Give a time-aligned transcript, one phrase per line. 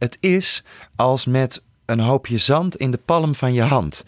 [0.00, 0.64] Het is
[0.96, 4.04] als met een hoopje zand in de palm van je hand.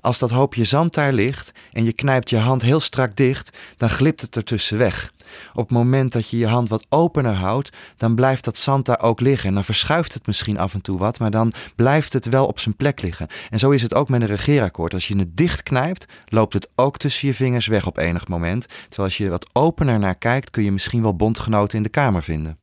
[0.00, 3.90] Als dat hoopje zand daar ligt en je knijpt je hand heel strak dicht, dan
[3.90, 5.12] glipt het ertussen weg.
[5.54, 9.00] Op het moment dat je je hand wat opener houdt, dan blijft dat zand daar
[9.00, 9.48] ook liggen.
[9.48, 12.60] En dan verschuift het misschien af en toe wat, maar dan blijft het wel op
[12.60, 13.26] zijn plek liggen.
[13.50, 14.94] En zo is het ook met een regeerakkoord.
[14.94, 18.66] Als je het dicht knijpt, loopt het ook tussen je vingers weg op enig moment.
[18.66, 22.22] Terwijl als je wat opener naar kijkt, kun je misschien wel bondgenoten in de Kamer
[22.22, 22.58] vinden.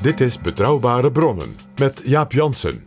[0.00, 2.84] Dit is Betrouwbare Bronnen met Jaap Jansen.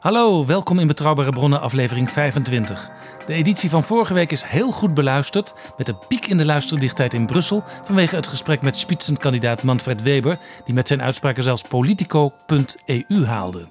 [0.00, 2.90] Hallo, welkom in Betrouwbare Bronnen, aflevering 25.
[3.26, 7.14] De editie van vorige week is heel goed beluisterd, met een piek in de luisterdichtheid
[7.14, 13.24] in Brussel vanwege het gesprek met spitsenkandidaat Manfred Weber, die met zijn uitspraken zelfs politico.eu
[13.24, 13.66] haalde.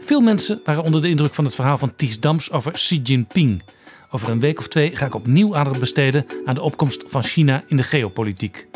[0.00, 3.62] Veel mensen waren onder de indruk van het verhaal van Ties Dams over Xi Jinping.
[4.10, 7.62] Over een week of twee ga ik opnieuw aandacht besteden aan de opkomst van China
[7.66, 8.66] in de geopolitiek.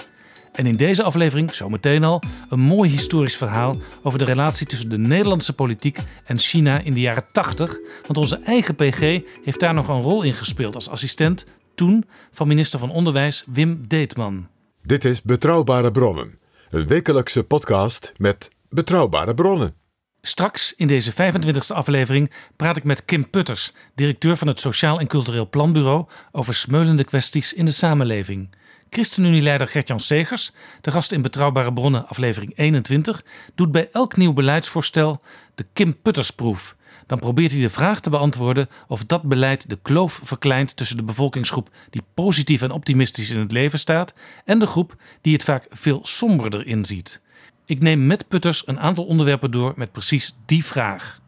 [0.56, 4.98] En in deze aflevering, zometeen al, een mooi historisch verhaal over de relatie tussen de
[4.98, 7.78] Nederlandse politiek en China in de jaren 80.
[8.03, 11.44] Want onze eigen PG heeft daar nog een rol in gespeeld als assistent,
[11.76, 14.48] toen van minister van Onderwijs Wim Deetman.
[14.82, 16.38] Dit is Betrouwbare Bronnen,
[16.70, 19.75] een wekelijkse podcast met betrouwbare bronnen.
[20.22, 25.06] Straks in deze 25e aflevering praat ik met Kim Putters, directeur van het Sociaal en
[25.06, 28.48] Cultureel Planbureau, over smeulende kwesties in de samenleving.
[28.91, 35.20] ChristenUnie-leider Gertjan Segers, de gast in Betrouwbare Bronnen, aflevering 21, doet bij elk nieuw beleidsvoorstel
[35.54, 36.76] de Kim Puttersproef.
[37.06, 41.03] Dan probeert hij de vraag te beantwoorden of dat beleid de kloof verkleint tussen de
[41.03, 45.66] bevolkingsgroep die positief en optimistisch in het leven staat en de groep die het vaak
[45.71, 47.21] veel somberder inziet.
[47.65, 51.21] Ik neem met Putters een aantal onderwerpen door met precies die vraag.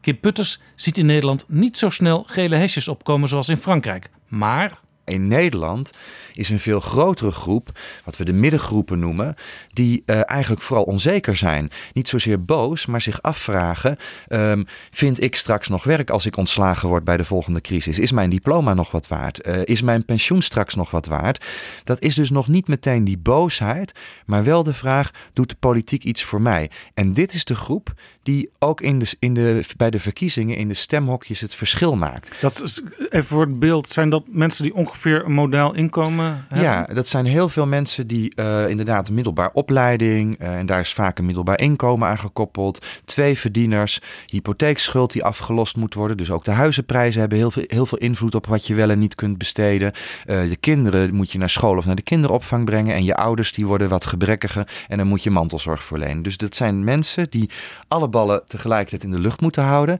[0.00, 4.78] Kim Putters ziet in Nederland niet zo snel gele hesjes opkomen zoals in Frankrijk, maar
[5.08, 5.92] In Nederland
[6.38, 9.34] is een veel grotere groep, wat we de middengroepen noemen,
[9.72, 11.70] die eh, eigenlijk vooral onzeker zijn.
[11.92, 13.96] Niet zozeer boos, maar zich afvragen:
[14.28, 17.98] ehm, vind ik straks nog werk als ik ontslagen word bij de volgende crisis?
[17.98, 19.40] Is mijn diploma nog wat waard?
[19.40, 21.44] Eh, is mijn pensioen straks nog wat waard?
[21.84, 23.92] Dat is dus nog niet meteen die boosheid,
[24.26, 26.70] maar wel de vraag: doet de politiek iets voor mij?
[26.94, 30.68] En dit is de groep die ook in de, in de, bij de verkiezingen in
[30.68, 32.40] de stemhokjes het verschil maakt.
[32.40, 36.88] Dat is, even voor het beeld, zijn dat mensen die ongeveer een modaal inkomen Ja,
[36.92, 41.18] dat zijn heel veel mensen die eh, inderdaad middelbaar opleiding, eh, en daar is vaak
[41.18, 46.16] een middelbaar inkomen aan gekoppeld, twee verdieners, hypotheekschuld die afgelost moet worden.
[46.16, 48.98] Dus ook de huizenprijzen hebben heel veel, heel veel invloed op wat je wel en
[48.98, 49.92] niet kunt besteden.
[50.26, 53.52] Eh, de kinderen moet je naar school of naar de kinderopvang brengen en je ouders
[53.52, 56.22] die worden wat gebrekkiger en dan moet je mantelzorg verlenen.
[56.22, 57.50] Dus dat zijn mensen die
[57.88, 59.98] alle ballen tegelijkertijd in de lucht moeten houden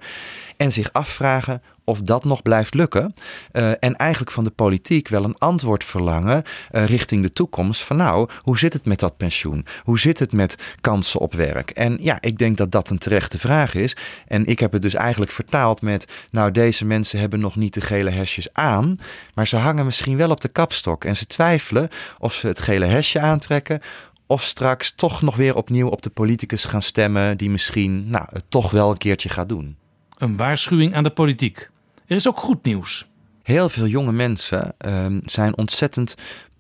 [0.57, 3.15] en zich afvragen of dat nog blijft lukken.
[3.53, 7.85] Eh, en eigenlijk van de politiek wel een antwoord verlangen eh, richting de toekomst.
[7.85, 9.67] Van nou, hoe zit het met dat pensioen?
[9.83, 11.71] Hoe zit het met kansen op werk?
[11.71, 13.97] En ja, ik denk dat dat een terechte vraag is.
[14.27, 17.81] En ik heb het dus eigenlijk vertaald met, nou deze mensen hebben nog niet de
[17.81, 18.99] gele hesjes aan.
[19.35, 21.05] Maar ze hangen misschien wel op de kapstok.
[21.05, 21.89] En ze twijfelen
[22.19, 23.81] of ze het gele hesje aantrekken
[24.29, 28.45] of straks toch nog weer opnieuw op de politicus gaan stemmen die misschien nou, het
[28.49, 29.77] toch wel een keertje gaat doen.
[30.19, 31.71] een waarschuwing aan de politiek.
[32.09, 33.07] Er is ook goed nieuws.
[33.43, 36.15] Heel veel jonge mensen ehm, zijn ontzettend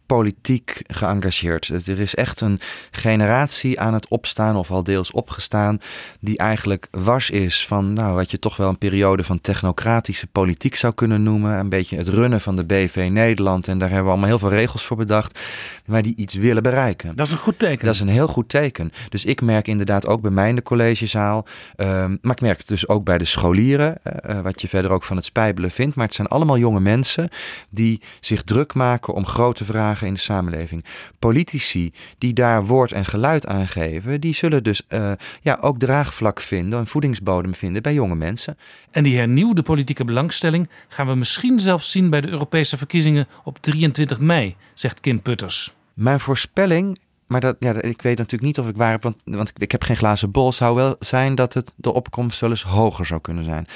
[0.08, 1.68] politiek geëngageerd.
[1.88, 2.60] Er is echt een
[2.90, 5.80] generatie aan het opstaan, of al deels opgestaan,
[6.20, 10.74] die eigenlijk was is van nou, wat je toch wel een periode van technocratische politiek
[10.74, 11.58] zou kunnen noemen.
[11.58, 13.68] Een beetje het runnen van de BV Nederland.
[13.68, 15.38] En daar hebben we allemaal heel veel regels voor bedacht,
[15.86, 17.16] maar die iets willen bereiken.
[17.16, 17.84] Dat is een goed teken.
[17.84, 18.92] Dat is een heel goed teken.
[19.08, 21.46] Dus ik merk inderdaad ook bij mij in de collegezaal,
[21.76, 25.04] ehm, maar ik merk het dus ook bij de scholieren, uh, wat je verder ook
[25.04, 25.96] van het spijbelen vindt.
[25.96, 27.28] Maar het zijn allemaal jonge mensen
[27.70, 30.84] die zich druk maken om grote vragen in de samenleving.
[31.18, 36.40] Politici die daar woord en geluid aan geven, die zullen dus uh, ja, ook draagvlak
[36.40, 38.58] vinden, een voedingsbodem vinden bij jonge mensen.
[38.90, 43.58] En die hernieuwde politieke belangstelling gaan we misschien zelfs zien bij de Europese verkiezingen op
[43.58, 45.74] 23 mei, zegt Kim Putters.
[45.94, 49.48] Mijn voorspelling maar dat, ja, ik weet natuurlijk niet of ik waar heb, want, want
[49.48, 50.52] ik, ik heb geen glazen bol.
[50.52, 53.66] Zou wel zijn dat het de opkomst wel eens hoger zou kunnen zijn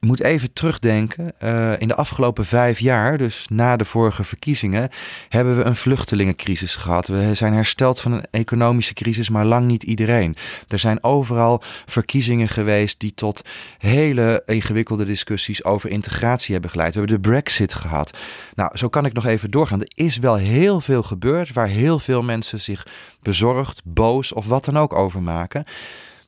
[0.00, 1.32] moet even terugdenken.
[1.42, 4.90] Uh, in de afgelopen vijf jaar, dus na de vorige verkiezingen,
[5.28, 7.06] hebben we een vluchtelingencrisis gehad.
[7.06, 10.36] We zijn hersteld van een economische crisis, maar lang niet iedereen.
[10.68, 13.42] Er zijn overal verkiezingen geweest die tot
[13.78, 16.92] hele ingewikkelde discussies over integratie hebben geleid.
[16.92, 18.18] We hebben de Brexit gehad.
[18.54, 19.80] Nou, zo kan ik nog even doorgaan.
[19.80, 22.86] Er is wel heel veel gebeurd waar heel veel mensen zich
[23.22, 25.64] bezorgd, boos of wat dan ook over maken.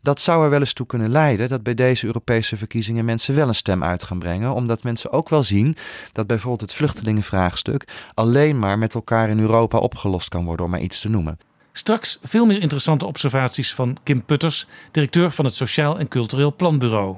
[0.02, 3.48] Dat zou er wel eens toe kunnen leiden dat bij deze Europese verkiezingen mensen wel
[3.48, 4.54] een stem uit gaan brengen.
[4.54, 5.76] Omdat mensen ook wel zien
[6.12, 7.84] dat bijvoorbeeld het vluchtelingenvraagstuk
[8.14, 11.38] alleen maar met elkaar in Europa opgelost kan worden, om maar iets te noemen.
[11.72, 17.16] Straks veel meer interessante observaties van Kim Putters, directeur van het Sociaal en Cultureel Planbureau.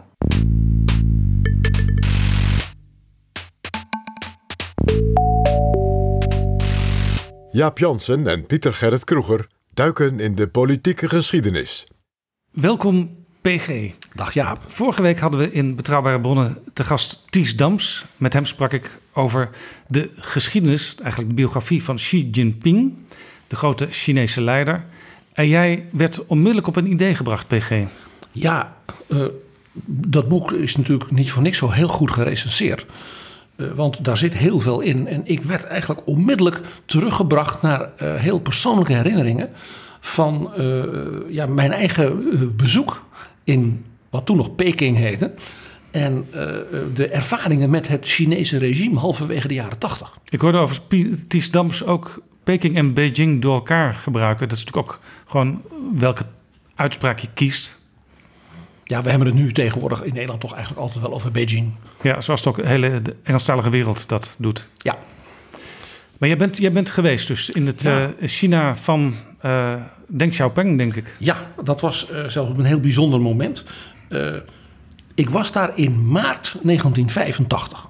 [7.51, 11.87] Jaap Jansen en Pieter Gerrit Kroeger duiken in de politieke geschiedenis.
[12.55, 13.11] Welkom
[13.41, 13.91] PG.
[14.15, 14.59] Dag Jaap.
[14.67, 18.05] Vorige week hadden we in Betrouwbare Bronnen te gast Ties Dams.
[18.17, 19.51] Met hem sprak ik over
[19.89, 22.95] de geschiedenis, eigenlijk de biografie van Xi Jinping,
[23.47, 24.85] de grote Chinese leider.
[25.33, 27.83] En jij werd onmiddellijk op een idee gebracht, PG.
[28.33, 28.77] Ja,
[29.07, 29.27] uh,
[29.87, 32.87] dat boek is natuurlijk niet voor niks zo heel goed gerecenseerd.
[33.57, 35.07] Uh, want daar zit heel veel in.
[35.07, 39.51] En ik werd eigenlijk onmiddellijk teruggebracht naar uh, heel persoonlijke herinneringen
[40.05, 40.85] van uh,
[41.29, 43.05] ja, mijn eigen uh, bezoek
[43.45, 45.35] in wat toen nog Peking heette.
[45.91, 46.41] En uh,
[46.95, 50.19] de ervaringen met het Chinese regime halverwege de jaren tachtig.
[50.29, 50.81] Ik hoorde over
[51.29, 54.49] Ties Dams ook Peking en Beijing door elkaar gebruiken.
[54.49, 55.63] Dat is natuurlijk ook gewoon
[55.95, 56.25] welke
[56.75, 57.83] uitspraak je kiest.
[58.85, 61.73] Ja, we hebben het nu tegenwoordig in Nederland toch eigenlijk altijd wel over Beijing.
[62.03, 64.69] Ja, zoals het ook de hele Engelstalige wereld dat doet.
[64.77, 64.99] Ja.
[66.19, 68.13] Maar jij bent, jij bent geweest dus in het ja.
[68.21, 69.15] uh, China van
[69.45, 69.75] uh,
[70.07, 71.17] Deng Xiaoping, denk ik.
[71.19, 73.65] Ja, dat was uh, zelfs een heel bijzonder moment.
[75.15, 77.89] ik was daar in maart 1985.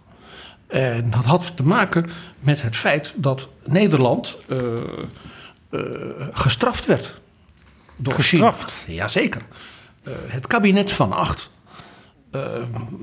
[0.66, 4.38] En dat had te maken met het feit dat Nederland
[6.32, 7.14] gestraft werd.
[7.96, 8.82] Door gestraft?
[8.84, 8.96] China.
[8.96, 9.43] Jazeker.
[10.28, 11.50] het kabinet van acht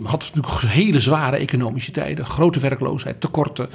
[0.04, 2.26] had natuurlijk hele zware economische tijden.
[2.26, 3.70] Grote werkloosheid, tekorten.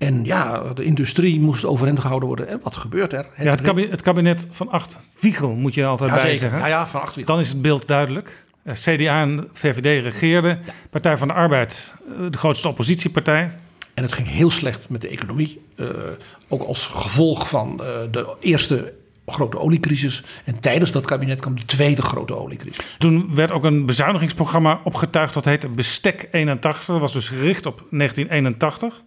[0.00, 2.48] En ja, de industrie moest overeind gehouden worden.
[2.48, 3.26] En wat gebeurt er?
[3.32, 6.58] Het, ja, het, kabinet, het kabinet van acht Wiegel moet je altijd ja, bij zeggen.
[6.58, 7.34] Ja, ja, van acht Wiegel.
[7.34, 8.44] Dan is het beeld duidelijk.
[8.72, 10.58] CDA en VVD regeerden.
[10.90, 11.94] Partij van de Arbeid,
[12.30, 13.52] de grootste oppositiepartij.
[13.94, 15.60] En het ging heel slecht met de economie.
[15.76, 15.88] Uh,
[16.48, 18.92] ook als gevolg van uh, de eerste
[19.26, 20.22] grote oliecrisis.
[20.44, 22.84] En tijdens dat kabinet kwam de tweede grote oliecrisis.
[22.98, 25.34] Toen werd ook een bezuinigingsprogramma opgetuigd.
[25.34, 26.84] Dat heette Bestek 81.
[26.84, 29.02] Dat was dus gericht op 1981.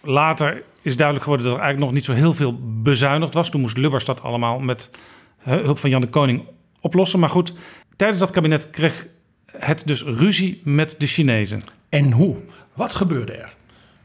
[0.00, 3.50] Later is duidelijk geworden dat er eigenlijk nog niet zo heel veel bezuinigd was.
[3.50, 4.90] Toen moest Lubbers dat allemaal met
[5.38, 6.44] hulp van Jan de Koning
[6.80, 7.18] oplossen.
[7.18, 7.54] Maar goed,
[7.96, 9.06] tijdens dat kabinet kreeg
[9.46, 11.62] het dus ruzie met de Chinezen.
[11.88, 12.36] En hoe?
[12.72, 13.54] Wat gebeurde er?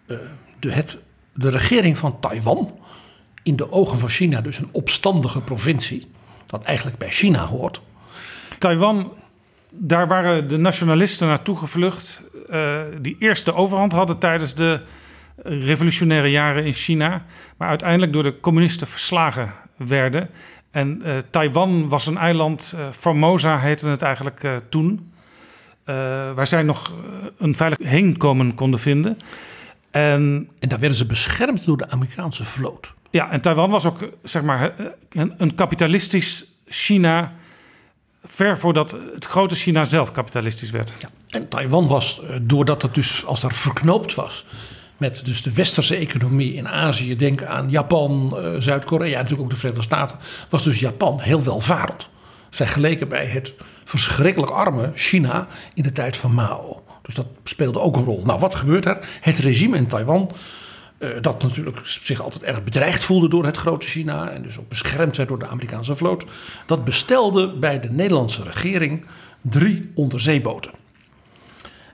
[0.07, 0.17] Uh,
[0.59, 1.01] de, het,
[1.33, 2.79] de regering van Taiwan,
[3.43, 6.07] in de ogen van China dus een opstandige provincie,
[6.45, 7.81] dat eigenlijk bij China hoort.
[8.57, 9.13] Taiwan,
[9.69, 14.81] daar waren de nationalisten naartoe gevlucht, uh, die eerst de overhand hadden tijdens de
[15.43, 17.25] revolutionaire jaren in China,
[17.57, 20.29] maar uiteindelijk door de communisten verslagen werden.
[20.71, 25.13] En uh, Taiwan was een eiland, uh, Formosa heette het eigenlijk uh, toen,
[26.35, 26.93] waar zij nog
[27.37, 29.17] een veilig heenkomen konden vinden.
[29.91, 32.93] En, en daar werden ze beschermd door de Amerikaanse vloot.
[33.09, 34.73] Ja, en Taiwan was ook zeg maar
[35.09, 37.33] een, een kapitalistisch China
[38.23, 40.95] ver voordat het grote China zelf kapitalistisch werd.
[40.99, 41.09] Ja.
[41.29, 44.45] En Taiwan was, doordat het dus als er verknoopt was
[44.97, 49.55] met dus de westerse economie in Azië, denk aan Japan, uh, Zuid-Korea, natuurlijk ook de
[49.55, 50.17] Verenigde Staten,
[50.49, 52.09] was dus Japan heel welvarend.
[52.49, 56.83] Vergeleken bij het verschrikkelijk arme China in de tijd van Mao.
[57.01, 58.21] Dus dat speelde ook een rol.
[58.23, 58.99] Nou, wat gebeurt er?
[59.21, 60.31] Het regime in Taiwan
[60.97, 64.69] eh, dat natuurlijk zich altijd erg bedreigd voelde door het grote China en dus ook
[64.69, 66.25] beschermd werd door de Amerikaanse vloot,
[66.65, 69.05] dat bestelde bij de Nederlandse regering
[69.41, 70.71] drie onderzeeboten.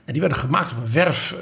[0.04, 1.34] En die werden gemaakt op een werf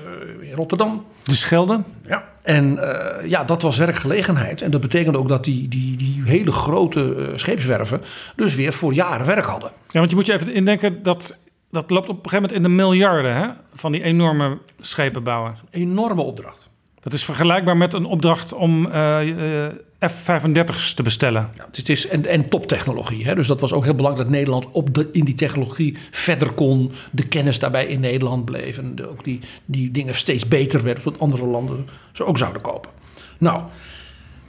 [0.43, 1.05] eh, in Rotterdam.
[1.23, 1.83] De Schelde?
[2.07, 2.25] Ja.
[2.43, 4.63] En uh, ja, dat was werkgelegenheid.
[4.63, 8.01] En dat betekende ook dat die, die, die hele grote uh, scheepswerven
[8.37, 9.71] dus weer voor jaren werk hadden.
[9.87, 11.39] Ja, want je moet je even indenken dat
[11.71, 13.49] dat loopt op een gegeven moment in de miljarden hè?
[13.75, 15.55] van die enorme schepen bouwen.
[15.71, 16.69] Enorme opdracht.
[17.01, 19.67] Dat is vergelijkbaar met een opdracht om uh,
[20.09, 21.51] F-35's te bestellen.
[21.55, 23.25] Ja, het is, en, en toptechnologie.
[23.25, 23.35] Hè?
[23.35, 26.93] Dus dat was ook heel belangrijk dat Nederland op de, in die technologie verder kon.
[27.11, 28.79] De kennis daarbij in Nederland bleef.
[28.79, 31.03] En ook die, die dingen steeds beter werden.
[31.03, 32.91] Zodat andere landen ze ook zouden kopen.
[33.39, 33.63] Nou,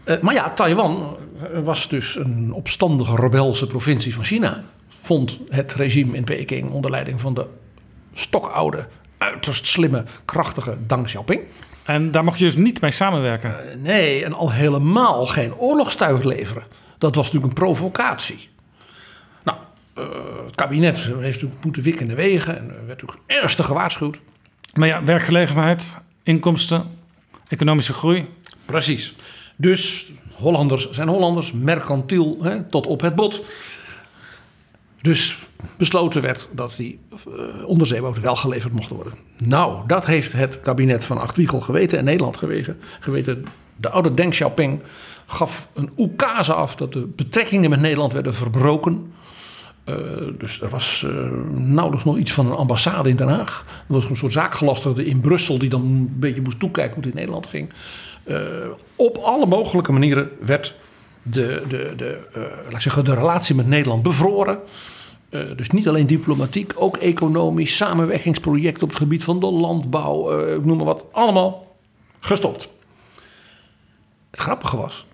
[0.05, 1.17] uh, maar ja, Taiwan
[1.63, 4.63] was dus een opstandige rebelse provincie van China.
[4.87, 7.45] Vond het regime in Peking onder leiding van de
[8.13, 11.41] stokoude, uiterst slimme, krachtige Deng Xiaoping.
[11.83, 13.49] En daar mocht je dus niet mee samenwerken?
[13.49, 16.63] Uh, nee, en al helemaal geen oorlogstuig leveren.
[16.97, 18.49] Dat was natuurlijk een provocatie.
[19.43, 19.57] Nou,
[19.97, 20.05] uh,
[20.45, 24.19] het kabinet heeft natuurlijk moeten wikken de wegen en werd natuurlijk ernstig gewaarschuwd.
[24.73, 26.97] Maar ja, werkgelegenheid, inkomsten,
[27.47, 28.27] economische groei.
[28.65, 29.15] Precies.
[29.55, 33.43] Dus Hollanders zijn Hollanders, mercantiel hè, tot op het bot.
[35.01, 35.37] Dus
[35.77, 39.13] besloten werd dat die uh, onderzeeboten wel geleverd mochten worden.
[39.37, 43.45] Nou, dat heeft het kabinet van Achtwiegel geweten en Nederland gewegen, geweten.
[43.75, 44.81] De oude Deng Xiaoping
[45.25, 49.13] gaf een oekase af dat de betrekkingen met Nederland werden verbroken.
[49.85, 49.95] Uh,
[50.37, 53.65] dus er was uh, nauwelijks nog iets van een ambassade in Den Haag.
[53.87, 57.11] Er was een soort zaakgelastigde in Brussel die dan een beetje moest toekijken hoe het
[57.11, 57.69] in Nederland ging.
[58.95, 60.75] Op alle mogelijke manieren werd
[61.23, 62.19] de, de, de,
[62.63, 64.59] laat ik zeggen, de relatie met Nederland bevroren.
[65.31, 70.63] Uh, dus niet alleen diplomatiek, ook economisch, samenwerkingsprojecten op het gebied van de landbouw, uh,
[70.63, 71.75] noem maar wat, allemaal
[72.19, 72.69] gestopt.
[74.31, 75.05] Het grappige was,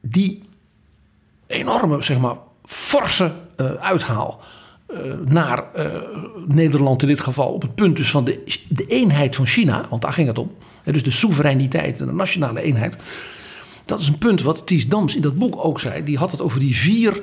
[0.00, 0.42] die
[1.46, 4.40] enorme, zeg maar, forse uh, uithaal
[5.24, 5.64] naar
[6.46, 10.02] Nederland in dit geval, op het punt dus van de, de eenheid van China, want
[10.02, 10.54] daar ging het om,
[10.84, 12.96] dus de soevereiniteit en de nationale eenheid.
[13.84, 16.04] Dat is een punt wat Ties Dams in dat boek ook zei.
[16.04, 17.22] Die had het over die vier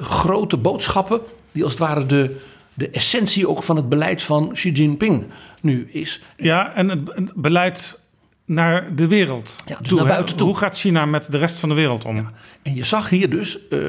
[0.00, 1.20] grote boodschappen,
[1.52, 2.36] die als het ware de,
[2.74, 5.24] de essentie ook van het beleid van Xi Jinping
[5.60, 6.20] nu is.
[6.36, 8.00] Ja, en het, beleid
[8.44, 9.56] naar de wereld.
[9.66, 10.46] Ja, dus toe, naar buiten toe.
[10.46, 12.16] Hoe gaat China met de rest van de wereld om?
[12.16, 12.32] Ja.
[12.62, 13.88] En je zag hier dus uh,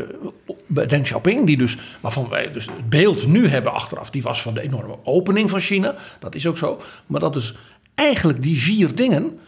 [0.67, 4.41] bij Deng Xiaoping, die dus, waarvan wij dus het beeld nu hebben achteraf, die was
[4.41, 5.95] van de enorme opening van China.
[6.19, 6.81] Dat is ook zo.
[7.05, 7.55] Maar dat dus
[7.95, 9.39] eigenlijk die vier dingen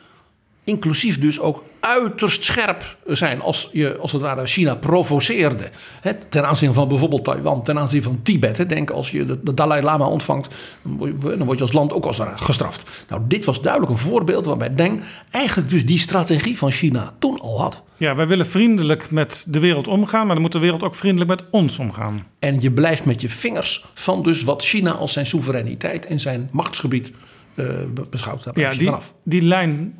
[0.63, 5.69] inclusief dus ook uiterst scherp zijn als je als het ware China provoceerde.
[6.01, 8.57] Hè, ten aanzien van bijvoorbeeld Taiwan, ten aanzien van Tibet.
[8.57, 12.05] Hè, denk als je de, de, Dalai Lama ontvangt, dan word, je, als land ook
[12.05, 13.05] als ware gestraft.
[13.09, 17.39] Nou, dit was duidelijk een voorbeeld waarbij Deng eigenlijk dus die strategie van China toen
[17.39, 17.81] al had.
[17.97, 21.29] Ja, wij willen vriendelijk met de wereld omgaan, maar dan moet de wereld ook vriendelijk
[21.29, 22.27] met ons omgaan.
[22.39, 26.49] En je blijft met je vingers van dus wat China als zijn soevereiniteit en zijn
[26.51, 27.11] machtsgebied
[27.55, 27.65] uh,
[28.09, 28.47] beschouwt.
[28.53, 29.13] Ja, die, vanaf.
[29.23, 29.99] die lijn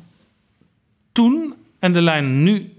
[1.12, 2.72] toen en de lijn nu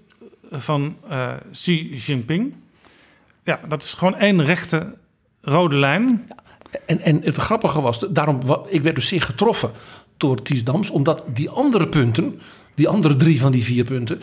[0.51, 2.53] van uh, Xi Jinping.
[3.43, 4.95] Ja, dat is gewoon één rechte
[5.41, 6.27] rode lijn.
[6.85, 9.71] En, en het grappige was, daarom, ik werd dus zeer getroffen
[10.17, 12.39] door Ties Dams, omdat die andere punten,
[12.75, 14.21] die andere drie van die vier punten,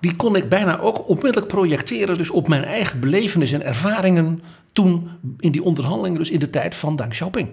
[0.00, 4.42] die kon ik bijna ook onmiddellijk projecteren dus op mijn eigen belevenis en ervaringen
[4.72, 7.48] toen in die onderhandelingen, dus in de tijd van Deng Xiaoping.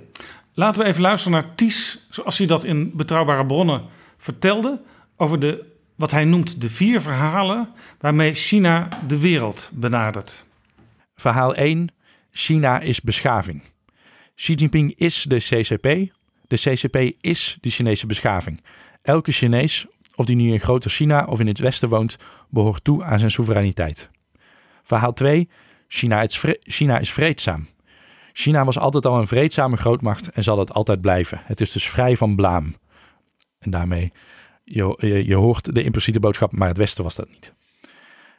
[0.54, 3.82] Laten we even luisteren naar Ties, zoals hij dat in Betrouwbare Bronnen
[4.18, 4.82] vertelde,
[5.18, 7.70] over de wat hij noemt de vier verhalen
[8.00, 10.46] waarmee China de wereld benadert.
[11.16, 11.90] Verhaal 1.
[12.32, 13.62] China is beschaving.
[14.36, 16.12] Xi Jinping is de CCP.
[16.48, 18.64] De CCP is de Chinese beschaving.
[19.02, 19.86] Elke Chinees,
[20.16, 22.18] of die nu in Groter China of in het Westen woont,
[22.50, 24.10] behoort toe aan zijn soevereiniteit.
[24.84, 25.50] Verhaal 2.
[25.88, 27.68] China is, China is vreedzaam.
[28.34, 31.42] China was altijd al een vreedzame grootmacht en zal het altijd blijven.
[31.44, 32.76] Het is dus vrij van blaam.
[33.60, 34.12] En daarmee
[34.64, 37.54] je, je, hoort de impliciete boodschap, maar het Westen was dat niet.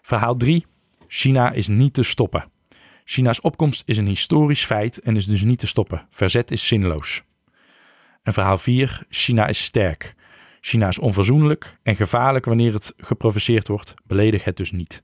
[0.02, 0.66] Verhaal 3.
[1.06, 2.44] China is niet te stoppen.
[3.04, 6.06] China's opkomst is een historisch feit en is dus niet te stoppen.
[6.10, 7.22] Verzet is zinloos.
[8.22, 9.06] En verhaal 4.
[9.08, 10.14] China is sterk.
[10.60, 13.94] China is onverzoenlijk en gevaarlijk wanneer het geprovoceerd wordt.
[14.04, 15.02] Beledig het dus niet.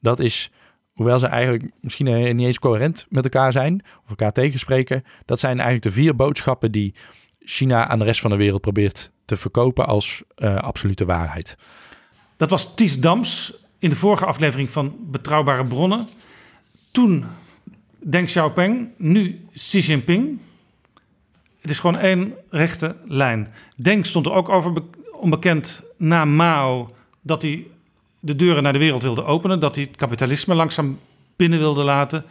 [0.00, 0.50] Dat is,
[0.92, 5.56] hoewel ze eigenlijk misschien niet eens coherent met elkaar zijn of elkaar tegenspreken, dat zijn
[5.60, 6.94] eigenlijk de vier boodschappen die
[7.50, 11.56] China aan de rest van de wereld probeert te verkopen als uh, absolute waarheid.
[12.36, 16.08] Dat was Ties Dams in de vorige aflevering van Betrouwbare Bronnen.
[16.90, 17.24] Toen
[17.98, 20.38] Deng Xiaoping, nu Xi Jinping.
[21.60, 23.48] Het is gewoon één rechte lijn.
[23.76, 24.72] Deng stond er ook over
[25.12, 27.66] onbekend na Mao dat hij
[28.20, 30.98] de deuren naar de wereld wilde openen, dat hij het kapitalisme langzaam
[31.36, 32.24] binnen wilde laten.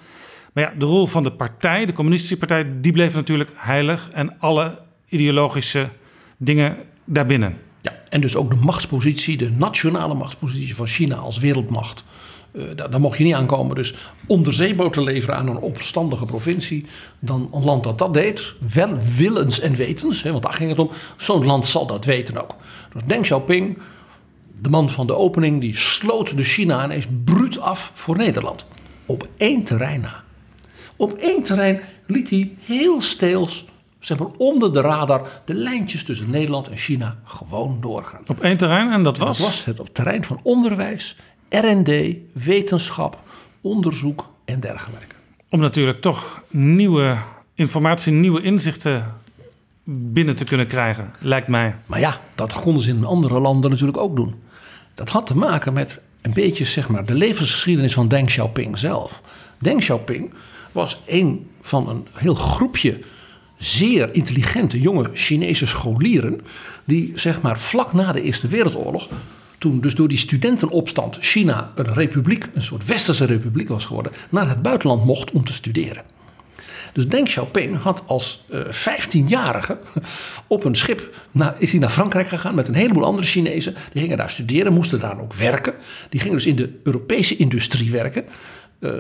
[0.54, 4.40] Maar ja, de rol van de partij, de communistische partij, die bleef natuurlijk heilig en
[4.40, 5.90] alle ideologische
[6.38, 7.58] dingen daarbinnen.
[7.82, 12.04] Ja, en dus ook de machtspositie, de nationale machtspositie van China als wereldmacht.
[12.52, 13.76] Uh, daar, daar, mocht je niet aankomen.
[13.76, 13.94] Dus
[14.28, 16.86] onderzeeboten leveren aan een opstandige provincie.
[17.20, 20.80] Dan een land dat dat deed, wel willens en wetens, hè, want daar ging het
[20.80, 20.90] om.
[21.18, 22.56] Zo'n land zal dat weten ook.
[22.94, 23.78] Dus Deng Xiaoping,
[24.62, 28.66] de man van de opening, die sloot de China ineens bruut af voor Nederland.
[29.06, 30.24] Op één terrein na.
[30.96, 33.66] Op één terrein liet hij heel steels
[34.00, 38.22] zeg maar onder de radar de lijntjes tussen Nederland en China gewoon doorgaan.
[38.28, 39.38] Op één terrein en dat was?
[39.38, 41.16] dat was het op het terrein van onderwijs,
[41.50, 41.92] R&D,
[42.34, 43.20] wetenschap,
[43.62, 45.16] onderzoek en dergelijke.
[45.50, 47.18] Om natuurlijk toch nieuwe
[47.54, 49.14] informatie, nieuwe inzichten
[49.84, 51.76] binnen te kunnen krijgen, lijkt mij.
[51.86, 54.36] Maar ja, dat konden ze in andere landen natuurlijk ook doen.
[54.94, 59.22] Dat had te maken met een beetje zeg maar, de levensgeschiedenis van Deng Xiaoping zelf.
[59.58, 60.34] Deng Xiaoping
[60.72, 63.00] was een van een heel groepje
[63.60, 66.42] zeer intelligente jonge Chinese scholieren.
[66.84, 69.08] die zeg maar vlak na de Eerste Wereldoorlog.
[69.58, 74.12] toen dus door die studentenopstand China een republiek, een soort westerse republiek was geworden.
[74.30, 76.04] naar het buitenland mocht om te studeren.
[76.94, 79.78] Dus Deng Xiaoping had als uh, 15-jarige
[80.48, 83.76] op een schip naar, is hij naar Frankrijk gegaan met een heleboel andere Chinezen.
[83.92, 85.74] Die gingen daar studeren, moesten daar ook werken.
[86.10, 88.26] Die gingen dus in de Europese industrie werken.
[88.80, 88.92] Uh,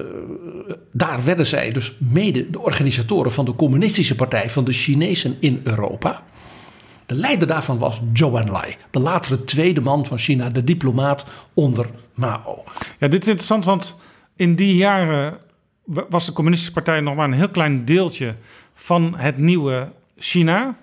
[0.91, 5.61] daar werden zij dus mede de organisatoren van de communistische partij van de Chinezen in
[5.63, 6.23] Europa.
[7.05, 11.89] De leider daarvan was Zhou Enlai, de latere tweede man van China, de diplomaat onder
[12.13, 12.63] Mao.
[12.99, 13.99] Ja, dit is interessant, want
[14.35, 15.37] in die jaren
[16.09, 18.35] was de communistische partij nog maar een heel klein deeltje
[18.73, 20.77] van het nieuwe China.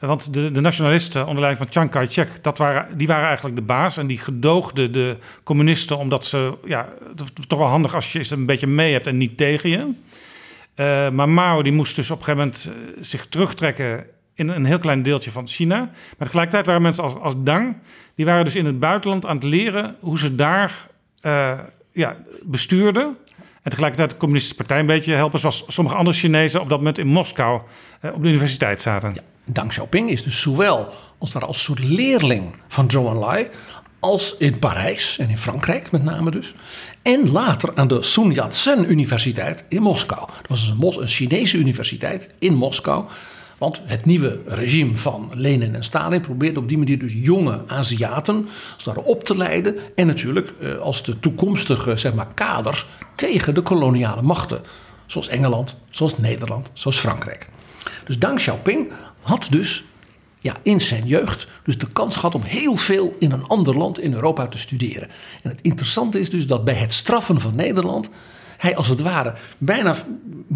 [0.00, 3.96] Want de, de nationalisten onder leiding van Chiang Kai-shek, waren, die waren eigenlijk de baas.
[3.96, 6.54] En die gedoogden de communisten omdat ze...
[6.64, 6.88] Ja,
[7.46, 9.92] toch wel handig als je ze een beetje mee hebt en niet tegen je.
[10.76, 14.64] Uh, maar Mao die moest dus op een gegeven moment uh, zich terugtrekken in een
[14.64, 15.78] heel klein deeltje van China.
[15.78, 17.76] Maar tegelijkertijd waren mensen als, als Dang...
[18.14, 20.88] die waren dus in het buitenland aan het leren hoe ze daar
[21.22, 21.58] uh,
[21.92, 23.16] ja, bestuurden.
[23.62, 25.40] En tegelijkertijd de communistische partij een beetje helpen...
[25.40, 27.60] zoals sommige andere Chinezen op dat moment in Moskou
[28.02, 29.12] op de universiteit zaten.
[29.14, 29.20] Ja.
[29.44, 33.48] Deng Xiaoping is dus zowel als, als soort leerling van Zhou Enlai
[34.00, 36.54] als in Parijs en in Frankrijk met name dus.
[37.02, 40.20] En later aan de Sun Yat-sen Universiteit in Moskou.
[40.20, 43.04] Dat was dus een, Mos een Chinese universiteit in Moskou.
[43.60, 48.48] Want het nieuwe regime van Lenin en Stalin probeerde op die manier dus jonge Aziaten
[49.04, 49.76] op te leiden.
[49.94, 54.60] En natuurlijk eh, als de toekomstige zeg maar, kaders tegen de koloniale machten.
[55.06, 57.48] Zoals Engeland, zoals Nederland, zoals Frankrijk.
[58.04, 59.84] Dus Deng Xiaoping had dus
[60.38, 64.00] ja, in zijn jeugd dus de kans gehad om heel veel in een ander land
[64.00, 65.08] in Europa te studeren.
[65.42, 68.10] En het interessante is dus dat bij het straffen van Nederland
[68.60, 69.96] hij als het ware bijna,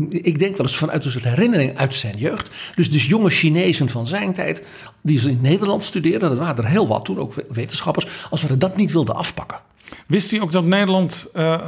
[0.09, 2.51] ik denk wel eens vanuit een soort herinnering uit zijn jeugd.
[2.75, 4.63] Dus, dus jonge Chinezen van zijn tijd,
[5.03, 8.57] die ze in Nederland studeerden, dat waren er heel wat toen, ook wetenschappers, als we
[8.57, 9.59] dat niet wilden afpakken.
[10.07, 11.61] Wist hij ook dat Nederland uh,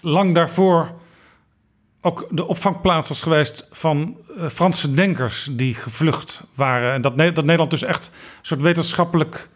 [0.00, 0.90] lang daarvoor
[2.00, 6.92] ook de opvangplaats was geweest van uh, Franse denkers die gevlucht waren.
[6.92, 9.48] En dat, dat Nederland dus echt een soort wetenschappelijk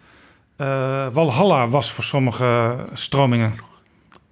[0.58, 3.67] uh, walhalla was voor sommige stromingen.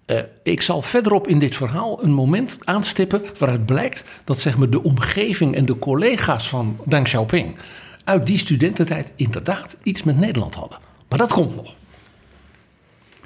[0.07, 4.71] Uh, ik zal verderop in dit verhaal een moment aanstippen waaruit blijkt dat zeg maar,
[4.71, 7.57] de omgeving en de collega's van Deng Xiaoping
[8.05, 10.79] uit die studententijd inderdaad iets met Nederland hadden.
[11.09, 11.75] Maar dat komt nog.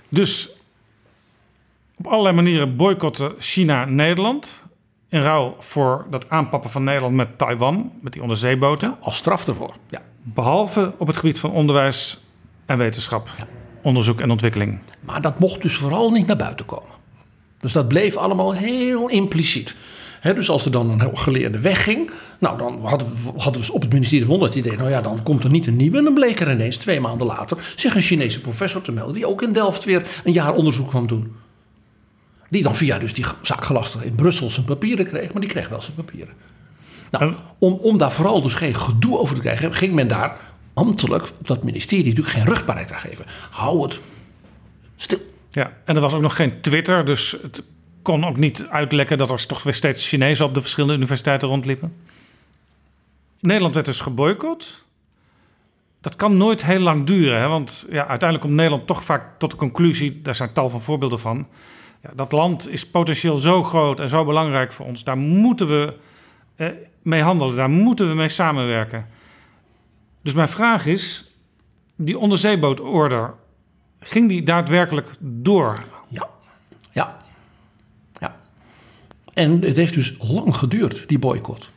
[0.08, 0.48] Dus
[1.96, 4.64] op allerlei manieren boycotten China Nederland
[5.08, 8.88] in ruil voor dat aanpappen van Nederland met Taiwan, met die onderzeeboten.
[8.88, 9.74] Ja, als straf ervoor.
[9.88, 10.02] Ja.
[10.22, 12.18] Behalve op het gebied van onderwijs
[12.66, 13.46] en wetenschap, ja.
[13.82, 14.78] Onderzoek en ontwikkeling.
[15.00, 16.98] Maar dat mocht dus vooral niet naar buiten komen.
[17.60, 19.76] Dus dat bleef allemaal heel impliciet.
[20.20, 23.82] He, dus als er dan een geleerde wegging, nou dan hadden we, hadden we op
[23.82, 25.98] het ministerie van Onderwijs het idee, nou ja, dan komt er niet een nieuwe.
[25.98, 29.28] En dan bleek er ineens twee maanden later zich een Chinese professor te melden, die
[29.28, 31.32] ook in Delft weer een jaar onderzoek kwam doen.
[32.50, 35.80] Die dan via dus die zaakgelastigde in Brussel zijn papieren kreeg, maar die kreeg wel
[35.82, 36.34] zijn papieren.
[37.10, 40.36] Nou, om, om daar vooral dus geen gedoe over te krijgen, ging men daar
[40.80, 43.26] ambtelijk op dat ministerie natuurlijk geen rugbaarheid aan geven.
[43.50, 44.00] Hou het
[44.96, 45.18] stil.
[45.50, 47.64] Ja, en er was ook nog geen Twitter, dus het
[48.02, 51.96] kon ook niet uitlekken dat er toch weer steeds Chinezen op de verschillende universiteiten rondliepen.
[53.40, 54.84] Nederland werd dus geboycott.
[56.00, 57.48] Dat kan nooit heel lang duren, hè?
[57.48, 61.20] want ja, uiteindelijk komt Nederland toch vaak tot de conclusie, daar zijn tal van voorbeelden
[61.20, 61.46] van
[62.02, 65.04] ja, dat land is potentieel zo groot en zo belangrijk voor ons.
[65.04, 65.94] Daar moeten we
[66.56, 66.68] eh,
[67.02, 69.06] mee handelen, daar moeten we mee samenwerken.
[70.22, 71.34] Dus mijn vraag is:
[71.96, 73.34] die onderzeebootorder,
[74.00, 75.74] ging die daadwerkelijk door?
[76.08, 76.28] Ja.
[76.92, 77.16] Ja.
[78.18, 78.36] Ja.
[79.34, 81.70] En het heeft dus lang geduurd, die boycott.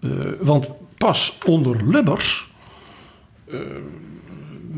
[0.00, 2.52] Uh, want pas onder Lubbers
[3.46, 3.60] uh,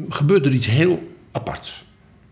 [0.09, 1.85] gebeurde er iets heel aparts.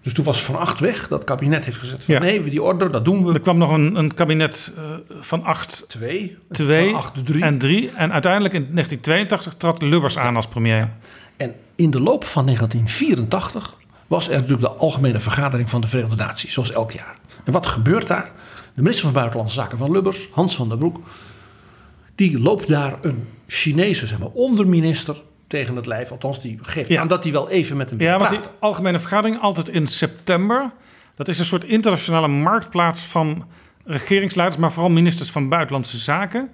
[0.07, 1.09] Dus toen was Van Acht weg.
[1.09, 2.21] Dat kabinet heeft gezegd van Ja.
[2.21, 3.33] nee, die order, dat doen we.
[3.33, 4.83] Er kwam nog een, een kabinet eh,
[5.21, 6.37] van acht, Twee.
[6.51, 7.43] twee Van acht, drie.
[7.43, 7.91] en drie.
[7.91, 10.91] En uiteindelijk in 1982 trad Lubbers aan als premier.
[11.37, 13.75] En in de loop van 1984
[14.07, 17.17] was er natuurlijk de Algemene Vergadering van de Verenigde Naties, zoals elk jaar.
[17.45, 18.31] En wat gebeurt daar?
[18.75, 20.99] De minister van Buitenlandse Zaken van Lubbers, Hans van der Broek,
[22.15, 26.11] die loopt daar een Chinese zeg maar, onderminister tegen het lijf.
[26.11, 27.01] Althans, die geeft Ja.
[27.01, 30.71] aan dat hij wel even met hem Ja, want die algemene vergadering altijd in september.
[31.15, 33.45] Dat is een soort internationale marktplaats van
[33.85, 36.51] regeringsleiders, maar vooral ministers van buitenlandse zaken.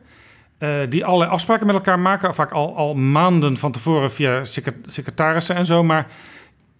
[0.59, 4.87] eh, die allerlei afspraken met elkaar maken, vaak al, al maanden van tevoren via secret-
[4.93, 5.83] secretarissen en zo.
[5.83, 6.07] Maar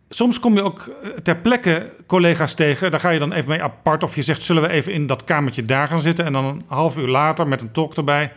[0.09, 2.91] soms kom je ook eh, ter plekke collega's tegen.
[2.91, 4.03] Daar ga je dan even mee apart.
[4.03, 6.25] Of je zegt, zullen we even in dat kamertje daar gaan zitten?
[6.25, 8.33] En dan een half uur later met een tolk erbij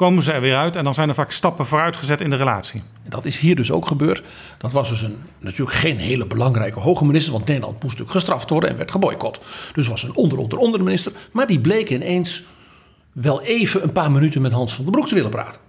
[0.00, 0.76] komen ze er weer uit.
[0.76, 2.82] En dan zijn er vaak stappen vooruitgezet in de relatie.
[3.04, 4.22] En dat is hier dus ook gebeurd.
[4.58, 8.50] Dat was dus een, natuurlijk geen hele belangrijke hoge minister, want Nederland moest natuurlijk gestraft
[8.50, 9.40] worden en werd geboycott.
[9.72, 11.12] Dus was een onder, onder, onder minister.
[11.32, 12.44] Maar die bleek ineens
[13.12, 15.60] wel even een paar minuten met Hans van den Broek te willen praten.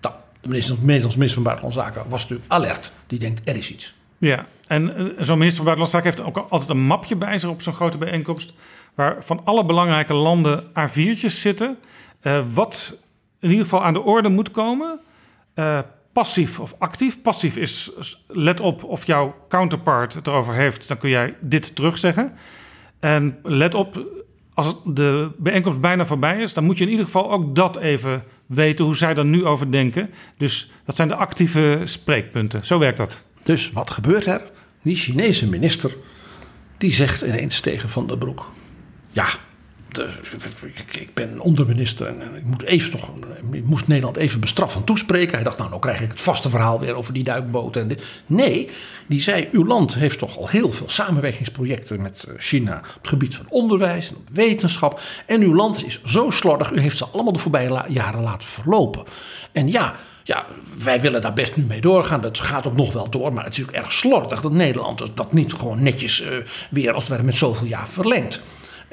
[0.00, 2.92] Nou, de minister, de minister van Buitenlandse Zaken was natuurlijk alert.
[3.06, 3.94] Die denkt, er is iets.
[4.18, 7.48] Ja, en eh, zo'n minister van Buitenlandse Zaken heeft ook altijd een mapje bij zich
[7.48, 8.52] op zo'n grote bijeenkomst.
[8.94, 11.76] Waar van alle belangrijke landen A4'tjes zitten.
[12.20, 13.02] eh, wat
[13.44, 15.00] in ieder geval aan de orde moet komen.
[15.54, 15.78] eh,
[16.12, 17.22] passief of actief.
[17.22, 17.90] Passief is,
[18.26, 20.88] let op of jouw counterpart het erover heeft.
[20.88, 22.32] Dan kun jij dit terugzeggen.
[23.00, 24.06] En let op,
[24.54, 26.52] als de bijeenkomst bijna voorbij is...
[26.52, 29.72] dan moet je in ieder geval ook dat even weten hoe zij er nu over
[29.72, 30.10] denken.
[30.36, 32.64] Dus dat zijn de actieve spreekpunten.
[32.64, 33.22] Zo werkt dat.
[33.42, 34.42] Dus wat gebeurt er?
[34.82, 35.96] Die Chinese minister,
[36.78, 38.50] die zegt ineens tegen Van der Broek...
[39.10, 39.26] Ja,
[40.90, 43.10] ik, ben onderminister en ik moet even toch,
[43.64, 45.34] moest Nederland even bestraffend toespreken.
[45.34, 47.82] Hij dacht, nou, nou krijg ik het vaste verhaal weer over die duikboten.
[47.82, 48.04] En dit.
[48.26, 48.70] Nee,
[49.06, 52.76] die zei, uw land heeft toch al heel veel samenwerkingsprojecten met eh, China...
[52.76, 55.00] op het gebied van onderwijs en wetenschap.
[55.26, 59.04] En uw land is zo slordig, u heeft ze allemaal de voorbije jaren laten verlopen.
[59.52, 59.94] En ja...
[60.26, 60.46] Ja,
[60.82, 62.20] wij willen daar best nu mee doorgaan.
[62.20, 63.32] Dat gaat ook nog wel door.
[63.32, 66.36] Maar het is natuurlijk erg slordig dat Nederland dat niet gewoon netjes eh,
[66.70, 68.40] weer als het ware met zoveel jaar verlengt.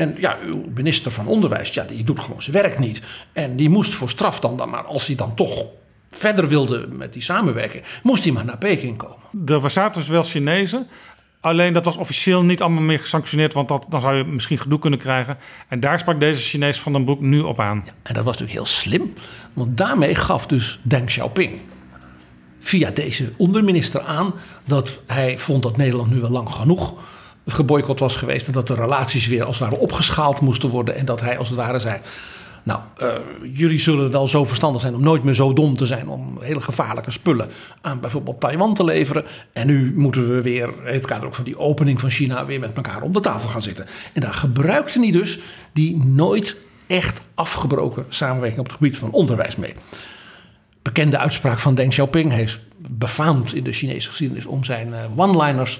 [0.02, 3.02] En ja, uw minister van Onderwijs, ja, die doet gewoon zijn werk niet.
[3.34, 5.66] En die moest voor straf dan, dan maar als hij dan toch
[6.12, 9.64] verder wilde met die samenwerking, moest hij maar naar Peking komen.
[9.64, 10.88] Er zaten dus wel Chinezen.
[11.40, 14.80] Alleen dat was officieel niet allemaal meer gesanctioneerd, want dat, dan zou je misschien gedoe
[14.80, 15.38] kunnen krijgen.
[15.68, 17.86] En daar sprak deze Chinees van den Broek nu op aan.
[18.04, 19.14] En dat was natuurlijk heel slim,
[19.54, 21.60] want daarmee gaf dus Deng Xiaoping
[22.60, 24.34] via deze onderminister aan
[24.66, 26.94] dat hij vond dat Nederland nu wel lang genoeg
[27.54, 31.06] geboycott was geweest en dat de relaties weer als het ware opgeschaald moesten worden en
[31.06, 32.00] dat hij als het ware zei.
[32.64, 33.08] Nou, eh,
[33.54, 36.62] jullie zullen wel zo verstandig zijn om nooit meer zo dom te zijn om hele
[36.62, 37.50] gevaarlijke spullen
[37.82, 39.26] aan bijvoorbeeld Taiwan te leveren.
[39.54, 42.60] En nu moeten we weer, in het kader ook van die opening van China, weer
[42.60, 43.86] met elkaar om de tafel gaan zitten.
[44.14, 45.40] En daar gebruikte hij dus
[45.74, 46.56] die nooit
[46.88, 49.74] echt afgebroken samenwerking op het gebied van onderwijs mee.
[50.82, 52.32] Bekende uitspraak van Deng Xiaoping.
[52.32, 55.80] Hij is befaamd in de Chinese geschiedenis om zijn eh, one-liners.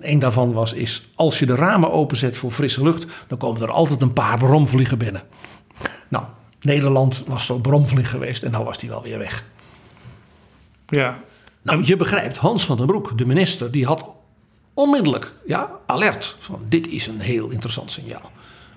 [0.00, 3.70] Een daarvan was is als je de ramen openzet voor frisse lucht, dan komen er
[3.70, 5.22] altijd een paar bromvliegen binnen.
[6.08, 6.24] Nou,
[6.60, 9.44] Nederland was zo bromvlieg geweest en nou was die wel weer weg.
[10.86, 11.18] Ja.
[11.62, 14.06] Nou, je begrijpt, Hans van den Broek, de minister, die had
[14.74, 18.30] onmiddellijk ja, alert van dit is een heel interessant signaal.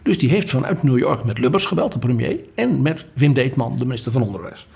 [0.04, 3.78] Dus die heeft vanuit New York met Lubbers gebeld, de premier, en met Wim Deetman,
[3.78, 4.68] de minister van Onderwijs.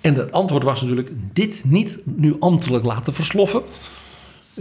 [0.00, 3.62] En het antwoord was natuurlijk dit niet nu ambtelijk laten versloffen.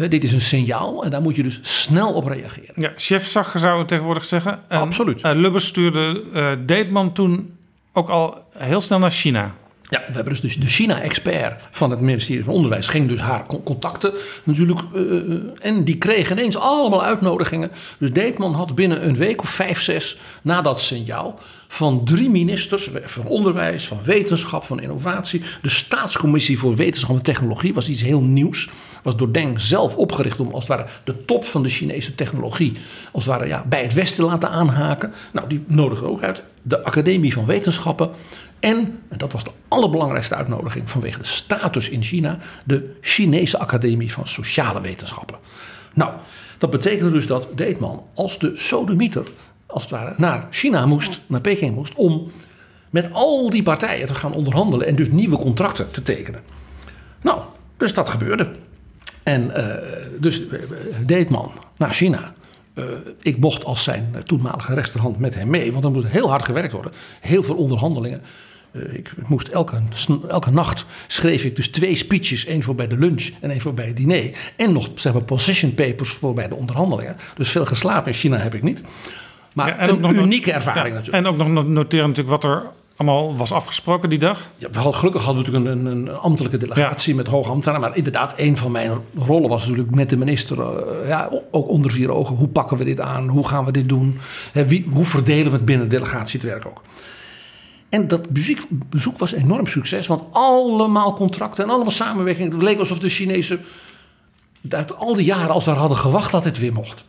[0.08, 2.74] Dit is een signaal en daar moet je dus snel op reageren.
[2.76, 4.60] Ja, chefzag zou ik tegenwoordig zeggen.
[4.68, 5.22] En, Absoluut.
[5.22, 7.54] eh, Lubbers stuurde eh Deetman toen
[7.94, 9.56] ook al heel snel naar China.
[9.90, 12.88] Ja, we hebben dus de- China-expert van het ministerie van Onderwijs.
[12.88, 14.80] Ging dus haar con- contacten natuurlijk.
[14.94, 15.02] eh,
[15.68, 17.72] en die kregen ineens allemaal uitnodigingen.
[18.00, 21.40] Dus Deetman had binnen een week of vijf, zes na dat signaal...
[21.68, 25.42] van drie ministers van onderwijs, van wetenschap, van innovatie...
[25.62, 28.70] de staatscommissie voor wetenschap en technologie was iets heel nieuws.
[29.04, 32.74] Was door Deng zelf opgericht om als het ware de top van de Chinese technologie...
[33.12, 35.14] als het ware ja, bij het Westen laten aanhaken.
[35.32, 38.10] Nou, die nodigde ook uit de Academie van Wetenschappen...
[38.60, 44.12] En, en dat was de allerbelangrijkste uitnodiging vanwege de status in China, de Chinese Academie
[44.12, 45.38] van Sociale Wetenschappen.
[45.94, 46.12] Nou,
[46.58, 49.24] dat betekende dus dat Deetman als de sodemieter,
[49.66, 52.32] als het ware, naar China moest, naar Peking moest, om
[52.90, 56.42] met al die partijen te gaan onderhandelen en dus nieuwe contracten te tekenen.
[57.22, 57.42] Nou,
[57.78, 58.52] dus dat gebeurde.
[59.30, 59.66] En uh,
[60.20, 60.42] dus
[61.06, 62.34] deed man naar China.
[62.76, 62.86] Uh,
[63.22, 66.72] ik mocht als zijn toenmalige rechterhand met hem mee, want dan moet heel hard gewerkt
[66.72, 66.92] worden.
[67.20, 68.22] Heel veel onderhandelingen.
[68.72, 69.82] Uh, ik moest elke,
[70.28, 72.46] elke nacht schreef ik dus twee speeches.
[72.46, 74.32] één voor bij de lunch en één voor bij het diner.
[74.56, 77.16] En nog zeg maar, position papers voor bij de onderhandelingen.
[77.36, 78.82] Dus veel geslapen in China heb ik niet.
[79.54, 81.26] Maar ja, en een nog unieke ervaring ja, natuurlijk.
[81.26, 82.64] En ook nog noteren natuurlijk wat er
[83.00, 84.50] allemaal was afgesproken die dag?
[84.58, 87.82] Ja, we hadden, gelukkig hadden we natuurlijk een, een ambtelijke delegatie met hoge ambtenaren.
[87.82, 91.92] Maar inderdaad, een van mijn rollen was natuurlijk met de minister, uh, ja, ook onder
[91.92, 92.36] vier ogen.
[92.36, 93.28] Hoe pakken we dit aan?
[93.28, 94.20] Hoe gaan we dit doen?
[94.54, 96.82] Wie, hoe verdelen we het binnen de delegatie het werk ook?
[97.90, 98.30] En dat
[98.90, 102.52] bezoek, was een enorm succes, want allemaal contracten en allemaal samenwerking.
[102.52, 103.62] Het leek alsof de Chinezen
[104.70, 107.06] uit al die jaren als daar hadden gewacht dat het weer mocht.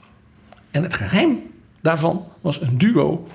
[0.70, 1.38] En het geheim
[1.81, 3.26] daarvan was een duo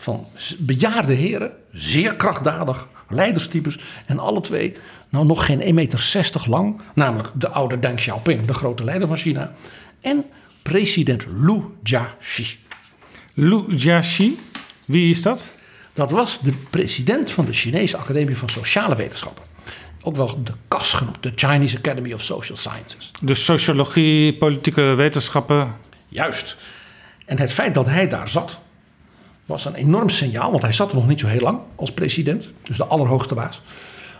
[0.00, 0.26] van
[0.58, 3.78] bejaarde heren, zeer krachtdadig, leiderstypes.
[4.06, 4.76] En alle twee,
[5.08, 9.16] nou nog geen 1,60 meter lang, namelijk de oude Deng Xiaoping, de grote leider van
[9.16, 9.54] China.
[10.00, 10.24] En
[10.62, 12.58] president Lu Jiaxi.
[13.34, 14.38] Lu Jiaxi,
[14.84, 15.56] wie is dat?
[15.92, 19.44] Dat was de president van de Chinese Academie van Sociale Wetenschappen.
[20.02, 23.10] Ook wel de KAS genoemd, de Chinese Academy of Social Sciences.
[23.22, 25.74] Dus sociologie, politieke wetenschappen.
[26.08, 26.56] Juist.
[27.24, 28.60] En het feit dat hij daar zat,
[29.50, 32.50] was een enorm signaal, want hij zat er nog niet zo heel lang als president,
[32.62, 33.62] dus de allerhoogste baas.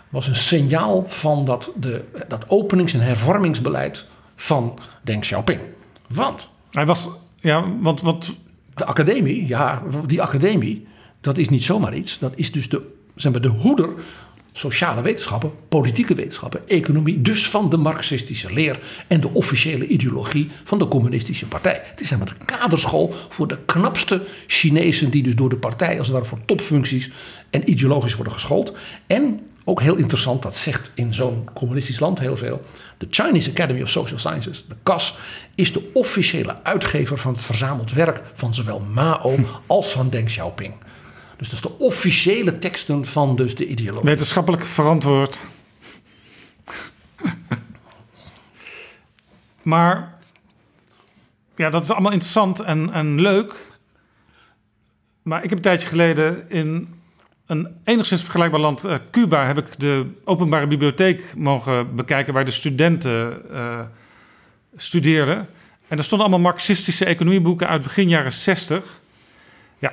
[0.08, 5.60] Was een signaal van dat, de, dat openings- en hervormingsbeleid van Deng Xiaoping.
[6.06, 6.50] Want.
[6.70, 7.08] Hij was.
[7.40, 8.00] Ja, want.
[8.00, 8.38] want...
[8.74, 10.86] De academie, ja, die academie,
[11.20, 12.18] dat is niet zomaar iets.
[12.18, 13.88] Dat is dus de, zeg maar, de hoeder
[14.52, 20.78] sociale wetenschappen, politieke wetenschappen, economie, dus van de marxistische leer en de officiële ideologie van
[20.78, 21.80] de communistische partij.
[21.84, 25.98] Het is zeg maar de kaderschool voor de knapste Chinezen die dus door de partij
[25.98, 27.10] als het ware voor topfuncties
[27.50, 28.72] en ideologisch worden geschoold.
[29.06, 32.62] En ook heel interessant, dat zegt in zo'n communistisch land heel veel.
[32.98, 35.16] De Chinese Academy of Social Sciences, de CAS,
[35.54, 39.34] is de officiële uitgever van het verzameld werk van zowel Mao
[39.66, 40.74] als van Deng Xiaoping.
[41.40, 44.08] Dus dat is de officiële teksten van dus de ideologie.
[44.08, 45.40] Wetenschappelijk verantwoord.
[49.62, 50.18] maar
[51.56, 53.54] ja, dat is allemaal interessant en, en leuk.
[55.22, 56.94] Maar ik heb een tijdje geleden in
[57.46, 62.50] een enigszins vergelijkbaar land, uh, Cuba, heb ik de openbare bibliotheek mogen bekijken waar de
[62.50, 63.80] studenten uh,
[64.76, 65.48] studeerden.
[65.88, 69.00] En er stonden allemaal marxistische economieboeken uit begin jaren 60.
[69.78, 69.92] Ja,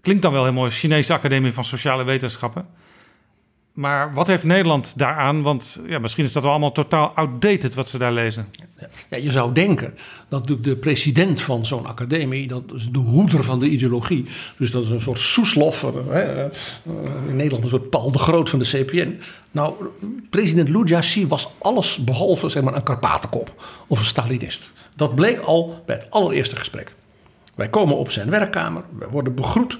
[0.00, 2.66] klinkt dan wel heel mooi, Chinese Academie van Sociale Wetenschappen.
[3.78, 5.42] Maar wat heeft Nederland daaraan?
[5.42, 8.46] Want ja, misschien is dat wel allemaal totaal outdated wat ze daar lezen.
[9.10, 9.94] Ja, je zou denken
[10.28, 14.24] dat de president van zo'n academie, dat is de hoeder van de ideologie.
[14.56, 16.44] Dus dat is een soort Soeslof, eh,
[17.28, 19.18] in Nederland een soort Paul de Groot van de CPN.
[19.50, 19.74] Nou,
[20.30, 23.52] president Lu Jiaxi was alles behalve zeg maar, een Karpatenkop
[23.86, 24.72] of een Stalinist.
[24.94, 26.94] Dat bleek al bij het allereerste gesprek.
[27.58, 29.78] Wij komen op zijn werkkamer, we worden begroet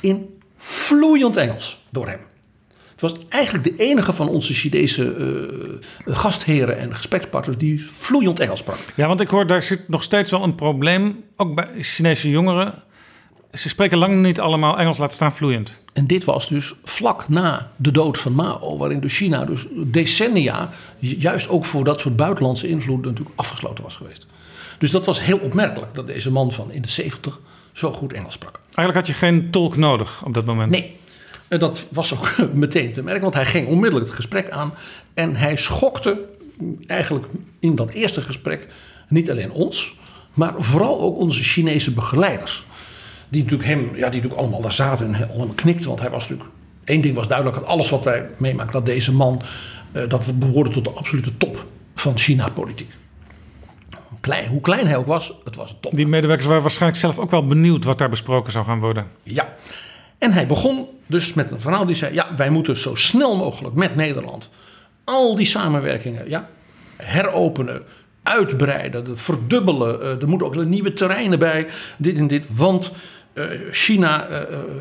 [0.00, 2.18] in vloeiend Engels door hem.
[2.90, 5.14] Het was eigenlijk de enige van onze Chinese
[6.06, 8.78] uh, gastheren en gesprekspartners die vloeiend Engels sprak.
[8.94, 12.82] Ja, want ik hoor daar zit nog steeds wel een probleem, ook bij Chinese jongeren.
[13.52, 15.82] Ze spreken lang niet allemaal Engels, laten staan vloeiend.
[15.92, 20.70] En dit was dus vlak na de dood van Mao, waarin dus China dus decennia,
[20.98, 24.26] juist ook voor dat soort buitenlandse invloeden, natuurlijk afgesloten was geweest.
[24.82, 27.40] Dus dat was heel opmerkelijk dat deze man van in de 70
[27.72, 28.60] zo goed Engels sprak.
[28.62, 30.70] Eigenlijk had je geen tolk nodig op dat moment.
[30.70, 30.96] Nee,
[31.48, 34.74] dat was ook meteen te merken, want hij ging onmiddellijk het gesprek aan
[35.14, 36.24] en hij schokte
[36.86, 37.26] eigenlijk
[37.58, 38.66] in dat eerste gesprek
[39.08, 39.96] niet alleen ons,
[40.34, 42.64] maar vooral ook onze Chinese begeleiders.
[43.28, 46.28] Die natuurlijk hem, ja, die natuurlijk allemaal daar zaten en allemaal knikten, want hij was
[46.28, 46.50] natuurlijk.
[46.84, 49.42] één ding was duidelijk: dat alles wat wij meemaakten, dat deze man,
[49.92, 52.90] uh, dat behoorde tot de absolute top van China-politiek
[54.22, 55.94] klein, hoe klein hij ook was, het was top.
[55.94, 59.06] Die medewerkers waren waarschijnlijk zelf ook wel benieuwd wat daar besproken zou gaan worden.
[59.22, 59.54] Ja,
[60.18, 63.74] en hij begon dus met een verhaal die zei: ja, wij moeten zo snel mogelijk
[63.74, 64.50] met Nederland
[65.04, 66.48] al die samenwerkingen ja,
[66.96, 67.82] heropenen,
[68.22, 70.00] uitbreiden, verdubbelen.
[70.00, 72.46] Uh, er moeten ook nieuwe terreinen bij, dit en dit.
[72.50, 72.92] Want
[73.34, 74.36] uh, China, uh,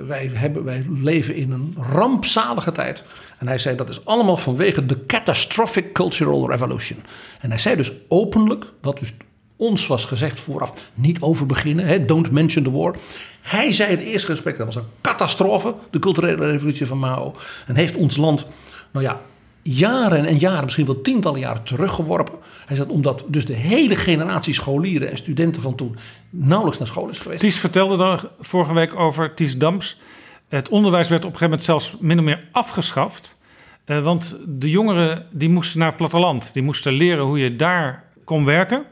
[0.08, 3.04] wij, hebben, wij leven in een rampzalige tijd.
[3.38, 7.04] En hij zei dat is allemaal vanwege de catastrophic cultural revolution.
[7.42, 9.14] En hij zei dus openlijk, wat dus
[9.62, 12.08] ons was gezegd vooraf niet over beginnen.
[12.08, 12.96] Don't mention the war.
[13.42, 17.36] Hij zei het eerste gesprek, dat was een catastrofe, de culturele revolutie van Mao.
[17.68, 18.46] En heeft ons land,
[18.92, 19.22] nou ja,
[19.62, 22.34] jaren en jaren, misschien wel tientallen jaren teruggeworpen.
[22.66, 25.96] Hij zei omdat dus de hele generatie scholieren en studenten van toen
[26.30, 27.42] nauwelijks naar school is geweest.
[27.42, 30.00] Ties vertelde daar vorige week over, Ties Dams.
[30.48, 33.40] Het onderwijs werd op een gegeven moment zelfs min of meer afgeschaft.
[33.86, 36.54] Uh, want de jongeren die moesten naar het platteland.
[36.54, 38.86] Die moesten leren hoe je daar kon werken.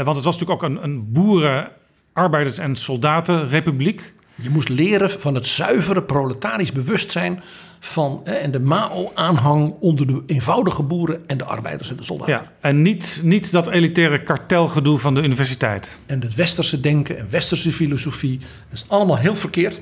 [0.00, 1.70] Uh, want het was natuurlijk ook een, een boeren,
[2.12, 4.12] arbeiders- en soldatenrepubliek.
[4.34, 7.42] Je moest leren van het zuivere proletarisch bewustzijn
[7.80, 12.34] van hè, en de Mao-aanhang onder de eenvoudige boeren en de arbeiders en de soldaten.
[12.34, 15.98] Ja, en niet, niet dat elitaire kartelgedoe van de universiteit.
[16.06, 19.80] En het westerse denken en westerse filosofie, dat is allemaal heel verkeerd.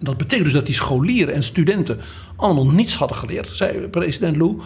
[0.00, 2.00] Dat betekent dus dat die scholieren en studenten
[2.36, 4.56] allemaal niets hadden geleerd, zei president Lu.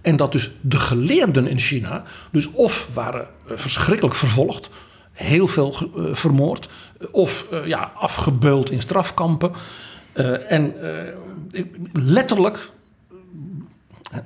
[0.00, 4.70] En dat dus de geleerden in China, dus of waren eh, verschrikkelijk vervolgd,
[5.12, 6.68] heel veel uh, vermoord,
[7.10, 9.52] of uh, ja, afgebeuld in strafkampen.
[10.48, 10.74] En
[11.92, 12.70] letterlijk,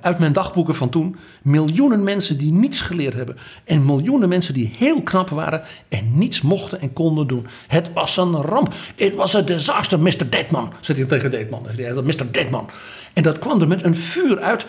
[0.00, 3.36] uit mijn dagboeken van toen, miljoenen mensen die niets geleerd hebben.
[3.64, 7.46] En miljoenen mensen die heel knap waren en niets mochten en konden doen.
[7.66, 8.74] Het was een ramp.
[8.96, 10.30] Het was een disaster, Mr.
[10.30, 11.66] Deadman, zei hij tegen Deadman.
[12.04, 12.30] Mr.
[12.30, 12.70] Deadman.
[13.12, 14.66] En dat kwam er met een vuur uit.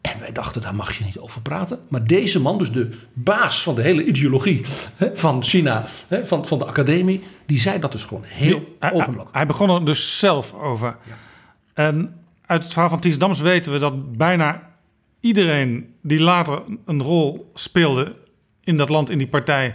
[0.00, 1.78] En wij dachten, daar mag je niet over praten.
[1.88, 4.64] Maar deze man, dus de baas van de hele ideologie
[4.96, 9.14] hè, van China, hè, van, van de academie, die zei dat dus gewoon heel openlijk.
[9.14, 10.96] Hij, hij, begon er dus zelf over.
[11.06, 11.14] Ja.
[11.74, 12.19] En
[12.50, 14.62] uit het verhaal van Ties Dams weten we dat bijna
[15.20, 18.16] iedereen die later een rol speelde
[18.64, 19.74] in dat land, in die partij,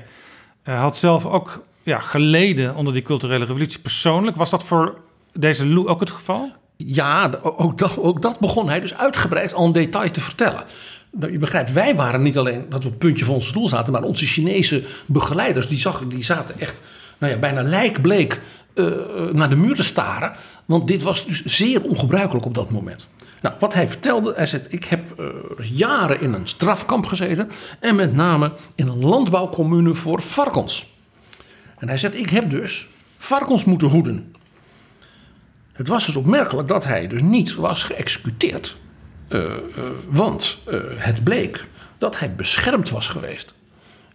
[0.64, 4.38] uh, had zelf ook ja, geleden onder die culturele revolutie persoonlijk.
[4.38, 4.98] Was dat voor
[5.34, 6.52] deze Lou ook het geval?
[6.78, 10.64] Ja, ook dat, ook dat begon hij dus uitgebreid al in detail te vertellen.
[11.12, 13.70] Nou, je begrijpt, wij waren niet alleen dat we op het puntje van onze stoel
[13.70, 16.82] zaten, maar onze Chinese begeleiders, die, zag, die zaten echt
[17.18, 18.42] nou ja, bijna lijkbleek
[18.76, 18.88] uh,
[19.32, 20.36] naar de muur te staren.
[20.66, 23.08] Want dit was dus zeer ongebruikelijk op dat moment.
[23.42, 27.50] Nou, wat hij vertelde, hij zei: Ik heb uh, jaren in een strafkamp gezeten.
[27.80, 30.94] En met name in een landbouwcommune voor varkens.
[31.78, 34.34] En hij zegt: Ik heb dus varkens moeten hoeden.
[35.74, 38.76] Het was dus opmerkelijk dat hij dus niet was geëxecuteerd.
[39.30, 40.58] Uh, uh, want
[40.96, 43.55] het bleek dat hij beschermd was geweest.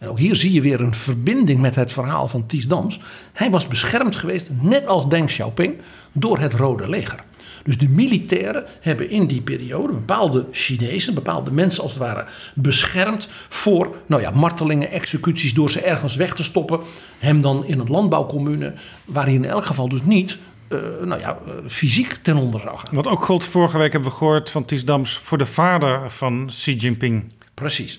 [0.01, 3.01] En ook hier zie je weer een verbinding met het verhaal van Ties Dams.
[3.33, 5.75] Hij was beschermd geweest, net als Deng Xiaoping,
[6.13, 7.25] door het Rode Leger.
[7.65, 13.29] Dus de militairen hebben in die periode bepaalde Chinezen, bepaalde mensen als het ware, beschermd
[13.49, 16.81] voor nou ja, martelingen, executies, door ze ergens weg te stoppen.
[17.19, 21.39] Hem dan in een landbouwcommune, waar hij in elk geval dus niet uh, nou ja,
[21.47, 22.95] uh, fysiek ten onder zou gaan.
[22.95, 26.47] Wat ook gold, vorige week hebben we gehoord van Ties Dams voor de vader van
[26.47, 27.33] Xi Jinping.
[27.55, 27.99] Precies.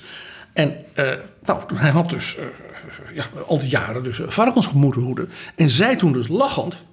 [0.54, 1.12] En uh,
[1.44, 2.38] nou, hij had dus
[3.14, 5.30] ja, al die jaren dus varkens moeten hoeden.
[5.56, 6.84] En zei toen dus lachend,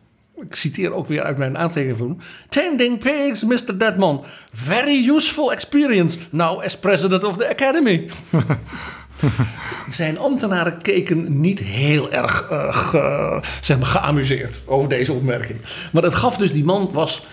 [0.41, 3.79] ik citeer ook weer uit mijn aantekeningen van Tending pigs, Mr.
[3.79, 4.25] Deadman.
[4.53, 8.11] Very useful experience now as president of the academy.
[9.89, 15.61] Zijn ambtenaren keken niet heel erg uh, ge, zeg maar, geamuseerd over deze opmerking.
[15.93, 17.27] Maar dat gaf dus, die man was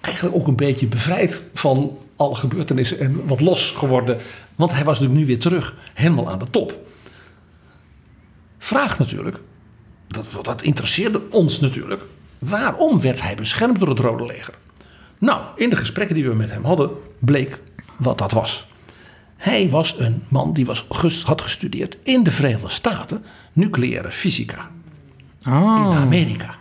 [0.00, 4.18] eigenlijk ook een beetje bevrijd van alle gebeurtenissen en wat los geworden.
[4.54, 6.86] Want hij was natuurlijk nu weer terug, helemaal aan de top.
[8.58, 9.40] Vraag natuurlijk,
[10.06, 12.02] dat, dat interesseerde ons natuurlijk.
[12.38, 14.54] Waarom werd hij beschermd door het Rode Leger?
[15.18, 17.58] Nou, in de gesprekken die we met hem hadden, bleek
[17.96, 18.66] wat dat was.
[19.36, 20.86] Hij was een man die was,
[21.24, 24.70] had gestudeerd in de Verenigde Staten nucleaire fysica.
[25.46, 25.88] Oh.
[25.90, 26.54] In Amerika.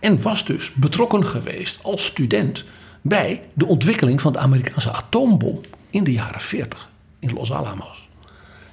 [0.00, 2.64] En was dus betrokken geweest als student
[3.06, 8.08] bij de ontwikkeling van de Amerikaanse atoombom in de jaren 40 in Los Alamos.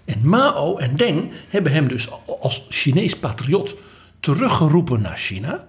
[0.06, 2.10] En Mao en Deng hebben hem dus
[2.42, 3.76] als Chinees patriot
[4.20, 5.68] teruggeroepen naar China.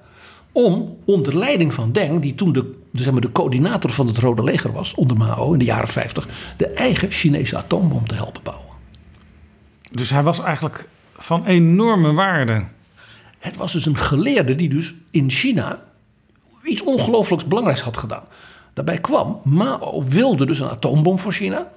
[0.52, 4.44] Om onder leiding van Deng, die toen de, zeg maar, de coördinator van het Rode
[4.44, 8.76] Leger was onder Mao in de jaren 50, de eigen Chinese atoombom te helpen bouwen.
[9.90, 12.64] Dus hij was eigenlijk van enorme waarde.
[13.38, 15.82] Het was dus een geleerde die dus in China
[16.62, 18.24] iets ongelooflijks belangrijks had gedaan.
[18.72, 21.70] Daarbij kwam, Mao wilde dus een atoombom voor China.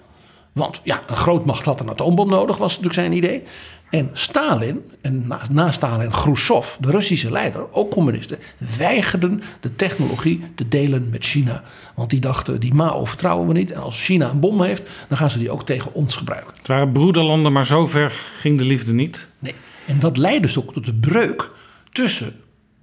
[0.51, 3.43] Want ja, een grootmacht had een atoombom nodig, was natuurlijk zijn idee.
[3.89, 8.37] En Stalin, en na, na Stalin Khrushchev, de Russische leider, ook communisten,
[8.77, 11.63] weigerden de technologie te delen met China.
[11.95, 13.71] Want die dachten, die Mao vertrouwen we niet.
[13.71, 16.53] En als China een bom heeft, dan gaan ze die ook tegen ons gebruiken.
[16.57, 19.27] Het waren broederlanden, maar zover ging de liefde niet.
[19.39, 19.55] Nee.
[19.85, 21.51] En dat leidde dus ook tot de breuk
[21.91, 22.35] tussen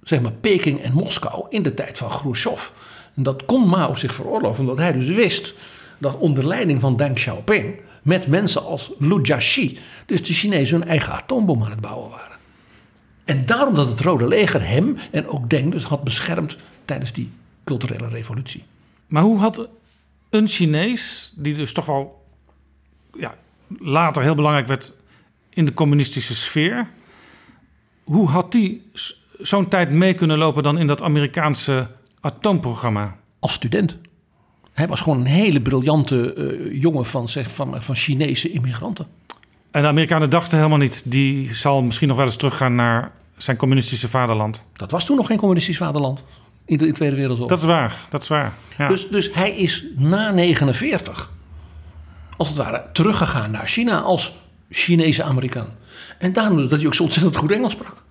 [0.03, 2.69] zeg maar, Peking en Moskou in de tijd van Khrushchev.
[3.15, 5.53] En dat kon Mao zich veroorloven, omdat hij dus wist
[5.97, 10.87] dat onder leiding van Deng Xiaoping met mensen als Lu Jiaxi, dus de Chinezen hun
[10.87, 12.37] eigen atoombom aan het bouwen waren.
[13.23, 17.31] En daarom dat het Rode Leger hem en ook Deng dus had beschermd tijdens die
[17.63, 18.63] culturele revolutie.
[19.07, 19.67] Maar hoe had
[20.29, 22.25] een Chinees, die dus toch wel
[23.19, 23.35] ja,
[23.79, 24.93] later heel belangrijk werd
[25.49, 26.87] in de communistische sfeer,
[28.03, 28.91] hoe had die
[29.39, 31.87] zo'n tijd mee kunnen lopen dan in dat Amerikaanse
[32.23, 33.15] atoomprogramma?
[33.39, 33.97] Als student.
[34.73, 39.07] Hij was gewoon een hele briljante uh, jongen van, zeg, van, van Chinese immigranten.
[39.71, 43.57] En de Amerikanen dachten helemaal niet, die zal misschien nog wel eens teruggaan naar zijn
[43.57, 44.63] communistische vaderland.
[44.73, 46.23] Dat was toen nog geen communistisch vaderland
[46.65, 47.49] in de, in de Tweede Wereldoorlog.
[47.49, 48.53] Dat is waar, dat is waar.
[48.77, 48.87] Ja.
[48.87, 51.31] Dus, dus hij is na 49,
[52.37, 54.35] als het ware, teruggegaan naar China als
[54.69, 55.69] Chinese Amerikaan.
[56.17, 58.03] En daarom dat hij ook zo ontzettend goed Engels sprak.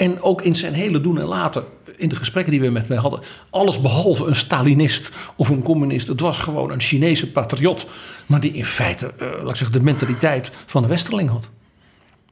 [0.00, 1.64] En ook in zijn hele doen en laten,
[1.96, 3.20] in de gesprekken die we met mij hadden,
[3.50, 6.08] alles behalve een Stalinist of een communist.
[6.08, 7.86] Het was gewoon een Chinese patriot,
[8.26, 11.48] maar die in feite, uh, laat ik zeggen, de mentaliteit van de Westerling had.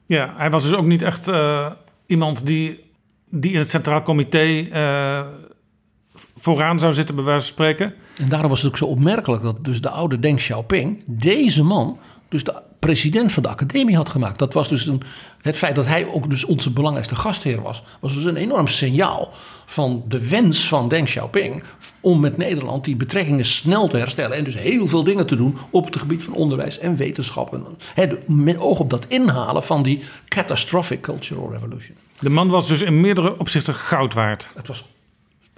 [0.06, 1.66] Ja, hij was dus ook niet echt uh,
[2.06, 2.80] iemand die,
[3.30, 5.20] die in het Centraal Comité uh,
[6.38, 7.94] vooraan zou zitten, bij wijze van spreken.
[8.20, 11.98] En daarom was het ook zo opmerkelijk dat dus de oude Deng Xiaoping, deze man,
[12.28, 14.38] dus de president van de academie had gemaakt.
[14.38, 15.02] Dat was dus een,
[15.42, 19.32] het feit dat hij ook dus onze belangrijkste gastheer was, was dus een enorm signaal
[19.64, 21.62] van de wens van Deng Xiaoping
[22.00, 25.56] om met Nederland die betrekkingen snel te herstellen en dus heel veel dingen te doen
[25.70, 27.60] op het gebied van onderwijs en wetenschap.
[28.26, 31.96] met oog op dat inhalen van die catastrophic cultural revolution.
[32.20, 34.50] De man was dus in meerdere opzichten goud waard.
[34.54, 34.84] Het was,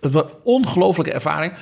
[0.01, 1.53] het was een ongelooflijke ervaring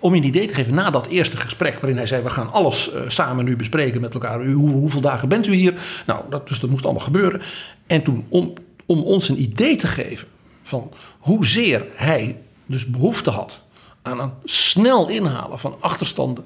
[0.00, 2.52] om je een idee te geven na dat eerste gesprek, waarin hij zei: We gaan
[2.52, 4.42] alles uh, samen nu bespreken met elkaar.
[4.42, 5.74] U, hoe, hoeveel dagen bent u hier?
[6.06, 7.42] Nou, dat, dus dat moest allemaal gebeuren.
[7.86, 8.52] En toen, om,
[8.86, 10.28] om ons een idee te geven
[10.62, 12.36] van hoezeer hij
[12.66, 13.62] dus behoefte had
[14.02, 16.44] aan een snel inhalen van achterstanden,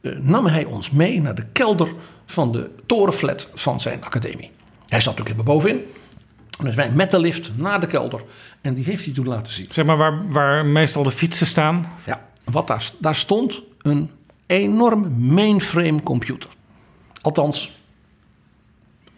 [0.00, 1.92] uh, nam hij ons mee naar de kelder
[2.26, 4.50] van de torenflat van zijn academie.
[4.86, 5.84] Hij zat natuurlijk even bovenin.
[6.62, 8.22] Dus wij met de lift naar de kelder.
[8.60, 9.66] En die heeft hij toen laten zien.
[9.70, 11.92] Zeg maar waar, waar meestal de fietsen staan.
[12.06, 14.10] Ja wat daar, daar stond een
[14.46, 16.50] enorm mainframe computer.
[17.20, 17.78] Althans,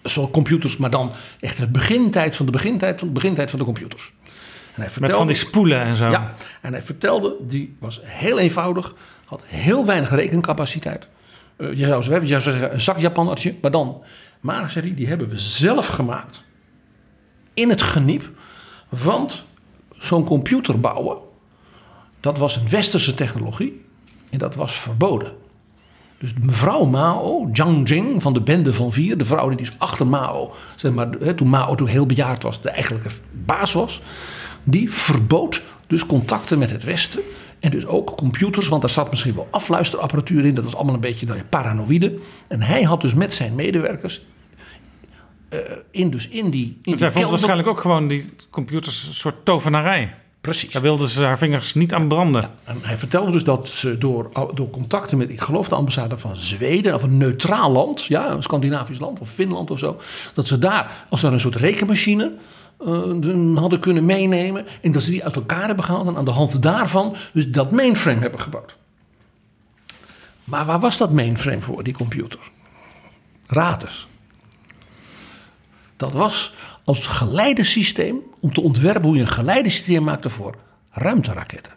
[0.05, 1.11] zo computers, maar dan
[1.41, 4.13] echt de begintijd van de begintijd van de begintijd van de computers.
[4.75, 6.11] En hij vertelde, Met van die spoelen en zo.
[6.11, 8.95] Ja, en hij vertelde, die was heel eenvoudig,
[9.25, 11.09] had heel weinig rekencapaciteit.
[11.57, 14.03] Uh, je zou zeggen, een zakjapannertje, maar dan.
[14.41, 16.43] Maar, zei hij, die hebben we zelf gemaakt.
[17.55, 18.31] In het geniep.
[18.89, 19.45] Want
[19.99, 21.19] zo'n computer bouwen,
[22.23, 23.85] dat was een westerse technologie
[24.31, 25.33] en dat was verboden.
[26.19, 30.07] Dus mevrouw Mao, Jiang Jing van de bende van vier, de vrouw die dus achter
[30.07, 34.01] Mao, zeg maar, toen Mao toen heel bejaard was, de eigenlijke baas was,
[34.65, 37.21] die verbood dus contacten met het Westen.
[37.61, 40.55] En dus ook computers, want daar zat misschien wel afluisterapparatuur in.
[40.55, 42.19] Dat was allemaal een beetje nou paranoïde.
[42.49, 44.23] En hij had dus met zijn medewerkers
[45.53, 45.59] uh,
[45.91, 46.79] in, dus in die.
[46.83, 50.15] In zij vond waarschijnlijk ook gewoon die computers een soort tovenarij.
[50.43, 50.73] Precies.
[50.73, 52.51] Daar wilden ze haar vingers niet aan branden.
[52.65, 56.37] en hij vertelde dus dat ze door, door contacten met, ik geloof de ambassade van
[56.37, 60.01] Zweden, of een neutraal land, ja, een Scandinavisch land of Finland of zo,
[60.35, 62.33] dat ze daar als daar een soort rekenmachine
[62.87, 66.31] uh, hadden kunnen meenemen en dat ze die uit elkaar hebben gehaald en aan de
[66.31, 68.77] hand daarvan dus dat mainframe hebben gebouwd.
[70.45, 72.41] Maar waar was dat mainframe voor, die computer?
[73.47, 74.07] Raad eens.
[75.97, 76.53] Dat was
[76.85, 80.55] als geleidesysteem om te ontwerpen hoe je een geleidesysteem maakte voor
[80.91, 81.73] ruimteraketten.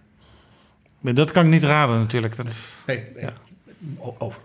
[1.01, 2.35] Dat kan ik niet raden natuurlijk.
[2.35, 2.79] Dat...
[2.85, 3.33] Nee, nee, Ja.
[4.17, 4.41] over.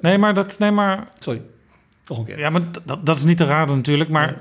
[0.00, 0.58] Nee, maar dat...
[0.58, 1.08] Nee, maar...
[1.18, 1.42] Sorry,
[2.06, 2.38] nog een keer.
[2.38, 4.10] Ja, maar dat, dat is niet te raden natuurlijk.
[4.10, 4.38] Maar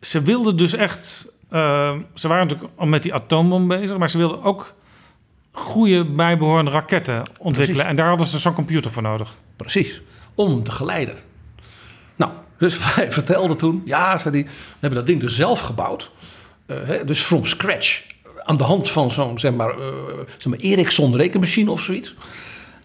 [0.00, 1.32] ze wilden dus echt...
[1.50, 4.74] Uh, ze waren natuurlijk al met die atoombom bezig, maar ze wilden ook
[5.52, 7.54] goede bijbehorende raketten ontwikkelen.
[7.66, 7.90] Precies.
[7.90, 9.36] En daar hadden ze zo'n computer voor nodig.
[9.56, 10.02] Precies,
[10.34, 11.14] om te geleiden.
[12.58, 14.50] Dus wij vertelden toen, ja, zei die, we
[14.80, 16.10] hebben dat ding dus zelf gebouwd.
[16.66, 18.02] Uh, dus from scratch.
[18.42, 19.86] Aan de hand van zo'n, zeg maar, uh,
[20.38, 22.14] zeg Ericsson rekenmachine of zoiets.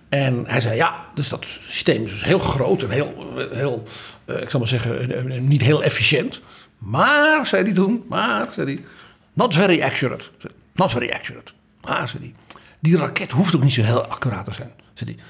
[0.09, 3.83] En hij zei, ja, dus dat systeem is dus heel groot en heel, heel
[4.25, 6.41] uh, ik zal maar zeggen, niet heel efficiënt.
[6.77, 8.83] Maar, zei hij toen, maar, zei hij,
[9.33, 10.25] not very accurate.
[10.73, 11.51] Not very accurate.
[11.81, 12.33] Maar, zei hij,
[12.79, 14.71] die raket hoeft ook niet zo heel accuraat te zijn.
[14.93, 15.23] Zei hij,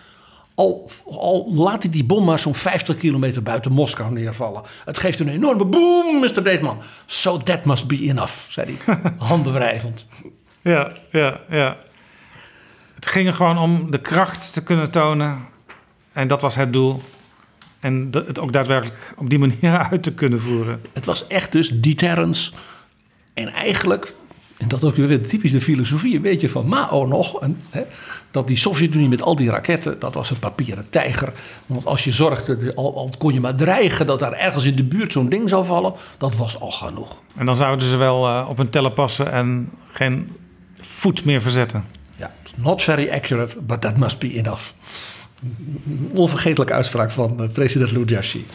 [0.59, 4.63] al, al laat hij die bom maar zo'n 50 kilometer buiten Moskou neervallen.
[4.85, 6.43] Het geeft een enorme boom, Mr.
[6.43, 6.81] Deetman.
[7.05, 10.05] So that must be enough, zei hij, handbewrijvend.
[10.61, 11.77] Ja, ja, ja.
[12.95, 15.47] Het ging er gewoon om de kracht te kunnen tonen.
[16.13, 17.01] En dat was het doel.
[17.79, 20.81] En het ook daadwerkelijk op die manier uit te kunnen voeren.
[20.93, 22.51] Het was echt dus deterrence.
[23.33, 24.13] En eigenlijk
[24.59, 27.41] en dat ook weer typisch de filosofie, een beetje van Mao nog.
[27.41, 27.81] En, hè,
[28.31, 31.33] dat die Sovjet-Unie met al die raketten, dat was een papieren tijger.
[31.65, 34.83] Want als je zorgde, al, al kon je maar dreigen dat daar ergens in de
[34.83, 37.17] buurt zo'n ding zou vallen, dat was al genoeg.
[37.35, 40.29] En dan zouden ze wel uh, op hun tellen passen en geen
[40.79, 41.85] voet meer verzetten.
[42.15, 44.63] Ja, not very accurate, but that must be enough.
[46.13, 48.45] Onvergetelijke uitspraak van uh, president Liu Jiaxi.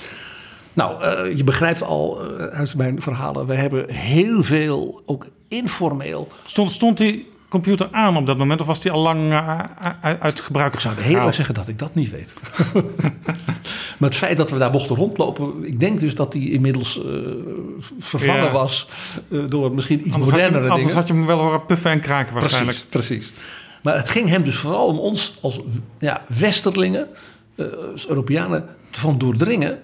[0.72, 2.20] Nou, uh, je begrijpt al
[2.52, 6.28] uit mijn verhalen, we hebben heel veel ook informeel.
[6.44, 8.61] Stond, stond die computer aan op dat moment?
[8.61, 9.59] Of was die al lang uh,
[10.00, 12.32] uit gebruik Ik zou heel erg zeggen dat ik dat niet weet.
[13.98, 15.64] maar het feit dat we daar mochten rondlopen...
[15.64, 17.05] ik denk dus dat die inmiddels uh,
[17.98, 18.50] vervangen ja.
[18.50, 18.88] was...
[19.28, 20.76] Uh, door misschien iets anders modernere je, dingen.
[20.76, 22.84] Anders had je hem wel horen puffen en kraken waarschijnlijk.
[22.88, 23.32] Precies, precies.
[23.82, 25.61] Maar het ging hem dus vooral om ons als
[25.98, 27.09] ja, westerlingen...
[27.92, 29.78] als Europeanen van doordringen...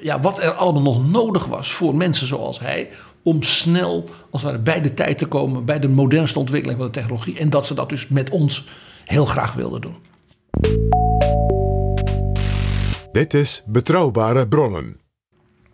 [0.00, 2.88] Ja, wat er allemaal nog nodig was voor mensen zoals hij.
[3.22, 5.64] Om snel als het ware, bij de tijd te komen.
[5.64, 7.38] bij de modernste ontwikkeling van de technologie.
[7.38, 8.68] En dat ze dat dus met ons
[9.04, 9.96] heel graag wilden doen.
[13.12, 15.00] Dit is Betrouwbare Bronnen.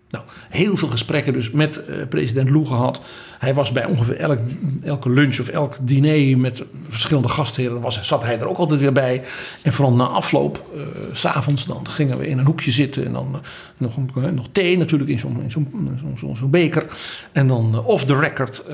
[0.09, 3.01] Nou, heel veel gesprekken dus met uh, president Lou gehad.
[3.39, 4.39] Hij was bij ongeveer elk,
[4.85, 7.81] elke lunch of elk diner met verschillende gastheren.
[7.81, 9.23] Was, zat hij er ook altijd weer bij.
[9.63, 10.83] En vooral na afloop, uh,
[11.13, 13.07] s'avonds, dan gingen we in een hoekje zitten.
[13.07, 13.41] En dan uh,
[13.77, 13.97] nog,
[14.33, 16.87] nog thee natuurlijk in zo'n zo'n zo, zo, beker.
[17.33, 18.65] En dan off the record.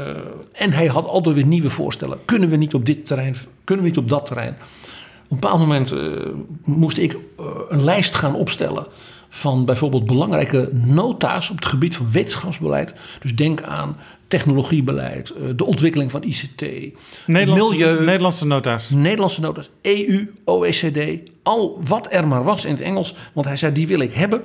[0.53, 2.19] en hij had altijd weer nieuwe voorstellen.
[2.25, 4.57] Kunnen we niet op dit terrein, kunnen we niet op dat terrein.
[5.29, 5.95] Op een bepaald moment
[6.65, 7.17] moest ik
[7.69, 8.87] een lijst gaan opstellen
[9.35, 12.95] van bijvoorbeeld belangrijke nota's op het gebied van wetenschapsbeleid.
[13.21, 13.97] Dus denk aan
[14.33, 16.61] technologiebeleid, de ontwikkeling van ICT,
[17.27, 18.05] Nederlandse, milieu.
[18.05, 18.91] Nederlandse nota's.
[18.91, 23.17] Nederlandse nota's, EU, OECD, al wat er maar was in het Engels.
[23.33, 24.43] Want hij zei, die wil ik hebben.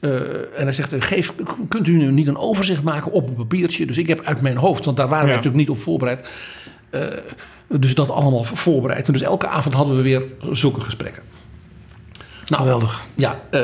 [0.00, 1.34] Uh, en hij zegt, geef,
[1.68, 3.86] kunt u nu niet een overzicht maken op een papiertje?
[3.86, 5.32] Dus ik heb uit mijn hoofd, want daar waren ja.
[5.32, 6.28] wij natuurlijk niet op voorbereid.
[6.90, 7.02] Uh,
[7.68, 9.06] dus dat allemaal voorbereid.
[9.06, 10.22] En dus elke avond hadden we weer
[10.52, 11.22] zulke gesprekken.
[12.46, 13.04] Nou, Geweldig.
[13.14, 13.60] Ja, uh,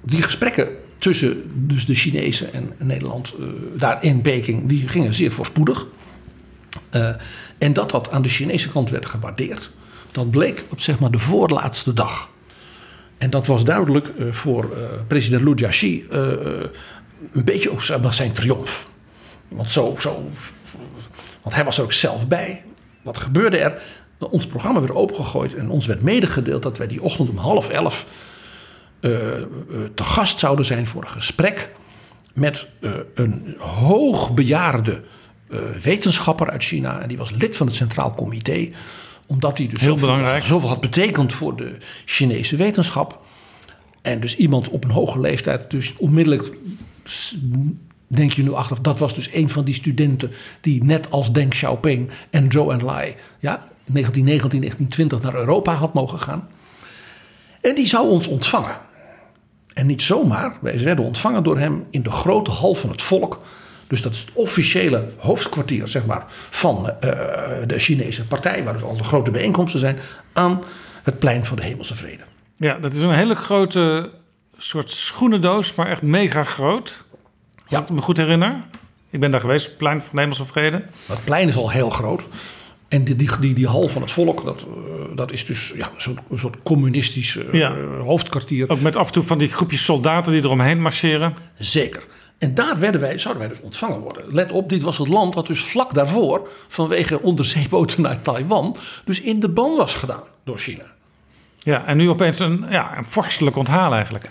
[0.00, 0.68] die gesprekken
[0.98, 5.86] tussen dus de Chinezen en Nederland uh, daar in Peking, die gingen zeer voorspoedig.
[6.94, 7.14] Uh,
[7.58, 9.70] en dat wat aan de Chinese kant werd gewaardeerd,
[10.12, 12.30] dat bleek op zeg maar de voorlaatste dag.
[13.18, 14.76] En dat was duidelijk uh, voor
[15.06, 16.06] president Liu Jiaxi
[17.32, 18.88] een beetje ook zijn triomf.
[19.48, 20.30] Want, zo, zo,
[21.42, 22.64] want hij was er ook zelf bij.
[23.02, 23.82] Wat gebeurde er?
[24.18, 28.06] Ons programma werd opengegooid en ons werd medegedeeld dat wij die ochtend om half elf
[29.94, 31.70] te gast zouden zijn voor een gesprek
[32.34, 35.02] met uh, een hoogbejaarde
[35.82, 37.00] wetenschapper uit China.
[37.00, 38.70] En die was lid van het Centraal Comité,
[39.26, 40.44] omdat hij dus Heel zoveel, belangrijk.
[40.44, 43.20] zoveel had betekend voor de Chinese wetenschap.
[44.02, 46.50] En dus iemand op een hoge leeftijd, dus onmiddellijk
[48.06, 50.30] denk je nu achteraf, dat was dus een van die studenten
[50.60, 56.20] die net als Deng Xiaoping en Zhou Enlai, ja, 1919, 1920 naar Europa had mogen
[56.20, 56.48] gaan.
[57.60, 58.76] En die zou ons ontvangen.
[59.74, 63.40] En niet zomaar, wij werden ontvangen door hem in de grote hal van het volk.
[63.86, 67.10] Dus dat is het officiële hoofdkwartier zeg maar, van uh,
[67.66, 69.98] de Chinese partij, waar dus al de grote bijeenkomsten zijn,
[70.32, 70.62] aan
[71.02, 72.22] het plein van de Hemelse Vrede.
[72.56, 74.10] Ja, dat is een hele grote
[74.58, 77.04] soort schoenendoos, maar echt mega groot.
[77.54, 77.80] Als Ja.
[77.80, 78.54] ik me goed herinner.
[79.10, 80.82] Ik ben daar geweest, plein van de Hemelse Vrede.
[81.06, 82.26] Het plein is al heel groot.
[82.88, 85.86] En die, die, die, die hal van het volk, dat, uh, dat is dus ja,
[85.94, 87.76] een soort, een soort communistisch Ja.
[87.84, 88.70] hoofdkwartier.
[88.70, 91.34] Ook met af en toe van die groepjes soldaten die eromheen marcheren.
[91.58, 92.06] Zeker.
[92.38, 94.24] En daar werden wij, zouden wij dus ontvangen worden.
[94.28, 96.48] Let op, dit was het land dat dus vlak daarvoor...
[96.68, 98.76] vanwege onderzeeboten naar Taiwan...
[99.04, 100.84] dus in de ban was gedaan door China.
[101.58, 104.30] Ja, en nu opeens een, ja, een vorstelijk onthaal eigenlijk.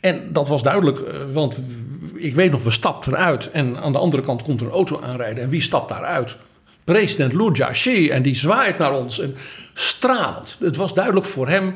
[0.00, 1.56] En dat was duidelijk, uh, want
[2.14, 3.50] ik weet nog, we stapten uit...
[3.50, 5.42] en aan de andere kant komt er een auto aanrijden.
[5.42, 6.36] En wie stapt daaruit?
[6.86, 8.10] President Liu Jiaxi.
[8.10, 9.20] En die zwaait naar ons.
[9.20, 9.36] En
[9.74, 10.56] stralend.
[10.60, 11.74] Het was duidelijk voor hem...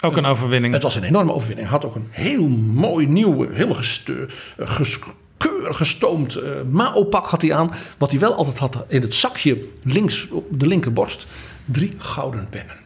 [0.00, 0.74] Ook een overwinning.
[0.74, 1.68] Het was een enorme overwinning.
[1.68, 4.26] Hij had ook een heel mooi nieuw, helemaal gestu,
[4.58, 4.98] ges,
[5.36, 7.70] keurig gestoomd uh, Mao-pak had hij aan.
[7.98, 11.26] Wat hij wel altijd had in het zakje links op de linkerborst.
[11.64, 12.76] Drie gouden pennen.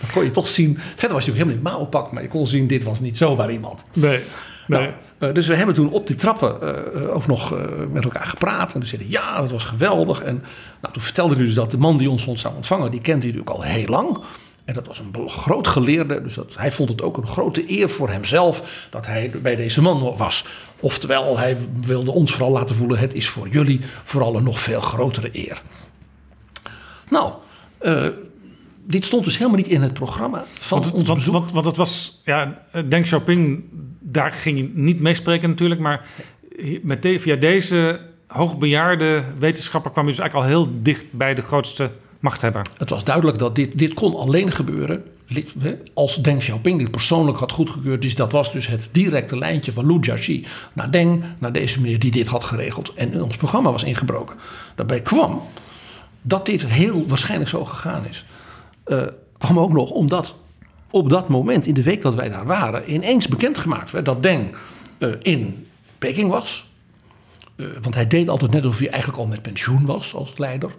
[0.00, 0.78] Dan kon je toch zien.
[0.78, 2.12] Verder was hij ook helemaal in Mao-pak.
[2.12, 3.84] Maar je kon zien, dit was niet zomaar iemand.
[3.92, 4.20] Nee.
[4.66, 4.80] nee.
[4.80, 7.54] Nou, uh, dus we hebben toen op die trappen uh, ook nog
[7.92, 8.72] met elkaar gepraat.
[8.72, 10.22] En toen zeiden ja, dat was geweldig.
[10.22, 10.44] En
[10.80, 12.90] nou, toen vertelde hij dus dat de man die ons zou ontvangen...
[12.90, 14.18] die kent hij natuurlijk al heel lang...
[14.64, 17.88] En dat was een groot geleerde, dus dat, hij vond het ook een grote eer
[17.88, 20.44] voor hemzelf dat hij bij deze man was.
[20.80, 24.80] Oftewel, hij wilde ons vooral laten voelen: het is voor jullie vooral een nog veel
[24.80, 25.62] grotere eer.
[27.08, 27.32] Nou,
[28.86, 31.34] dit stond dus helemaal niet in het programma van want, ons want, bezoek.
[31.34, 33.64] Want, want het was, ja, Deng Xiaoping,
[34.00, 36.06] daar ging je niet meespreken natuurlijk, maar
[36.82, 41.42] met de, via deze hoogbejaarde wetenschapper kwam je dus eigenlijk al heel dicht bij de
[41.42, 42.66] grootste machthebber.
[42.76, 45.04] Het was duidelijk dat dit, dit kon alleen gebeuren
[45.94, 48.02] als Deng Xiaoping dit persoonlijk had goedgekeurd.
[48.02, 51.98] Dus dat was dus het directe lijntje van Liu Jiaxi naar Deng, naar deze meneer
[51.98, 52.94] die dit had geregeld.
[52.94, 54.36] En in ons programma was ingebroken.
[54.74, 55.42] Daarbij kwam
[56.22, 58.24] dat dit heel waarschijnlijk zo gegaan is.
[58.90, 59.02] Uh,
[59.38, 60.34] kwam ook nog omdat
[60.90, 64.54] op dat moment, in de week dat wij daar waren, ineens bekendgemaakt werd dat Deng
[64.98, 65.66] uh, in
[65.98, 66.68] Peking was.
[67.56, 70.70] Uh, want hij deed altijd net alsof hij eigenlijk al met pensioen was als leider.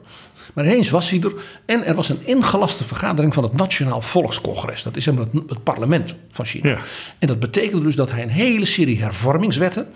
[0.54, 1.34] Maar ineens was hij er.
[1.66, 4.84] En er was een ingelaste vergadering van het Nationaal Volkscongres.
[4.84, 6.70] Dat is het, het parlement van China.
[6.70, 6.78] Ja.
[7.20, 9.88] En dat betekende dus dat hij een hele serie hervormingswetten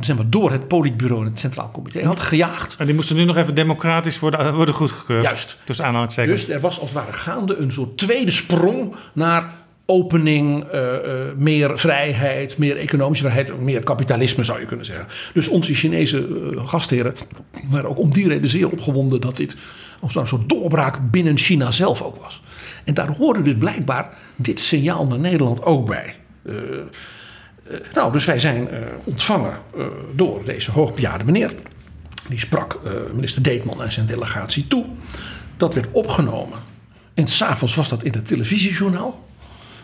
[0.00, 2.76] zeg maar, door het politbureau en het Centraal Comité had gejaagd.
[2.78, 5.24] En die moesten nu nog even democratisch worden, worden goedgekeurd.
[5.24, 5.58] Juist.
[5.64, 6.46] Dus aanhalingstekens.
[6.46, 9.52] Dus er was als het ware gaande een soort tweede sprong naar
[9.86, 10.90] opening, uh, uh,
[11.36, 15.06] meer vrijheid, meer economische vrijheid, meer kapitalisme zou je kunnen zeggen.
[15.34, 17.14] Dus onze Chinese uh, gastheren
[17.70, 19.56] waren ook om die reden zeer opgewonden dat dit
[20.00, 22.42] als een soort doorbraak binnen China zelf ook was.
[22.84, 26.14] En daar hoorde dus blijkbaar dit signaal naar Nederland ook bij.
[27.92, 28.68] Nou, dus wij zijn
[29.04, 29.58] ontvangen
[30.14, 31.54] door deze hoogbejaarde meneer.
[32.28, 32.80] Die sprak
[33.14, 34.84] minister Deetman en zijn delegatie toe.
[35.56, 36.58] Dat werd opgenomen.
[37.14, 39.26] En s'avonds was dat in het televisiejournaal.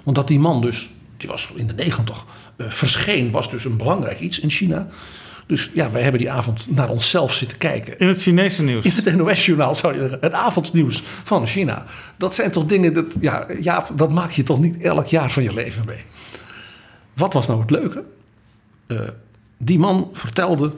[0.02, 2.24] Want dat die man dus, die was in de negentig,
[2.58, 4.88] verscheen, was dus een belangrijk iets in China.
[5.46, 7.98] Dus ja, wij hebben die avond naar onszelf zitten kijken.
[7.98, 8.84] In het Chinese nieuws?
[8.84, 10.18] In het NOS-journaal zou je zeggen.
[10.20, 11.84] Het avondnieuws van China.
[12.16, 15.42] Dat zijn toch dingen, dat, ja, Jaap, dat maak je toch niet elk jaar van
[15.42, 16.04] je leven mee.
[17.14, 18.04] Wat was nou het leuke?
[18.86, 19.00] Uh,
[19.56, 20.72] die man vertelde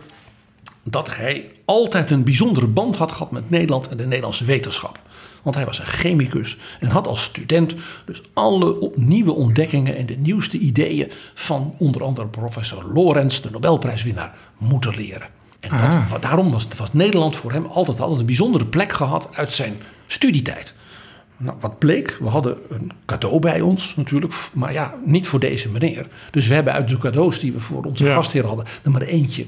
[0.83, 5.01] dat hij altijd een bijzondere band had gehad met Nederland en de Nederlandse wetenschap.
[5.43, 7.75] Want hij was een chemicus en had als student
[8.05, 14.35] dus alle nieuwe ontdekkingen en de nieuwste ideeën van onder andere professor Lorenz, de Nobelprijswinnaar,
[14.59, 15.29] moeten leren.
[15.61, 15.71] En
[16.11, 19.77] dat, daarom was, was Nederland voor hem altijd, altijd een bijzondere plek gehad uit zijn
[20.07, 20.75] studietijd.
[21.43, 25.69] Nou, wat bleek, we hadden een cadeau bij ons natuurlijk, maar ja, niet voor deze
[25.69, 26.07] meneer.
[26.31, 28.15] Dus we hebben uit de cadeaus die we voor onze ja.
[28.15, 29.47] gastheer hadden, er maar eentje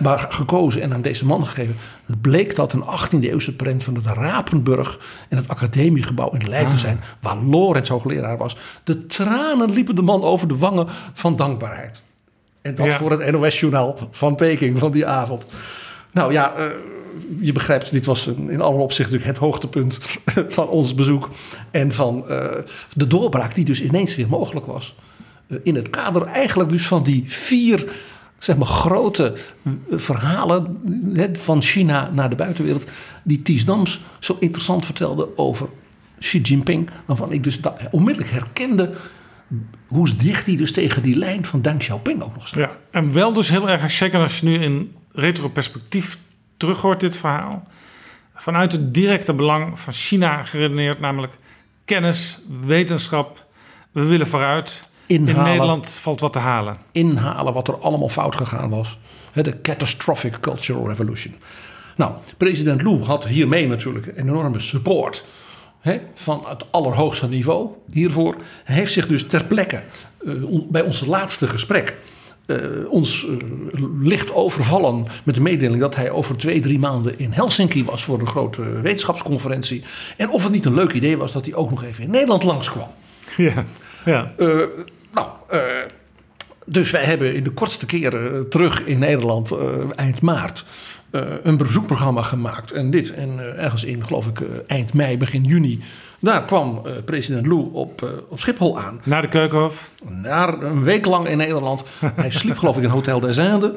[0.00, 1.76] maar gekozen en aan deze man gegeven.
[2.06, 6.72] Het bleek dat een 18e eeuwse prent van het Rapenburg en het academiegebouw in Leiden
[6.72, 6.78] ah.
[6.78, 8.56] zijn, waar Lorenz hoogleraar was.
[8.84, 12.02] De tranen liepen de man over de wangen van dankbaarheid.
[12.62, 15.46] En dat voor het NOS-journaal van Peking van die avond.
[16.10, 16.64] Nou ja, uh,
[17.40, 19.98] je begrijpt, dit was in alle opzichten het hoogtepunt
[20.48, 21.28] van ons bezoek.
[21.70, 22.46] En van uh,
[22.94, 24.94] de doorbraak die dus ineens weer mogelijk was.
[25.48, 27.92] Uh, in het kader eigenlijk dus van die vier
[28.38, 29.34] zeg maar, grote
[29.90, 30.78] verhalen
[31.32, 32.86] van China naar de buitenwereld.
[33.22, 35.68] die Ties Dams zo interessant vertelde over
[36.18, 36.90] Xi Jinping.
[37.04, 37.60] Waarvan ik dus
[37.90, 38.94] onmiddellijk herkende
[39.86, 42.72] hoe dicht hij dus tegen die lijn van Deng Xiaoping ook nog staat.
[42.72, 46.18] Ja, en wel dus heel erg zeker als je nu in retroperspectief
[46.56, 47.62] terug hoort dit verhaal.
[48.34, 51.34] Vanuit het directe belang van China geredeneerd, namelijk
[51.84, 53.46] kennis, wetenschap.
[53.92, 54.88] We willen vooruit.
[55.06, 56.76] Inhalen, in Nederland valt wat te halen.
[56.92, 58.98] Inhalen wat er allemaal fout gegaan was.
[59.32, 61.34] De catastrophic cultural revolution.
[61.96, 65.24] Nou, president Lou had hiermee natuurlijk een enorme support
[66.14, 68.36] van het allerhoogste niveau hiervoor.
[68.64, 69.82] Hij heeft zich dus ter plekke
[70.22, 71.96] uh, bij ons laatste gesprek
[72.46, 72.56] uh,
[72.88, 73.36] ons uh,
[74.00, 78.20] licht overvallen met de mededeling dat hij over twee, drie maanden in Helsinki was voor
[78.20, 79.84] een grote wetenschapsconferentie.
[80.16, 82.42] En of het niet een leuk idee was dat hij ook nog even in Nederland
[82.42, 82.88] langskwam.
[83.36, 83.64] Ja,
[84.04, 84.32] ja.
[85.12, 85.60] Nou, uh,
[86.66, 89.52] dus wij hebben in de kortste keren terug in Nederland
[89.94, 90.64] eind maart
[91.42, 92.70] een bezoekprogramma gemaakt.
[92.70, 95.80] En dit, en ergens in, geloof ik, eind mei, begin juni.
[96.20, 99.00] Daar kwam president Lou op, op Schiphol aan.
[99.04, 99.90] Naar de Keukenhof?
[100.08, 101.84] Naar een week lang in Nederland.
[102.14, 103.70] Hij sliep geloof ik in Hotel des Indes.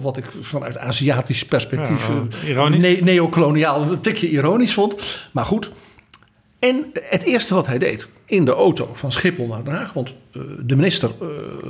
[0.00, 2.10] Wat ik vanuit Aziatisch perspectief
[2.44, 5.20] ja, ne neocoloniaal een tikje ironisch vond.
[5.32, 5.70] Maar goed,
[6.58, 10.14] en het eerste wat hij deed in de auto van Schiphol naar Den Haag, want
[10.58, 11.10] de minister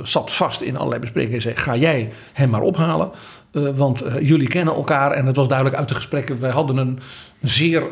[0.03, 3.11] zat vast in allerlei besprekingen en zei: Ga jij hem maar ophalen?
[3.53, 6.39] Uh, want jullie kennen elkaar en het was duidelijk uit de gesprekken.
[6.39, 6.99] Wij hadden een
[7.41, 7.83] zeer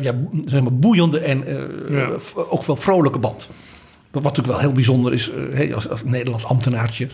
[0.00, 1.44] ja, zeg maar boeiende en
[1.90, 2.08] ja.
[2.34, 3.48] ook wel vrolijke band.
[4.10, 7.08] Wat natuurlijk wel heel bijzonder is, hey, als, als Nederlands ambtenaartje,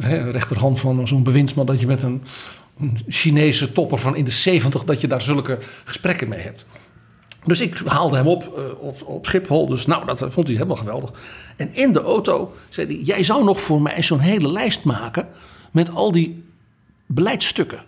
[0.00, 2.22] hey, rechterhand van zo'n bewindsman, dat je met een,
[2.78, 6.66] een Chinese topper van in de 70 dat je daar zulke gesprekken mee hebt.
[7.44, 9.66] Dus ik haalde hem op, op, op Schiphol.
[9.66, 11.10] Dus nou, dat vond hij helemaal geweldig.
[11.56, 15.28] En in de auto zei hij: Jij zou nog voor mij zo'n hele lijst maken.
[15.70, 16.44] met al die
[17.14, 17.84] beleidsstukken.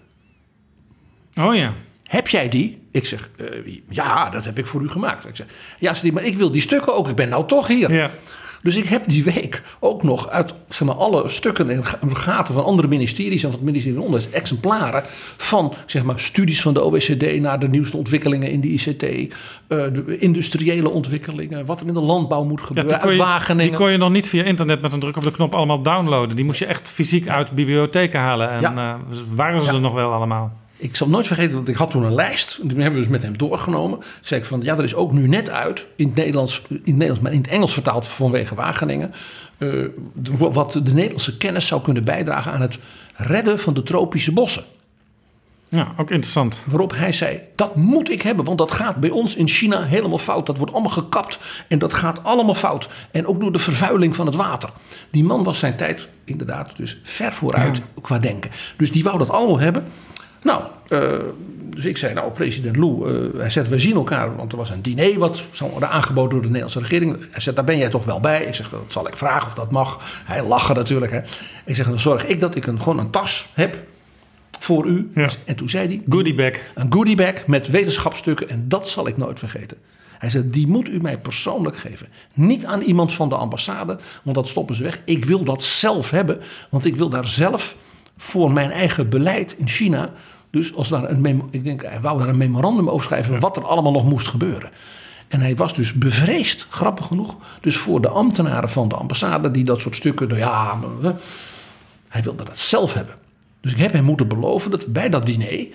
[1.35, 1.72] Oh ja.
[2.03, 2.83] Heb jij die?
[2.91, 5.27] Ik zeg: uh, Ja, dat heb ik voor u gemaakt.
[5.27, 5.47] Ik zeg:
[5.79, 7.09] Ja, maar ik wil die stukken ook.
[7.09, 7.93] Ik ben nou toch hier.
[7.93, 8.11] Ja.
[8.65, 12.65] Dus ik heb die week ook nog uit zeg maar, alle stukken en gaten van
[12.65, 15.03] andere ministeries en van het ministerie van Onderwijs exemplaren
[15.37, 19.23] van zeg maar, studies van de OECD naar de nieuwste ontwikkelingen in de ICT, uh,
[19.23, 19.29] eh,
[19.69, 23.97] de industriële ontwikkelingen, wat er in de landbouw moet gebeuren, ja, je, die kon je
[23.97, 26.37] nog niet via internet met een druk op de knop allemaal downloaden.
[26.37, 28.51] Die moest je echt fysiek uit bibliotheken halen.
[28.51, 28.99] En ja.
[29.11, 30.53] uh, waren ze er nog wel allemaal?
[30.77, 32.59] Ik zal nooit vergeten, want ik had toen een lijst.
[32.62, 33.99] En toen hebben we dus met hem doorgenomen.
[33.99, 36.77] Toen zei ik van, ja, er is ook nu net uit, in het Nederlands, in
[36.77, 39.12] het Nederlands maar in het Engels vertaald vanwege Wageningen.
[39.59, 39.68] eh,
[40.39, 42.79] wat de Nederlandse kennis zou kunnen bijdragen aan het
[43.14, 44.64] redden van de tropische bossen.
[45.68, 46.61] Ja, ook interessant.
[46.64, 50.18] Waarop hij zei: Dat moet ik hebben, want dat gaat bij ons in China helemaal
[50.18, 50.47] fout.
[50.47, 52.89] Dat wordt allemaal gekapt en dat gaat allemaal fout.
[53.11, 54.70] En ook door de vervuiling van het water.
[55.11, 58.51] Die man was zijn tijd inderdaad dus ver vooruit qua denken.
[58.77, 59.85] Dus die wou dat allemaal hebben.
[60.45, 61.13] Nou, eh,
[61.75, 64.71] dus ik zei: Nou, president Lou, eh, hij zegt: We zien elkaar, want er was
[64.71, 67.17] een diner wat zou worden aangeboden door de Nederlandse regering.
[67.31, 68.45] Hij zegt: Daar ben jij toch wel bij?
[68.45, 69.99] Ik zeg: Dat zal ik vragen of dat mag.
[70.25, 71.13] Hij lachte natuurlijk.
[71.13, 71.21] Hè.
[71.65, 73.79] Ik zeg: Dan zorg ik dat ik een, gewoon een tas heb
[74.59, 75.11] voor u.
[75.45, 76.03] En toen zei hij...
[76.09, 76.53] Goodiebag.
[76.75, 78.49] Een goodiebag met wetenschapstukken.
[78.49, 79.77] En dat zal ik nooit vergeten.
[80.19, 82.09] Hij zei, die moet u mij persoonlijk geven.
[82.33, 85.01] Niet aan iemand van de ambassade, want dat stoppen ze weg.
[85.05, 86.41] Ik wil dat zelf hebben,
[86.71, 87.77] want ik wil daar zelf
[88.17, 90.13] voor mijn eigen beleid in China...
[90.55, 93.41] Dus als daar een memo, ik denk, hij wou daar een memorandum over schrijven...
[93.41, 94.71] wat er allemaal nog moest gebeuren.
[95.29, 97.37] En hij was dus bevreesd, grappig genoeg...
[97.61, 99.51] dus voor de ambtenaren van de ambassade...
[99.51, 100.79] die dat soort stukken, nou ja...
[102.09, 103.15] Hij wilde dat zelf hebben.
[103.61, 105.67] Dus ik heb hem moeten beloven dat we bij dat diner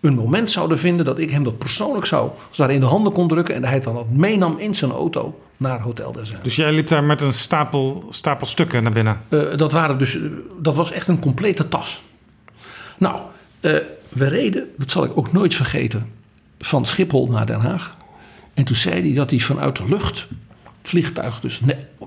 [0.00, 3.12] een moment zouden vinden dat ik hem dat persoonlijk zou als daar in de handen
[3.12, 6.28] kon drukken en dat hij het dan ook meenam in zijn auto naar Hotel des
[6.28, 6.44] Indes.
[6.44, 9.20] Dus jij liep daar met een stapel, stapel stukken naar binnen?
[9.28, 10.22] Eh, dat, waren dus, eh,
[10.60, 12.02] dat was echt een complete tas.
[12.98, 13.20] Nou,
[13.60, 13.72] eh,
[14.14, 16.06] we reden, dat zal ik ook nooit vergeten,
[16.58, 17.96] van Schiphol naar Den Haag.
[18.54, 20.28] En toen zei hij dat hij vanuit de lucht
[20.84, 21.60] het vliegtuig dus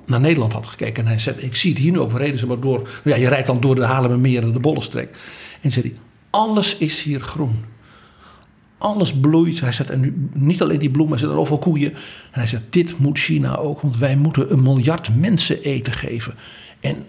[0.06, 1.04] naar Nederland had gekeken.
[1.04, 2.90] En hij zei, ik zie het hier nu ook, we reden ze maar door.
[3.04, 5.18] Ja, je rijdt dan door de Haarlemmermeer en de Bollenstreek.
[5.62, 5.98] En zei hij,
[6.30, 7.66] alles is hier groen.
[8.78, 9.60] Alles bloeit.
[9.60, 11.94] Hij zegt, en nu, niet alleen die bloemen, hij zegt, er overal koeien.
[11.94, 12.00] En
[12.40, 16.36] hij zegt, dit moet China ook, want wij moeten een miljard mensen eten geven.
[16.80, 17.06] En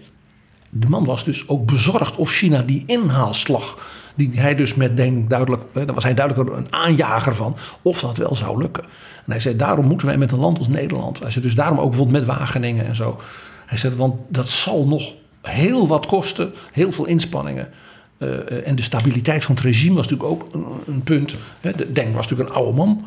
[0.69, 3.87] de man was dus ook bezorgd of China die inhaalslag,
[4.19, 8.17] die hij dus met denk duidelijk, daar was hij duidelijk een aanjager van, of dat
[8.17, 8.83] wel zou lukken.
[9.25, 11.19] En hij zei, daarom moeten wij met een land als Nederland.
[11.19, 13.19] Hij zei, dus daarom ook bijvoorbeeld met Wageningen en zo.
[13.65, 17.69] Hij zei, want dat zal nog heel wat kosten, heel veel inspanningen.
[18.17, 21.35] Eh, en de stabiliteit van het regime was natuurlijk ook een, punt.
[21.59, 21.71] Hè.
[21.75, 23.05] De Deng was natuurlijk een oude man.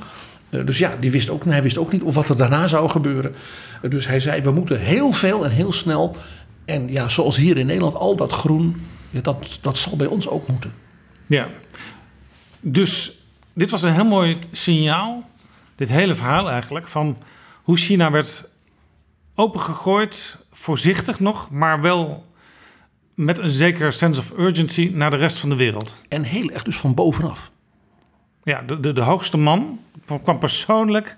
[0.51, 2.89] Eh, dus ja, die wist ook, hij wist ook niet of wat er daarna zou
[2.89, 3.35] gebeuren.
[3.83, 6.17] Eh, dus hij zei, we moeten heel veel en heel snel.
[6.65, 10.49] En ja, zoals hier in Nederland, al dat groen, dat, dat zal bij ons ook
[10.49, 10.73] moeten.
[11.33, 11.49] Ja.
[12.61, 13.22] Dus
[13.53, 15.30] dit was een heel mooi signaal,
[15.74, 17.16] dit hele verhaal eigenlijk, van
[17.62, 18.49] hoe China werd
[19.35, 22.26] opengegooid, voorzichtig nog, maar wel
[23.14, 26.05] met een zeker sense of urgency naar de rest van de wereld.
[26.09, 27.51] En heel erg dus van bovenaf.
[28.45, 29.80] Ja, de, de, de hoogste man
[30.22, 31.16] kwam persoonlijk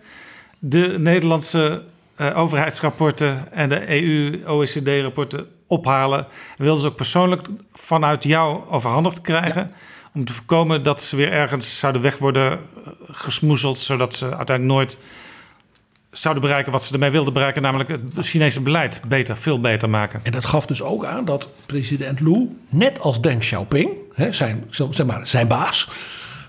[0.58, 1.84] de Nederlandse
[2.14, 6.26] eh, overheidsrapporten en de EU-OECD-rapporten ophalen.
[6.56, 9.72] En wilde ze ook persoonlijk vanuit jou overhandigd krijgen.
[10.14, 13.78] Om te voorkomen dat ze weer ergens zouden weg worden eh, gesmoezeld.
[13.78, 14.96] Zodat ze uiteindelijk nooit
[16.10, 17.62] zouden bereiken wat ze ermee wilden bereiken.
[17.62, 20.20] Namelijk het Chinese beleid beter, veel beter maken.
[20.22, 24.64] En dat gaf dus ook aan dat president Lu, net als Deng Xiaoping, hè, zijn,
[24.70, 25.88] zeg maar, zijn baas,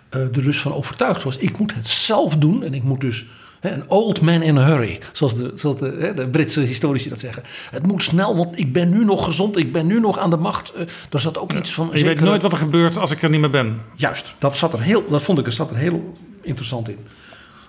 [0.09, 3.25] eh, er dus van overtuigd was: ik moet het zelf doen en ik moet dus.
[3.73, 7.43] Een old man in a hurry, zoals de, zoals de, Britse historici dat zeggen.
[7.71, 10.37] Het moet snel, want ik ben nu nog gezond, ik ben nu nog aan de
[10.37, 10.73] macht.
[10.73, 11.89] Eh, Er zat ook iets van.
[11.93, 13.81] Je weet nooit wat er gebeurt als ik er niet meer ben.
[13.95, 16.97] Juist, dat, zat er heel, dat vond ik er zat er heel interessant in.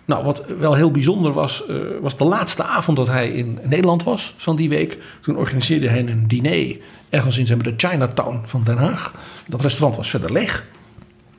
[0.05, 4.03] Nou, wat wel heel bijzonder was, eh, was de laatste avond dat hij in Nederland
[4.03, 4.99] was van die week.
[5.21, 6.77] Toen organiseerde hij een diner
[7.11, 9.13] ergens in de Chinatown van Den Haag.
[9.47, 10.65] Dat restaurant was verder leeg.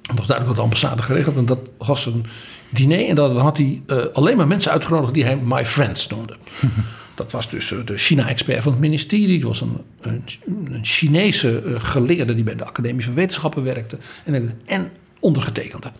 [0.08, 1.36] Dat was duidelijk door de ambassade geregeld.
[1.36, 2.26] En dat was een
[2.70, 6.38] diner en daar had hij eh, alleen maar mensen uitgenodigd die hij my friends noemde.
[7.16, 9.40] Dat was dus eh, de China-expert van het ministerie.
[9.40, 13.98] Dat was een, een, een Chinese eh, geleerde die bij de Academie van Wetenschappen werkte.
[14.26, 15.92] En, en ondergetekende.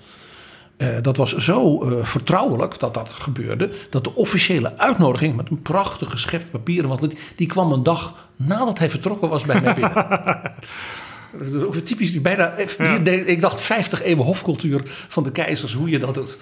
[1.02, 3.70] Dat was zo vertrouwelijk dat dat gebeurde.
[3.90, 6.88] Dat de officiële uitnodiging met een prachtig geschept papier.
[6.88, 9.94] Want die, die kwam een dag nadat hij vertrokken was bij mij binnen.
[11.38, 12.12] Dat is ook weer typisch.
[12.12, 12.56] die Bijna,
[13.04, 15.74] de- ik dacht 50 eeuwen hofcultuur van de keizers.
[15.74, 16.38] Hoe je dat doet.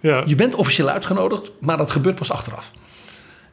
[0.00, 0.22] Ja.
[0.26, 2.70] Je bent officieel uitgenodigd, maar dat gebeurt pas achteraf.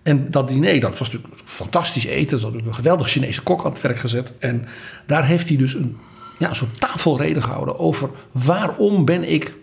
[0.04, 2.40] En dat diner, dat was natuurlijk fantastisch eten.
[2.40, 4.32] Ze hadden een geweldig Chinese kok aan het werk gezet.
[4.40, 4.68] En
[5.06, 5.98] daar heeft hij dus een,
[6.40, 9.54] ja, een soort tafelreden gehouden over waarom ben ik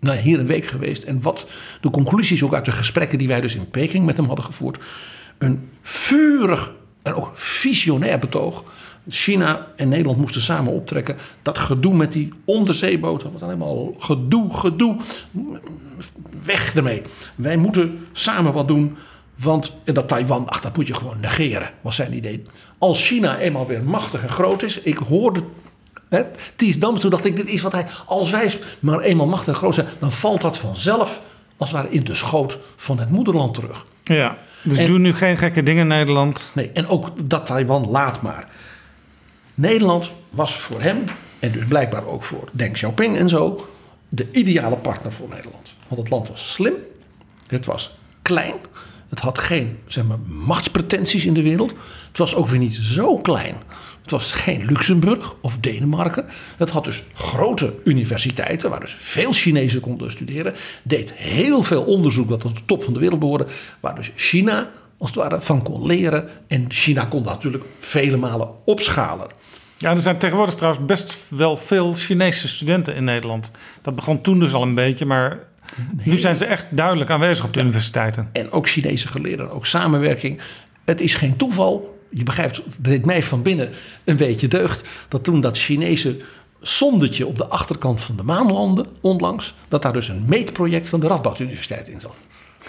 [0.00, 1.02] nou, hier een week geweest.
[1.02, 1.46] En wat
[1.80, 4.78] de conclusies ook uit de gesprekken die wij dus in Peking met hem hadden gevoerd.
[5.38, 6.72] Een vurig
[7.02, 8.64] en ook visionair betoog.
[9.08, 11.16] China en Nederland moesten samen optrekken.
[11.42, 14.96] Dat gedoe met die onderzeeboot, dat was helemaal gedoe, gedoe.
[16.44, 17.02] Weg ermee.
[17.34, 18.96] Wij moeten samen wat doen.
[19.42, 22.42] Want en dat Taiwan, ach, dat moet je gewoon negeren, was zijn idee.
[22.78, 24.80] Als China eenmaal weer machtig en groot is.
[24.80, 25.40] Ik hoorde
[26.10, 26.22] Hè,
[26.56, 29.54] Ties Dam, toen dacht ik, dit is wat hij, als wij maar eenmaal machtig en
[29.54, 31.20] groot zijn, dan valt dat vanzelf,
[31.56, 33.86] als het ware, in de schoot van het moederland terug.
[34.02, 36.50] Ja, dus En- doe nu geen gekke dingen in Nederland.
[36.54, 38.48] Nee, en ook dat Taiwan laat maar.
[39.60, 41.04] Nederland was voor hem,
[41.38, 43.66] en dus blijkbaar ook voor Deng Xiaoping en zo,
[44.08, 45.74] de ideale partner voor Nederland.
[45.88, 46.74] Want het land was slim,
[47.46, 48.54] het was klein,
[49.08, 51.74] het had geen zeg maar, machtspretenties in de wereld.
[52.08, 53.54] Het was ook weer niet zo klein.
[54.02, 56.26] Het was geen Luxemburg of Denemarken.
[56.56, 60.54] Het had dus grote universiteiten waar dus veel Chinezen konden studeren.
[60.82, 63.46] Deed heel veel onderzoek dat tot de top van de wereld behoorde.
[63.80, 66.28] Waar dus China als het ware van kon leren.
[66.46, 69.28] En China kon dat natuurlijk vele malen opschalen.
[69.80, 73.50] Ja, er zijn tegenwoordig trouwens best wel veel Chinese studenten in Nederland.
[73.82, 75.38] Dat begon toen dus al een beetje, maar
[76.04, 78.28] nu zijn ze echt duidelijk aanwezig op de universiteiten.
[78.32, 80.40] En ook Chinese geleerden, ook samenwerking.
[80.84, 81.98] Het is geen toeval.
[82.10, 83.70] Je begrijpt, het deed mij van binnen
[84.04, 84.88] een beetje deugd.
[85.08, 86.16] Dat toen dat Chinese
[86.62, 89.54] sondetje op de achterkant van de maan landde, onlangs.
[89.68, 92.18] Dat daar dus een meetproject van de Radboud Universiteit in zat.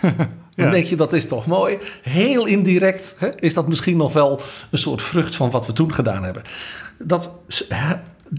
[0.55, 1.77] Dan denk je, dat is toch mooi.
[2.01, 5.93] Heel indirect hè, is dat misschien nog wel een soort vrucht van wat we toen
[5.93, 6.43] gedaan hebben.
[7.05, 7.31] Dat,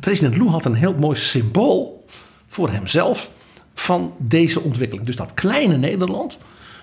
[0.01, 2.05] president Lou had een heel mooi symbool
[2.49, 3.31] voor hemzelf
[3.75, 5.07] van deze ontwikkeling.
[5.07, 6.39] Dus dat kleine Nederland,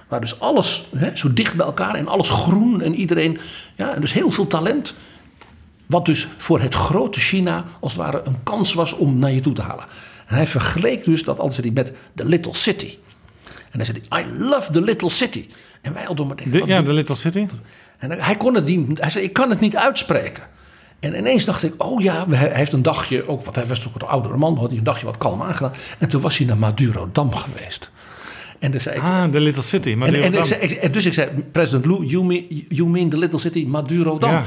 [0.08, 3.38] waar dus alles hè, zo dicht bij elkaar en alles groen en iedereen,
[3.76, 4.94] ja, en dus heel veel talent.
[5.86, 9.40] Wat dus voor het grote China als het ware een kans was om naar je
[9.40, 9.86] toe te halen.
[10.28, 12.98] En hij vergeleek dus dat altijd met the little city.
[13.72, 15.48] En hij zei, I love the little city.
[15.82, 17.48] En wij hadden maar denken, De, ja, de Little City.
[17.98, 20.44] en hij kon het niet, hij zei, ik kan het niet uitspreken.
[21.00, 23.80] En ineens dacht ik, oh ja, hij hij heeft een dagje, ook, want hij was
[23.80, 25.74] toch een oudere man, had hij een dagje wat kalm aangedaan.
[25.98, 27.92] En toen was hij naar Maduro Dam geweest.
[28.60, 29.90] En dan zei ik, Ah, de Little City.
[30.00, 33.18] En, en ik zei, ik- dus ik zei, president Lou, you mean, you mean the
[33.18, 34.30] little city Maduro Dam?
[34.30, 34.44] Ja.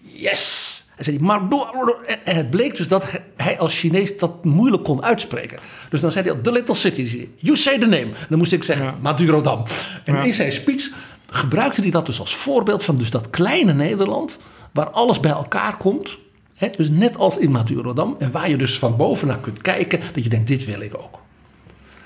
[0.00, 0.68] Yes!
[0.94, 1.96] Hij zei, Maduro.
[2.24, 5.58] En het bleek dus dat hij- hij als Chinees dat moeilijk kon uitspreken.
[5.90, 7.08] Dus dan zei hij, the little city.
[7.10, 7.96] Hij, You say the name.
[8.04, 9.62] En dan moest ik zeggen, Maduro Dam.
[10.04, 10.22] En Ja.
[10.22, 10.88] in zijn speech
[11.32, 14.38] gebruikte hij dat dus als voorbeeld van dus dat kleine Nederland...
[14.72, 16.18] waar alles bij elkaar komt.
[16.54, 18.16] Hè, dus net als in Madurodam.
[18.18, 20.00] En waar je dus van bovenaf kunt kijken...
[20.14, 21.18] dat je denkt, dit wil ik ook.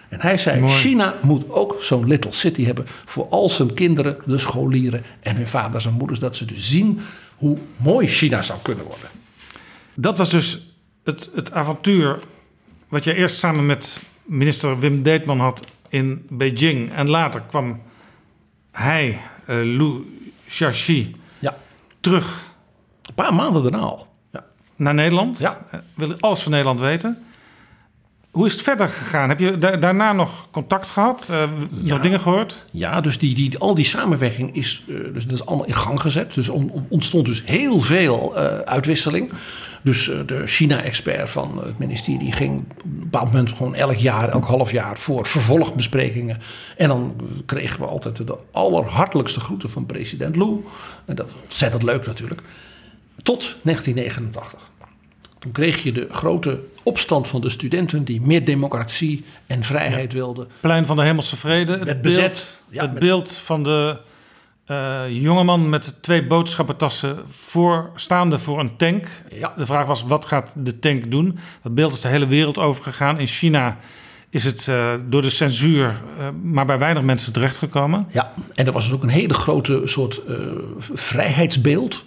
[0.09, 0.73] En hij zei, Mooi.
[0.73, 2.87] China moet ook zo'n little city hebben...
[3.05, 6.19] voor al zijn kinderen, de scholieren en hun vaders en moeders...
[6.19, 7.01] dat ze dus zien
[7.37, 9.09] hoe mooi China zou kunnen worden.
[9.95, 12.19] Dat was dus het, het avontuur
[12.89, 16.93] wat je eerst samen met minister Wim Deetman had in Beijing.
[16.93, 17.81] En later kwam
[18.71, 21.57] hij, eh, Lou Xiaoxi, Ja.
[22.01, 22.54] terug
[23.09, 24.07] Een paar maanden daarna al.
[24.33, 24.45] Ja.
[24.77, 25.39] naar Nederland.
[25.39, 25.59] Ja.
[25.71, 27.19] Eh, Wil alles van Nederland weten.
[28.31, 29.29] Hoe is het verder gegaan?
[29.29, 31.29] Heb je da- daarna nog contact gehad?
[31.31, 32.65] Eh, Nog dingen gehoord?
[32.73, 36.01] Ja, dus die, die, al die samenwerking is, eh, dus, dat is allemaal in gang
[36.01, 36.35] gezet.
[36.35, 39.33] Dus on- on- ontstond dus heel veel uitwisseling.
[39.83, 44.45] Dus de China-expert van het ministerie ging op een bepaald moment gewoon elk jaar, elk
[44.45, 46.39] half jaar voor vervolgbesprekingen.
[46.77, 47.15] En dan
[47.47, 50.65] kregen we altijd de allerhartelijkste groeten van president Lou.
[51.05, 52.43] En dat was ontzettend leuk natuurlijk.
[53.25, 54.71] Tot 1989.
[55.39, 60.49] Toen kreeg je de grote opstand van de studenten die meer democratie en vrijheid wilden.
[60.61, 61.73] Plein van de Hemelse Vrede.
[61.73, 62.61] Het, beeld, bezet.
[62.69, 63.97] Ja, het met- beeld van de
[64.65, 69.07] eh, jongeman met twee boodschappentassen voor, staande voor een tank.
[69.33, 69.55] Ja.
[69.57, 71.39] De vraag was, wat gaat de tank doen?
[71.63, 73.19] Dat beeld is de hele wereld overgegaan.
[73.19, 73.79] In China
[74.31, 75.87] is het eh, door de censuur
[76.19, 78.07] eh, maar bij weinig mensen terechtgekomen.
[78.11, 80.21] Ja, en er was dus ook een hele grote soort
[80.93, 82.05] vrijheidsbeeld.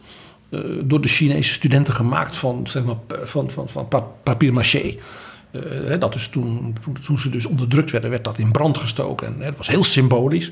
[0.49, 4.95] Eh, door de Chinese studenten gemaakt van, zeg maar, van, van, van pa- papier maché.
[5.51, 6.75] Eh, dat is toen,
[7.05, 9.27] toen, ze dus onderdrukt werden, werd dat in brand gestoken.
[9.27, 10.51] En het was heel symbolisch.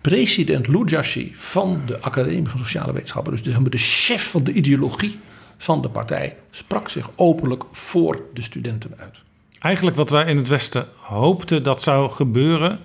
[0.00, 4.52] President Lu Jiaxi van de Academie van Sociale Wetenschappen, dus de, de chef van de
[4.52, 5.18] ideologie
[5.56, 9.20] van de partij, sprak zich openlijk voor de studenten uit.
[9.58, 12.78] Eigenlijk wat wij in het Westen hoopten dat zou gebeuren...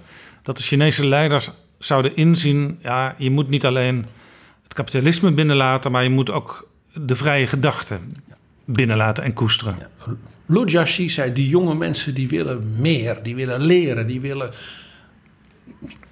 [0.44, 1.50] dat de Chinese leiders
[1.80, 2.80] zouden inzien...
[2.82, 4.06] ja, je moet niet alleen
[4.72, 5.92] het kapitalisme binnenlaten...
[5.92, 8.00] maar je moet ook de vrije gedachte
[8.66, 9.78] binnenlaten en koesteren.
[10.46, 14.52] Lu Jiaxi zei, die jonge mensen die willen meer, die willen leren, die willen...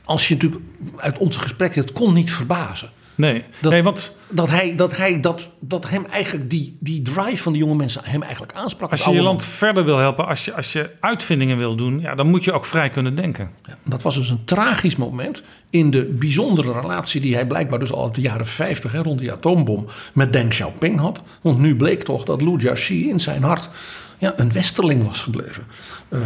[0.03, 0.61] Als je natuurlijk
[0.95, 2.89] uit onze gesprekken, het kon niet verbazen.
[3.19, 7.37] Nee, Dat, nee want dat, hij, dat, hij, dat, dat hem eigenlijk die, die drive
[7.43, 8.91] van die jonge mensen hem eigenlijk aansprak.
[8.91, 10.27] als je je land verder wil helpen...
[10.27, 11.99] als je, als je uitvindingen wil doen...
[11.99, 13.49] Ja, dan moet je ook vrij kunnen denken.
[13.65, 17.91] Ja, dat was dus een tragisch moment in de bijzondere relatie die hij blijkbaar dus
[17.91, 21.21] al uit de jaren 50 hè, rond die atoombom met Deng Xiaoping had.
[21.41, 23.69] Want nu bleek toch dat Lu Jiaxi in zijn hart
[24.17, 25.63] ja, een westerling was gebleven.
[26.09, 26.19] Eh,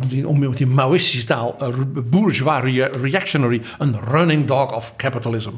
[0.00, 1.68] om die- om met die Maoïstische taal, eh,
[2.04, 5.50] bourgeois rea- reactionary, een running dog of capitalism.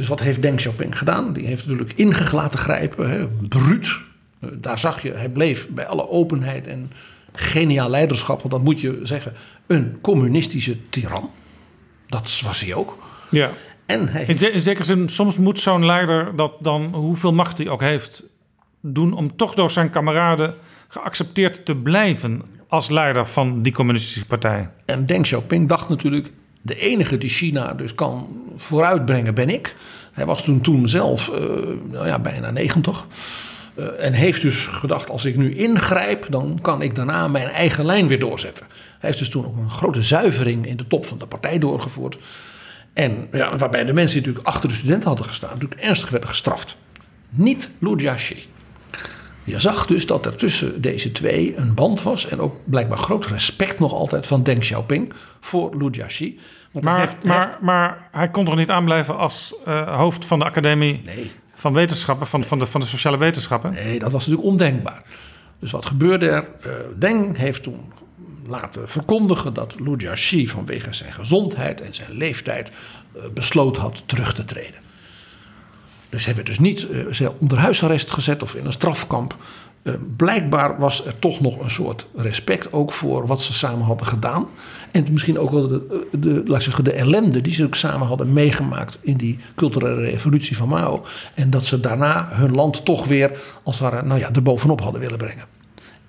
[0.00, 1.32] Dus wat heeft Deng Xiaoping gedaan?
[1.32, 3.86] Die heeft natuurlijk ingeglaten grijpen, hè, bruut.
[4.40, 6.92] Uh, daar zag je, hij bleef bij alle openheid en
[7.32, 9.32] geniaal leiderschap, want dat moet je zeggen,
[9.66, 11.30] een communistische tiran.
[12.06, 12.98] Dat was hij ook.
[13.30, 13.50] Ja.
[13.86, 14.24] En hij...
[14.24, 18.24] in, in zekere zin, soms moet zo'n leider dat dan, hoeveel macht hij ook heeft,
[18.80, 20.54] doen om toch door zijn kameraden
[20.88, 24.70] geaccepteerd te blijven als leider van die communistische partij.
[24.84, 26.30] En Deng Xiaoping dacht natuurlijk,
[26.62, 29.74] de enige die China dus kan vooruitbrengen ben ik.
[30.12, 31.38] Hij was toen, toen zelf uh,
[31.90, 33.06] nou ja, bijna 90.
[33.74, 37.84] Uh, en heeft dus gedacht, als ik nu ingrijp, dan kan ik daarna mijn eigen
[37.84, 38.66] lijn weer doorzetten.
[38.70, 42.18] Hij heeft dus toen ook een grote zuivering in de top van de partij doorgevoerd.
[42.92, 46.28] En ja, waarbij de mensen die natuurlijk achter de studenten hadden gestaan, natuurlijk ernstig werden
[46.28, 46.76] gestraft.
[47.28, 48.46] Niet Lu Jiaxi.
[49.44, 52.28] Je zag dus dat er tussen deze twee een band was.
[52.28, 56.38] En ook blijkbaar groot respect nog altijd van Deng Xiaoping voor Lu Jiaxi.
[56.70, 57.60] Maar, hij heeft, maar, heeft...
[57.60, 61.30] maar hij kon er niet aanblijven als uh, hoofd van de academie nee.
[61.54, 63.72] van wetenschappen, van, van, de, van de sociale wetenschappen?
[63.72, 65.02] Nee, dat was natuurlijk ondenkbaar.
[65.58, 66.48] Dus wat gebeurde er?
[66.66, 67.92] Uh, Deng heeft toen
[68.46, 72.70] laten verkondigen dat Lu Jiaxi vanwege zijn gezondheid en zijn leeftijd
[73.16, 74.80] uh, besloten had terug te treden.
[76.10, 76.88] Dus hij werd dus niet
[77.20, 79.36] uh, onder huisarrest gezet of in een strafkamp.
[79.82, 84.06] Uh, blijkbaar was er toch nog een soort respect ook voor wat ze samen hadden
[84.06, 84.46] gedaan.
[84.92, 88.32] En misschien ook wel de, de, laat zeggen, de ellende die ze ook samen hadden
[88.32, 91.04] meegemaakt in die culturele revolutie van Mao.
[91.34, 93.30] En dat ze daarna hun land toch weer
[93.62, 95.44] als het ware nou ja, erbovenop hadden willen brengen.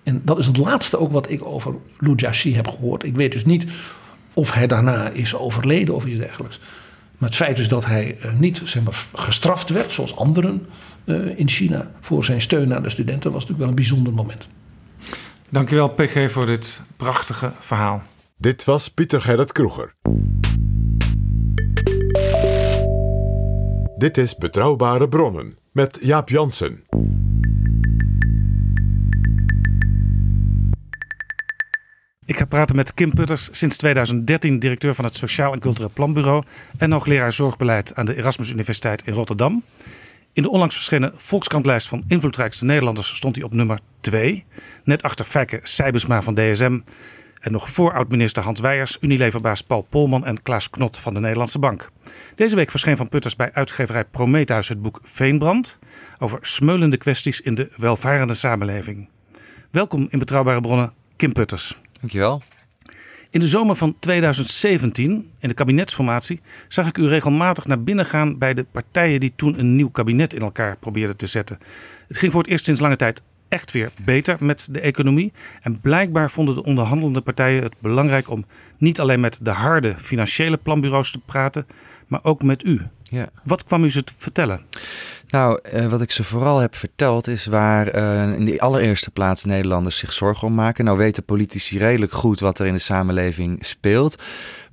[0.03, 3.03] En dat is het laatste ook wat ik over Lu Jiaxi heb gehoord.
[3.03, 3.65] Ik weet dus niet
[4.33, 6.59] of hij daarna is overleden of iets dergelijks.
[7.22, 10.67] Maar het feit is dat hij niet zeg maar, gestraft werd, zoals anderen
[11.05, 14.47] uh, in China, voor zijn steun aan de studenten, was natuurlijk wel een bijzonder moment.
[15.49, 18.03] Dankjewel, PG, voor dit prachtige verhaal.
[18.38, 19.93] Dit was Pieter Gerrit Kroeger.
[23.97, 26.84] Dit is Betrouwbare Bronnen met Jaap Jansen.
[32.32, 36.43] Ik ga praten met Kim Putters, sinds 2013 directeur van het Sociaal en Cultureel Planbureau
[36.77, 39.63] en hoogleraar zorgbeleid aan de Erasmus Universiteit in Rotterdam.
[40.34, 44.45] In de onlangs verschenen Volkskrantlijst van invloedrijkste Nederlanders stond hij op nummer 2,
[44.84, 46.79] net achter Fijke Sijbesma van DSM
[47.39, 51.59] en nog voor oud-minister Hans Weijers, Unileverbaas Paul Polman en Klaas Knot van de Nederlandse
[51.59, 51.91] Bank.
[52.36, 55.79] Deze week verscheen van Putters bij uitgeverij Prometheus het boek Veenbrand
[56.19, 59.09] over smeulende kwesties in de welvarende samenleving.
[59.71, 61.79] Welkom in Betrouwbare Bronnen, Kim Putters.
[62.01, 62.41] Dankjewel.
[63.29, 68.37] In de zomer van 2017, in de kabinetsformatie, zag ik u regelmatig naar binnen gaan
[68.37, 71.59] bij de partijen die toen een nieuw kabinet in elkaar probeerden te zetten.
[72.07, 75.33] Het ging voor het eerst sinds lange tijd echt weer beter met de economie.
[75.61, 78.45] En blijkbaar vonden de onderhandelende partijen het belangrijk om
[78.77, 81.67] niet alleen met de harde financiële planbureaus te praten,
[82.07, 82.81] maar ook met u.
[83.12, 83.30] Ja.
[83.43, 84.62] Wat kwam u ze te vertellen?
[85.28, 89.43] Nou, uh, wat ik ze vooral heb verteld is waar uh, in de allereerste plaats
[89.43, 90.86] Nederlanders zich zorgen om maken.
[90.86, 94.16] Nou weten politici redelijk goed wat er in de samenleving speelt.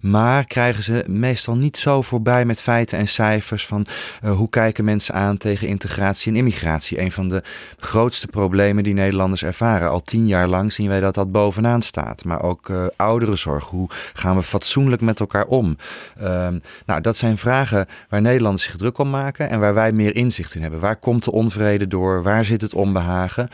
[0.00, 3.86] Maar krijgen ze meestal niet zo voorbij met feiten en cijfers van
[4.24, 7.00] uh, hoe kijken mensen aan tegen integratie en immigratie.
[7.00, 7.42] Een van de
[7.78, 9.90] grootste problemen die Nederlanders ervaren.
[9.90, 12.24] Al tien jaar lang zien wij dat dat bovenaan staat.
[12.24, 13.64] Maar ook uh, ouderenzorg.
[13.64, 15.76] Hoe gaan we fatsoenlijk met elkaar om?
[16.20, 16.48] Uh,
[16.86, 20.54] nou, dat zijn vragen waar Nederlanders zich druk om maken en waar wij meer inzicht
[20.54, 20.80] in hebben.
[20.80, 22.22] Waar komt de onvrede door?
[22.22, 23.48] Waar zit het onbehagen?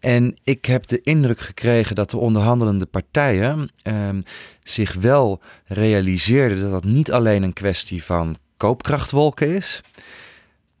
[0.00, 4.20] En ik heb de indruk gekregen dat de onderhandelende partijen ehm,
[4.62, 9.82] zich wel realiseerden dat dat niet alleen een kwestie van koopkrachtwolken is.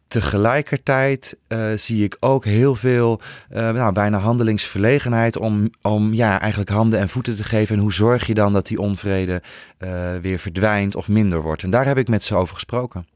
[0.08, 3.20] Tegelijkertijd uh, zie ik ook heel veel,
[3.52, 7.76] uh, nou, bijna handelingsverlegenheid om, om ja, eigenlijk handen en voeten te geven.
[7.76, 9.42] En hoe zorg je dan dat die onvrede
[9.78, 11.62] uh, weer verdwijnt of minder wordt?
[11.62, 13.06] En daar heb ik met ze over gesproken.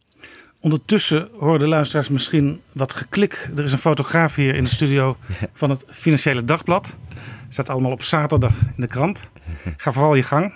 [0.60, 3.50] Ondertussen horen de luisteraars misschien wat geklik.
[3.56, 5.16] Er is een fotograaf hier in de studio
[5.52, 6.96] van het Financiële Dagblad.
[7.48, 9.28] Staat allemaal op zaterdag in de krant.
[9.76, 10.52] Ga vooral je gang.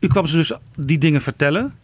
[0.00, 1.74] U kwam ze dus die dingen vertellen.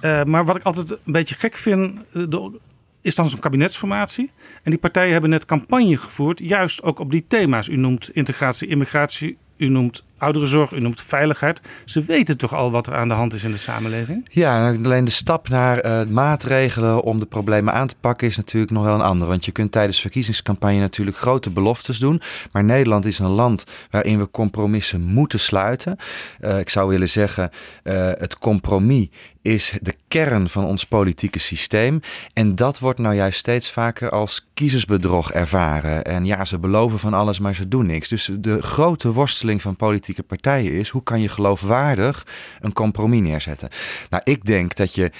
[0.00, 2.58] Uh, maar wat ik altijd een beetje gek vind, de,
[3.00, 4.30] is dan zo'n kabinetsformatie.
[4.62, 7.68] En die partijen hebben net campagne gevoerd, juist ook op die thema's.
[7.68, 11.60] U noemt integratie, immigratie, u noemt ouderenzorg, u noemt veiligheid.
[11.84, 14.28] Ze weten toch al wat er aan de hand is in de samenleving?
[14.30, 18.72] Ja, alleen de stap naar uh, maatregelen om de problemen aan te pakken is natuurlijk
[18.72, 19.30] nog wel een andere.
[19.30, 22.20] Want je kunt tijdens verkiezingscampagne natuurlijk grote beloftes doen.
[22.52, 25.96] Maar Nederland is een land waarin we compromissen moeten sluiten.
[26.40, 27.50] Uh, ik zou willen zeggen,
[27.84, 29.08] uh, het compromis
[29.42, 32.00] is de kern van ons politieke systeem.
[32.32, 36.04] En dat wordt nou juist steeds vaker als kiezersbedrog ervaren.
[36.04, 38.08] En ja, ze beloven van alles, maar ze doen niks.
[38.08, 42.26] Dus de grote worsteling van politieke partijen is: hoe kan je geloofwaardig
[42.60, 43.68] een compromis neerzetten?
[44.10, 45.10] Nou, ik denk dat je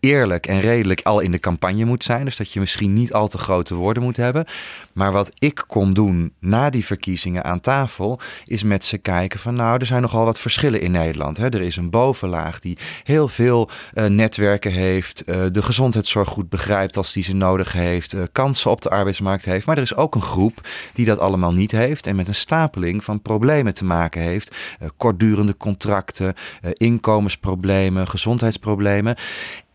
[0.00, 2.24] eerlijk en redelijk al in de campagne moet zijn.
[2.24, 4.46] Dus dat je misschien niet al te grote woorden moet hebben.
[4.92, 9.54] Maar wat ik kon doen na die verkiezingen aan tafel, is met ze kijken van
[9.54, 11.36] nou, er zijn nogal wat verschillen in Nederland.
[11.36, 11.48] Hè.
[11.48, 16.96] Er is een bovenlaag die heel veel uh, netwerken heeft, uh, de gezondheidszorg goed begrijpt
[16.96, 19.66] als die ze nodig heeft, kansen op de arbeidsmarkt heeft.
[19.66, 23.04] Maar er is ook een groep die dat allemaal niet heeft en met een stapeling
[23.04, 24.56] van problemen te maken heeft.
[24.96, 26.34] kortdurende contracten,
[26.72, 29.16] inkomensproblemen, gezondheidsproblemen.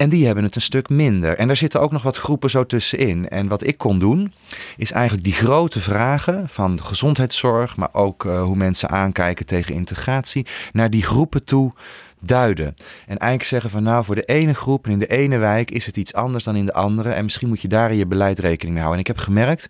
[0.04, 1.38] En die hebben het een stuk minder.
[1.38, 3.30] En daar zitten ook nog wat groepen zo tussenin.
[3.30, 4.34] En wat ik kon doen,
[4.78, 10.46] is eigenlijk die grote vragen van gezondheidszorg, maar ook uh, hoe mensen aankijken tegen integratie,
[10.72, 11.74] naar die groepen toe
[12.20, 12.76] duiden.
[13.08, 15.86] En eigenlijk zeggen van nou, voor de ene groep en in de ene wijk is
[15.86, 17.10] het iets anders dan in de andere.
[17.10, 18.94] En misschien moet je daar in je beleid rekening mee houden.
[18.94, 19.68] En ik heb gemerkt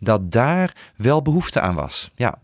[0.00, 2.10] dat daar wel behoefte aan was.
[2.14, 2.38] Ja.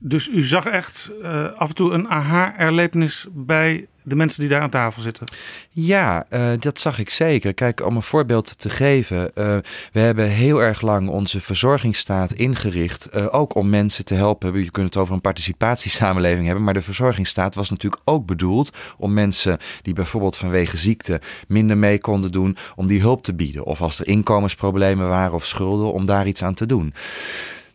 [0.00, 4.60] Dus u zag echt uh, af en toe een aha-erlevenis bij de mensen die daar
[4.60, 5.26] aan tafel zitten?
[5.70, 7.54] Ja, uh, dat zag ik zeker.
[7.54, 9.30] Kijk, om een voorbeeld te geven.
[9.34, 9.56] Uh,
[9.92, 13.08] we hebben heel erg lang onze verzorgingsstaat ingericht.
[13.14, 14.62] Uh, ook om mensen te helpen.
[14.62, 16.64] Je kunt het over een participatiesamenleving hebben.
[16.64, 21.98] Maar de verzorgingsstaat was natuurlijk ook bedoeld om mensen die bijvoorbeeld vanwege ziekte minder mee
[21.98, 23.64] konden doen, om die hulp te bieden.
[23.64, 26.94] Of als er inkomensproblemen waren of schulden, om daar iets aan te doen.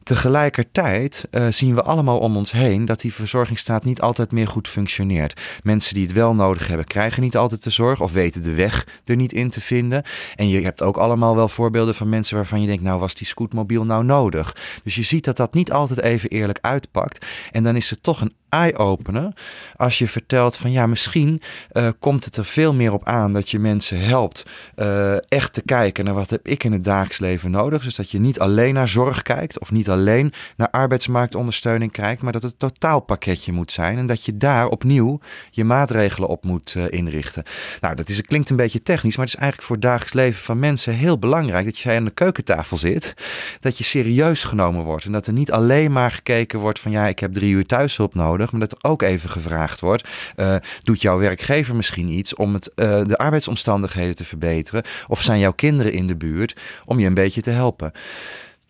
[0.03, 4.67] Tegelijkertijd uh, zien we allemaal om ons heen dat die verzorgingsstaat niet altijd meer goed
[4.67, 5.41] functioneert.
[5.63, 8.87] Mensen die het wel nodig hebben, krijgen niet altijd de zorg of weten de weg
[9.05, 10.03] er niet in te vinden.
[10.35, 13.27] En je hebt ook allemaal wel voorbeelden van mensen waarvan je denkt, nou was die
[13.27, 14.55] scootmobiel nou nodig?
[14.83, 17.25] Dus je ziet dat dat niet altijd even eerlijk uitpakt.
[17.51, 19.33] En dan is het toch een eye-opener
[19.75, 21.41] als je vertelt van ja, misschien
[21.73, 24.45] uh, komt het er veel meer op aan dat je mensen helpt
[24.75, 27.83] uh, echt te kijken naar wat heb ik in het dagelijks leven nodig.
[27.83, 32.31] Dus dat je niet alleen naar zorg kijkt of niet alleen naar arbeidsmarktondersteuning kijkt, maar
[32.31, 36.85] dat het totaalpakketje moet zijn en dat je daar opnieuw je maatregelen op moet uh,
[36.89, 37.43] inrichten.
[37.81, 40.43] Nou, dat is, klinkt een beetje technisch, maar het is eigenlijk voor het dagelijks leven
[40.43, 43.13] van mensen heel belangrijk dat je aan de keukentafel zit,
[43.59, 47.07] dat je serieus genomen wordt en dat er niet alleen maar gekeken wordt van ja,
[47.07, 51.17] ik heb drie uur thuishulp nodig maar dat ook even gevraagd wordt: uh, doet jouw
[51.17, 54.83] werkgever misschien iets om het, uh, de arbeidsomstandigheden te verbeteren?
[55.07, 57.91] Of zijn jouw kinderen in de buurt om je een beetje te helpen?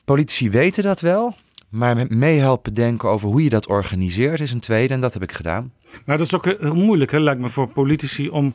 [0.05, 1.35] Politici weten dat wel,
[1.69, 5.31] maar meehelpen denken over hoe je dat organiseert is een tweede en dat heb ik
[5.31, 5.71] gedaan.
[6.05, 8.53] Maar dat is ook heel moeilijk, hè, lijkt me, voor politici om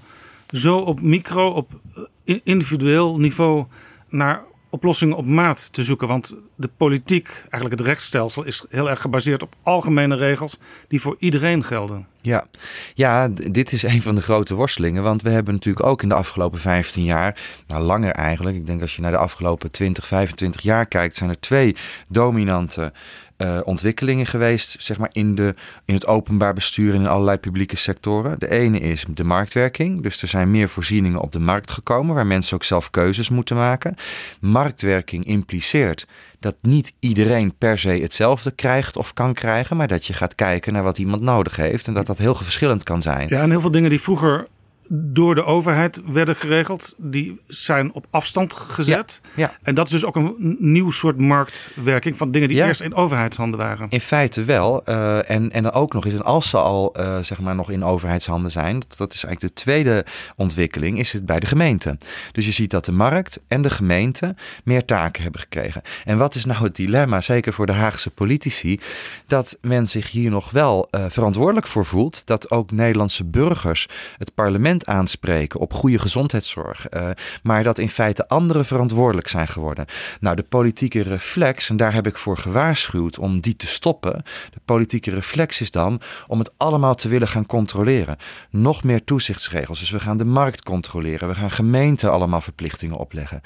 [0.51, 1.81] zo op micro, op
[2.25, 3.65] eh, individueel niveau
[4.09, 4.43] naar
[4.77, 6.09] oplossingen op maat te zoeken.
[6.09, 10.59] Want de politiek, eigenlijk het rechtsstelsel, is heel erg gebaseerd op algemene regels
[10.89, 12.07] die voor iedereen gelden.
[12.21, 12.47] Ja.
[12.95, 15.03] ja, dit is een van de grote worstelingen.
[15.03, 18.81] Want we hebben natuurlijk ook in de afgelopen 15 jaar, nou langer eigenlijk, ik denk
[18.81, 21.77] als je naar de afgelopen 20, 25 jaar kijkt, zijn er twee
[22.09, 22.93] dominante
[23.39, 28.39] uh, ontwikkelingen geweest, zeg maar, in, de, in het openbaar bestuur in allerlei publieke sectoren.
[28.39, 30.03] De ene is de marktwerking.
[30.03, 33.57] Dus er zijn meer voorzieningen op de markt gekomen, waar mensen ook zelf keuzes moeten
[33.57, 33.95] maken.
[34.41, 36.07] Marktwerking impliceert
[36.41, 40.73] dat niet iedereen per se hetzelfde krijgt of kan krijgen, maar dat je gaat kijken
[40.73, 43.29] naar wat iemand nodig heeft en dat dat heel verschillend kan zijn.
[43.29, 44.47] Ja, en heel veel dingen die vroeger
[44.89, 46.95] door de overheid werden geregeld.
[46.97, 49.21] Die zijn op afstand gezet.
[49.35, 52.95] Ja, En dat is dus ook een nieuw soort marktwerking van dingen die eerst in
[52.95, 53.87] overheidshanden waren.
[53.91, 54.83] In feite wel.
[54.89, 57.71] Uh, en, en dan ook nog eens, en als ze al uh, zeg maar nog
[57.71, 60.05] in overheidshanden zijn, dat, dat, is eigenlijk de tweede
[60.37, 61.97] ontwikkeling, is het bij de gemeente.
[62.33, 64.35] Dus je ziet dat de markt en de gemeente
[64.65, 65.83] meer taken hebben gekregen.
[66.05, 68.81] En wat is nou het dilemma, zeker voor de Haagse politici,
[69.27, 74.35] dat men zich hier nog wel uh, verantwoordelijk voor voelt, dat ook Nederlandse burgers het
[74.35, 76.87] parlement aanspreken op goede gezondheidszorg.
[76.91, 77.11] Uh,
[77.43, 79.87] maar dat in feite anderen verantwoordelijk zijn geworden.
[80.21, 84.23] Nou, de politieke reflex, en daar heb ik voor gewaarschuwd om die te stoppen.
[84.51, 88.17] De politieke reflex is dan om het allemaal te willen gaan controleren.
[88.51, 89.79] Nog meer toezichtsregels.
[89.79, 91.29] Dus we gaan de markt controleren.
[91.29, 93.41] We gaan gemeenten allemaal verplichtingen opleggen.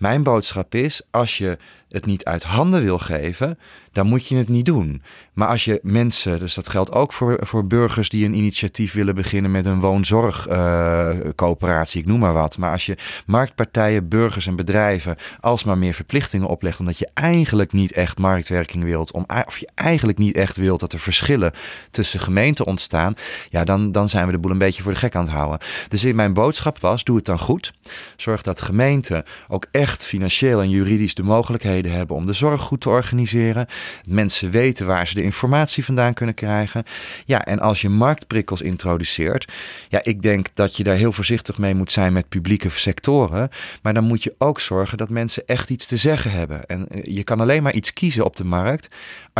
[0.00, 3.58] Mijn boodschap is: als je het niet uit handen wil geven,
[3.92, 5.02] dan moet je het niet doen.
[5.32, 9.14] Maar als je mensen, dus dat geldt ook voor, voor burgers die een initiatief willen
[9.14, 12.58] beginnen met een woonzorgcoöperatie, uh, ik noem maar wat.
[12.58, 12.96] Maar als je
[13.26, 19.12] marktpartijen, burgers en bedrijven alsmaar meer verplichtingen oplegt, omdat je eigenlijk niet echt marktwerking wilt,
[19.12, 21.52] om, of je eigenlijk niet echt wilt dat er verschillen
[21.90, 23.14] tussen gemeenten ontstaan,
[23.48, 25.58] ja, dan, dan zijn we de boel een beetje voor de gek aan het houden.
[25.88, 27.72] Dus mijn boodschap was: doe het dan goed.
[28.16, 32.80] Zorg dat gemeenten ook echt financieel en juridisch de mogelijkheden hebben om de zorg goed
[32.80, 33.66] te organiseren.
[34.06, 36.84] Mensen weten waar ze de informatie vandaan kunnen krijgen.
[37.24, 39.52] Ja, en als je marktprikkels introduceert,
[39.88, 43.50] ja, ik denk dat je daar heel voorzichtig mee moet zijn met publieke sectoren.
[43.82, 46.66] Maar dan moet je ook zorgen dat mensen echt iets te zeggen hebben.
[46.66, 48.88] En eh, je kan alleen maar iets kiezen op de markt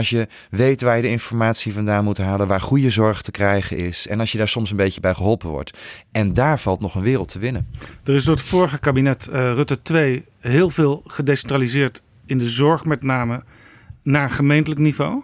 [0.01, 3.77] als je weet waar je de informatie vandaan moet halen, waar goede zorg te krijgen
[3.77, 4.07] is.
[4.07, 5.79] En als je daar soms een beetje bij geholpen wordt.
[6.13, 7.69] En daar valt nog een wereld te winnen.
[8.05, 12.85] Er is door het vorige kabinet uh, Rutte 2 heel veel gedecentraliseerd in de zorg
[12.85, 13.43] met name
[14.03, 15.23] naar gemeentelijk niveau.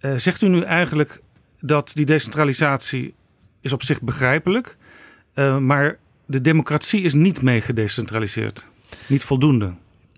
[0.00, 1.20] Uh, zegt u nu eigenlijk
[1.60, 3.14] dat die decentralisatie
[3.60, 4.76] is op zich begrijpelijk,
[5.34, 8.70] uh, maar de democratie is niet mee gedecentraliseerd?
[9.06, 9.72] Niet voldoende?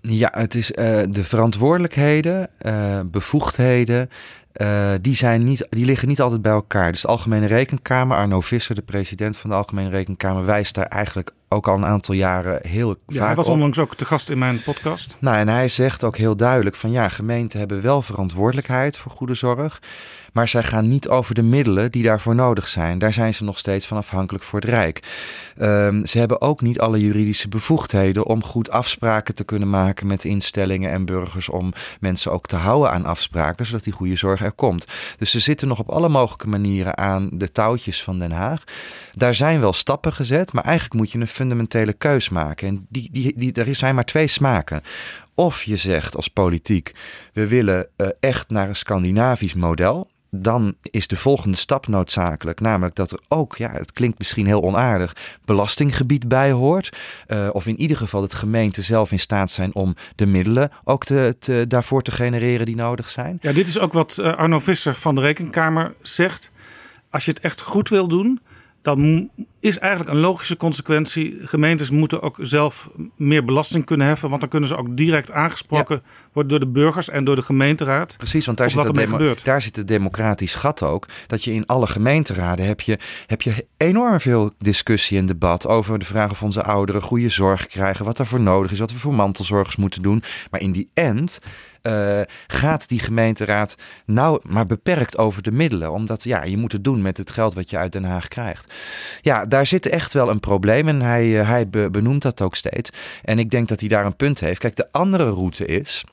[0.07, 0.75] Ja, het is uh,
[1.09, 4.09] de verantwoordelijkheden, uh, bevoegdheden,
[4.53, 6.91] uh, die, zijn niet, die liggen niet altijd bij elkaar.
[6.91, 11.31] Dus de Algemene Rekenkamer, Arno Visser, de president van de Algemene Rekenkamer, wijst daar eigenlijk
[11.49, 13.53] ook al een aantal jaren heel ja, vaak Hij was op.
[13.53, 15.17] onlangs ook te gast in mijn podcast.
[15.19, 19.33] Nou, en hij zegt ook heel duidelijk van ja, gemeenten hebben wel verantwoordelijkheid voor goede
[19.33, 19.81] zorg.
[20.35, 22.99] Maar zij gaan niet over de middelen die daarvoor nodig zijn.
[22.99, 24.99] Daar zijn ze nog steeds van afhankelijk voor het Rijk.
[25.61, 30.23] Um, ze hebben ook niet alle juridische bevoegdheden om goed afspraken te kunnen maken met
[30.23, 31.49] instellingen en burgers.
[31.49, 34.85] Om mensen ook te houden aan afspraken, zodat die goede zorg er komt.
[35.17, 38.63] Dus ze zitten nog op alle mogelijke manieren aan de touwtjes van Den Haag.
[39.11, 42.67] Daar zijn wel stappen gezet, maar eigenlijk moet je een fundamentele keus maken.
[42.67, 44.83] En die, die, die, er zijn maar twee smaken.
[45.33, 46.91] Of je zegt als politiek,
[47.33, 52.59] we willen uh, echt naar een Scandinavisch model dan is de volgende stap noodzakelijk.
[52.59, 56.97] Namelijk dat er ook, ja, het klinkt misschien heel onaardig, belastinggebied bij hoort.
[57.27, 61.05] Uh, of in ieder geval dat gemeenten zelf in staat zijn om de middelen ook
[61.05, 63.37] te, te, daarvoor te genereren die nodig zijn.
[63.41, 66.51] Ja, dit is ook wat uh, Arno Visser van de Rekenkamer zegt.
[67.09, 68.39] Als je het echt goed wil doen,
[68.85, 69.29] dan
[69.59, 71.37] is eigenlijk een logische consequentie.
[71.41, 74.29] Gemeentes moeten ook zelf meer belasting kunnen heffen.
[74.29, 76.09] Want dan kunnen ze ook direct aangesproken ja.
[76.33, 78.17] worden door de burgers en door de gemeenteraad.
[78.17, 81.07] Precies, want daar, zit, het daar zit het democratisch gat ook.
[81.27, 85.99] Dat je in alle gemeenteraden heb je, heb je enorm veel discussie en debat over
[85.99, 88.05] de vraag of onze ouderen goede zorg krijgen.
[88.05, 90.23] Wat daarvoor nodig is, wat we voor mantelzorgers moeten doen.
[90.51, 91.39] Maar in die end
[91.87, 93.75] uh, gaat die gemeenteraad
[94.05, 95.91] nou maar beperkt over de middelen.
[95.91, 98.73] Omdat ja, je moet het doen met het geld wat je uit Den Haag krijgt.
[99.21, 102.89] Ja, daar zit echt wel een probleem en hij, uh, hij benoemt dat ook steeds.
[103.23, 104.59] En ik denk dat hij daar een punt heeft.
[104.59, 106.03] Kijk, de andere route is.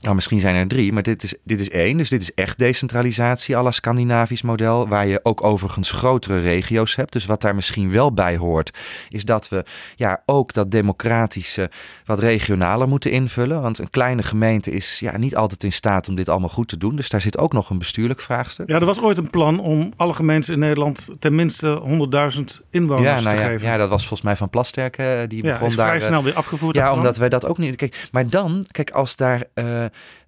[0.00, 1.96] Nou, misschien zijn er drie, maar dit is, dit is één.
[1.96, 4.88] Dus dit is echt decentralisatie, à la Scandinavisch model.
[4.88, 7.12] Waar je ook overigens grotere regio's hebt.
[7.12, 8.70] Dus wat daar misschien wel bij hoort,
[9.08, 9.64] is dat we
[9.96, 11.70] ja, ook dat democratische
[12.04, 13.62] wat regionaler moeten invullen.
[13.62, 16.76] Want een kleine gemeente is ja, niet altijd in staat om dit allemaal goed te
[16.76, 16.96] doen.
[16.96, 18.68] Dus daar zit ook nog een bestuurlijk vraagstuk.
[18.68, 21.82] Ja, er was ooit een plan om alle gemeenten in Nederland tenminste
[22.38, 23.68] 100.000 inwoners ja, nou te ja, geven.
[23.68, 24.96] Ja, dat was volgens mij van Plasterk.
[25.28, 25.86] Die ja, begon is daar.
[25.86, 26.76] vrij snel weer afgevoerd.
[26.76, 27.76] Ja, omdat wij dat ook niet.
[27.76, 29.42] Kijk, maar dan, kijk, als daar.
[29.54, 29.84] Uh,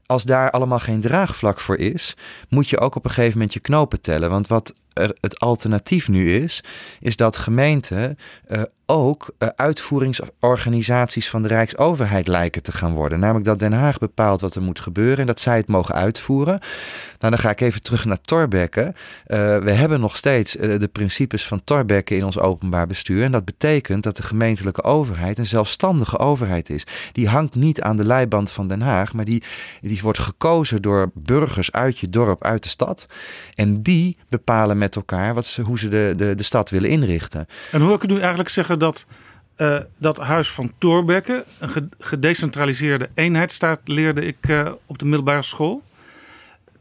[0.07, 2.17] als daar allemaal geen draagvlak voor is,
[2.49, 4.31] moet je ook op een gegeven moment je knopen tellen.
[4.31, 4.75] Want wat
[5.21, 6.63] het alternatief nu is,
[7.01, 8.19] is dat gemeenten
[8.49, 13.21] uh, ook uh, uitvoeringsorganisaties van de Rijksoverheid lijken te gaan worden.
[13.21, 16.59] Namelijk dat Den Haag bepaalt wat er moet gebeuren en dat zij het mogen uitvoeren.
[17.19, 18.83] Nou, dan ga ik even terug naar Torbekke.
[18.83, 23.23] Uh, we hebben nog steeds de principes van Torbekke in ons openbaar bestuur.
[23.23, 26.87] En dat betekent dat de gemeentelijke overheid een zelfstandige overheid is.
[27.13, 29.43] Die hangt niet aan de leiband van Den Haag, maar die,
[29.81, 33.07] die wordt gekozen door burgers uit je dorp, uit de stad.
[33.55, 37.47] En die bepalen met elkaar wat ze, hoe ze de, de, de stad willen inrichten.
[37.71, 39.07] En hoe ik nu eigenlijk zeggen dat
[39.57, 45.83] uh, dat huis van Thorbecke, een gedecentraliseerde eenheidsstaat, leerde ik uh, op de middelbare school.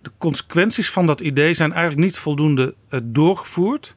[0.02, 3.96] De consequenties van dat idee zijn eigenlijk niet voldoende uh, doorgevoerd.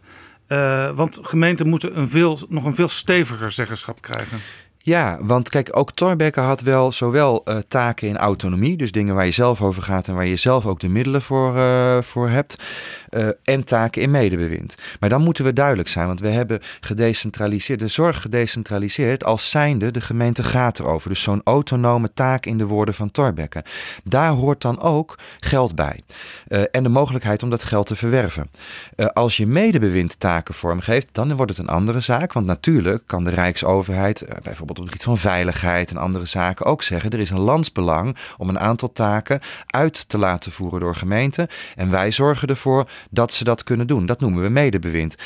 [0.95, 4.39] want gemeenten moeten een veel, nog een veel steviger zeggenschap krijgen.
[4.85, 9.25] Ja, want kijk, ook Thorbecke had wel zowel uh, taken in autonomie, dus dingen waar
[9.25, 12.63] je zelf over gaat en waar je zelf ook de middelen voor, uh, voor hebt,
[13.11, 14.77] uh, en taken in medebewind.
[15.01, 19.91] Maar dan moeten we duidelijk zijn, want we hebben gedecentraliseerd, de zorg gedecentraliseerd als zijnde
[19.91, 21.09] de gemeente gaat erover.
[21.09, 23.65] Dus zo'n autonome taak in de woorden van Thorbecke.
[24.05, 26.01] Daar hoort dan ook geld bij
[26.71, 28.51] en de mogelijkheid om dat geld te verwerven.
[29.13, 33.31] als je medebewind taken vormgeeft, dan wordt het een andere zaak, want natuurlijk kan de
[33.31, 37.41] Rijksoverheid bijvoorbeeld op het gebied van veiligheid en andere zaken ook zeggen: er is een
[37.41, 41.49] landsbelang om een aantal taken uit te laten voeren door gemeenten.
[41.77, 44.07] En wij zorgen ervoor dat ze dat kunnen doen.
[44.07, 45.17] Dat noemen we medebewind.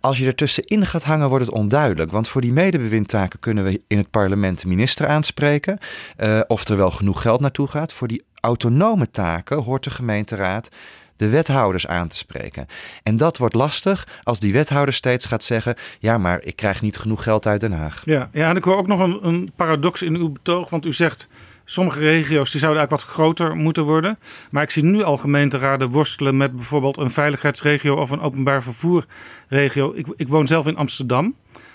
[0.00, 2.10] Als je ertussenin gaat hangen, wordt het onduidelijk.
[2.10, 5.78] Want voor die medebewindtaken kunnen we in het parlement de minister aanspreken.
[6.16, 7.92] Uh, of er wel genoeg geld naartoe gaat.
[7.92, 10.68] Voor die autonome taken hoort de gemeenteraad
[11.16, 12.66] de wethouders aan te spreken.
[13.02, 16.96] En dat wordt lastig als die wethouder steeds gaat zeggen: ja, maar ik krijg niet
[16.96, 18.02] genoeg geld uit Den Haag.
[18.04, 20.92] Ja, ja en ik hoor ook nog een, een paradox in uw betoog, want u
[20.92, 21.28] zegt.
[21.66, 24.18] Sommige regio's die zouden eigenlijk wat groter moeten worden.
[24.50, 29.92] Maar ik zie nu al gemeenteraden worstelen met bijvoorbeeld een veiligheidsregio of een openbaar vervoerregio.
[29.94, 31.34] Ik, ik woon zelf in Amsterdam.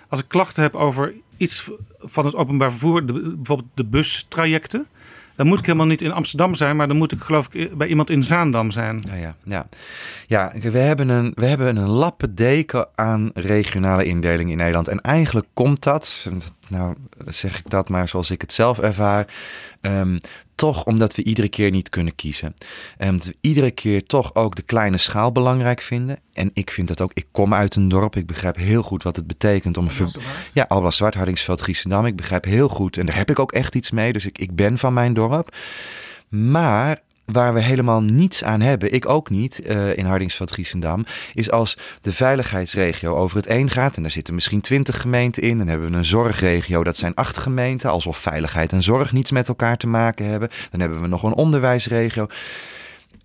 [0.09, 4.87] Als ik klachten heb over iets van het openbaar vervoer, de, bijvoorbeeld de bustrajecten,
[5.39, 7.87] dan moet ik helemaal niet in Amsterdam zijn, maar dan moet ik geloof ik bij
[7.87, 9.03] iemand in Zaandam zijn.
[9.07, 9.67] Ja, ja, ja.
[10.27, 14.87] ja we, hebben een, we hebben een lappendeken aan regionale indeling in Nederland.
[14.87, 16.29] En eigenlijk komt dat,
[16.69, 16.95] nou
[17.27, 19.27] zeg ik dat maar zoals ik het zelf ervaar,
[19.81, 20.19] um,
[20.59, 22.53] toch omdat we iedere keer niet kunnen kiezen.
[22.97, 26.19] En we iedere keer toch ook de kleine schaal belangrijk vinden.
[26.33, 27.11] En ik vind dat ook.
[27.13, 28.15] Ik kom uit een dorp.
[28.15, 30.07] Ik begrijp heel goed wat het betekent om een.
[30.53, 32.05] Ja, Alblas Zwart, Hardingsveld, Giesendam.
[32.05, 32.97] Ik begrijp heel goed.
[32.97, 34.13] En daar heb ik ook echt iets mee.
[34.13, 35.55] Dus ik, ik ben van mijn dorp.
[36.29, 41.51] Maar waar we helemaal niets aan hebben, ik ook niet uh, in Hardingsveld Giesendam, is
[41.51, 45.67] als de veiligheidsregio over het een gaat en daar zitten misschien twintig gemeenten in, dan
[45.67, 49.77] hebben we een zorgregio, dat zijn acht gemeenten, alsof veiligheid en zorg niets met elkaar
[49.77, 50.49] te maken hebben.
[50.71, 52.27] Dan hebben we nog een onderwijsregio.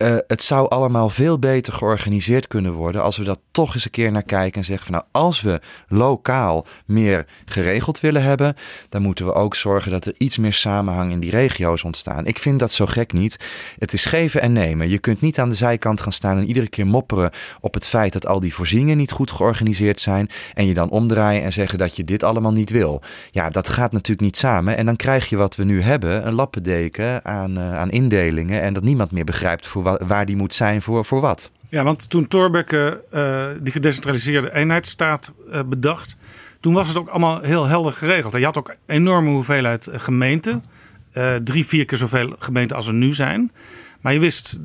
[0.04, 3.90] Uh, het zou allemaal veel beter georganiseerd kunnen worden als we dat toch eens een
[3.90, 8.56] keer naar kijken en zeggen van nou als we lokaal meer geregeld willen hebben,
[8.88, 12.26] dan moeten we ook zorgen dat er iets meer samenhang in die regio's ontstaan.
[12.26, 13.46] Ik vind dat zo gek niet.
[13.78, 14.88] Het is geven en nemen.
[14.88, 18.12] Je kunt niet aan de zijkant gaan staan en iedere keer mopperen op het feit
[18.12, 21.96] dat al die voorzieningen niet goed georganiseerd zijn en je dan omdraaien en zeggen dat
[21.96, 23.02] je dit allemaal niet wil.
[23.30, 26.34] Ja, dat gaat natuurlijk niet samen en dan krijg je wat we nu hebben, een
[26.34, 30.82] lappendeken aan, uh, aan indelingen en dat niemand meer begrijpt voor waar die moet zijn
[30.82, 31.50] voor, voor wat.
[31.68, 36.16] Ja, want toen Thorbecke uh, die gedecentraliseerde eenheidsstaat uh, bedacht,
[36.60, 38.32] toen was het ook allemaal heel helder geregeld.
[38.32, 40.64] Je had ook een enorme hoeveelheid eh, gemeenten,
[41.12, 43.52] uh, drie, vier keer zoveel gemeenten als er nu zijn.
[44.00, 44.58] Maar je wist,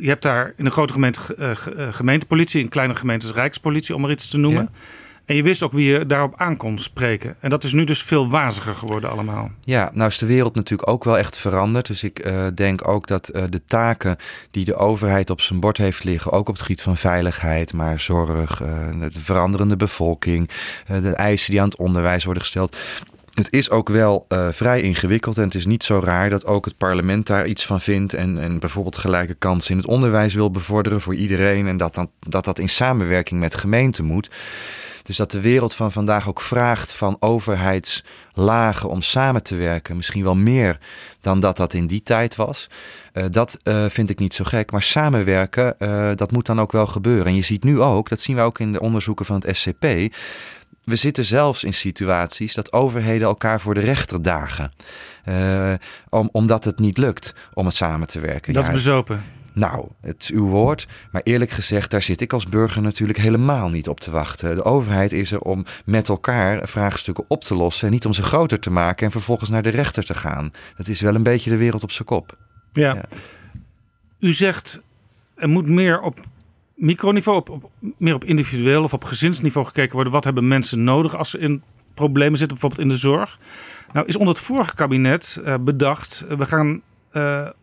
[0.00, 1.20] je hebt daar in een grote gemeente
[1.90, 4.62] gemeentepolitie, in kleine gemeentes rijkspolitie, om er iets te noemen.
[4.62, 4.78] Ja.
[5.30, 7.36] En je wist ook wie je daarop aan kon spreken.
[7.40, 9.50] En dat is nu dus veel waziger geworden allemaal.
[9.60, 11.86] Ja, nou is de wereld natuurlijk ook wel echt veranderd.
[11.86, 14.16] Dus ik uh, denk ook dat uh, de taken
[14.50, 16.32] die de overheid op zijn bord heeft liggen...
[16.32, 18.68] ook op het gebied van veiligheid, maar zorg, uh,
[19.00, 20.50] de veranderende bevolking...
[20.86, 22.76] de eisen die aan het onderwijs worden gesteld...
[23.30, 26.76] Het is ook wel vrij ingewikkeld en het is niet zo raar dat ook het
[26.76, 31.00] parlement daar iets van vindt en, en bijvoorbeeld gelijke kansen in het onderwijs wil bevorderen
[31.00, 34.30] voor iedereen en dat, dan, dat dat in samenwerking met gemeenten moet.
[35.10, 39.96] Dus dat de wereld van vandaag ook vraagt van overheidslagen om samen te werken.
[39.96, 40.78] Misschien wel meer
[41.20, 42.68] dan dat dat in die tijd was.
[43.12, 44.70] Uh, dat uh, vind ik niet zo gek.
[44.70, 47.26] Maar samenwerken, uh, dat moet dan ook wel gebeuren.
[47.26, 49.84] En je ziet nu ook, dat zien we ook in de onderzoeken van het SCP.
[50.84, 54.72] We zitten zelfs in situaties dat overheden elkaar voor de rechter dagen.
[56.08, 58.52] om, omdat het niet lukt om het samen te werken.
[58.52, 59.24] Dat ja, is bezopen.
[59.52, 60.88] Nou, het is uw woord.
[61.12, 64.56] Maar eerlijk gezegd, daar zit ik als burger natuurlijk helemaal niet op te wachten.
[64.56, 67.86] De overheid is er om met elkaar vraagstukken op te lossen.
[67.86, 70.52] En niet om ze groter te maken en vervolgens naar de rechter te gaan.
[70.76, 72.36] Dat is wel een beetje de wereld op zijn kop.
[72.72, 72.94] Ja.
[72.94, 73.04] ja.
[74.18, 74.80] U zegt
[75.34, 76.20] er moet meer op
[76.74, 80.12] microniveau, op, op, meer op individueel of op gezinsniveau gekeken worden.
[80.12, 81.62] Wat hebben mensen nodig als ze in
[81.94, 83.38] problemen zitten, bijvoorbeeld in de zorg?
[83.92, 86.24] Nou, is onder het vorige kabinet uh, bedacht.
[86.30, 86.80] Uh, we gaan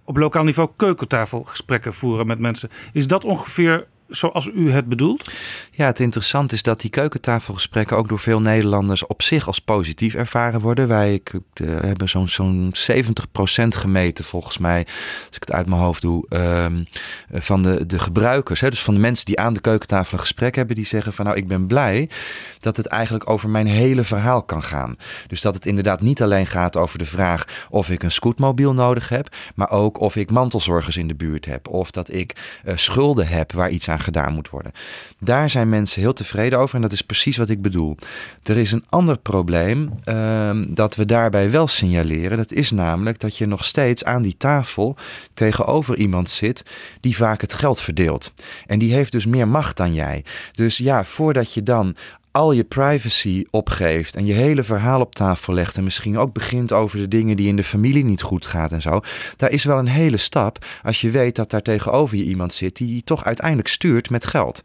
[0.04, 2.70] op lokaal niveau keukentafelgesprekken voeren met mensen.
[2.94, 5.32] Is dat ongeveer zoals u het bedoelt?
[5.72, 10.14] Ja, het interessante is dat die keukentafelgesprekken ook door veel Nederlanders op zich als positief
[10.14, 10.88] ervaren worden.
[10.88, 14.88] Wij uh, hebben zo'n zo'n 70% gemeten, volgens mij,
[15.28, 16.66] als ik het uit mijn hoofd doe, uh,
[17.32, 18.60] van de, de gebruikers.
[18.60, 21.26] Hè, dus van de mensen die aan de keukentafel een gesprek hebben, die zeggen van
[21.26, 22.10] nou, ik ben blij
[22.60, 24.96] dat het eigenlijk over mijn hele verhaal kan gaan.
[25.28, 29.10] Dus dat het inderdaad niet alleen gaat over de vraag of ik een scootmobiel nodig
[29.10, 31.68] heb, maar ook of ik mantelzorgers in de buurt heb.
[31.68, 34.72] Of dat ik uh, schulden heb waar iets aan gedaan moet worden.
[35.20, 37.98] Daar zijn mensen heel tevreden over en dat is precies wat ik bedoel.
[38.44, 42.38] Er is een ander probleem uh, dat we daarbij wel signaleren.
[42.38, 44.96] Dat is namelijk dat je nog steeds aan die tafel
[45.34, 46.64] tegenover iemand zit
[47.00, 48.34] die vaak het geld verdeelt.
[48.66, 50.24] En die heeft dus meer macht dan jij.
[50.52, 51.96] Dus ja, voordat je dan
[52.38, 56.72] al je privacy opgeeft en je hele verhaal op tafel legt en misschien ook begint
[56.72, 59.02] over de dingen die in de familie niet goed gaat en zo,
[59.36, 62.76] daar is wel een hele stap als je weet dat daar tegenover je iemand zit
[62.76, 64.62] die je toch uiteindelijk stuurt met geld.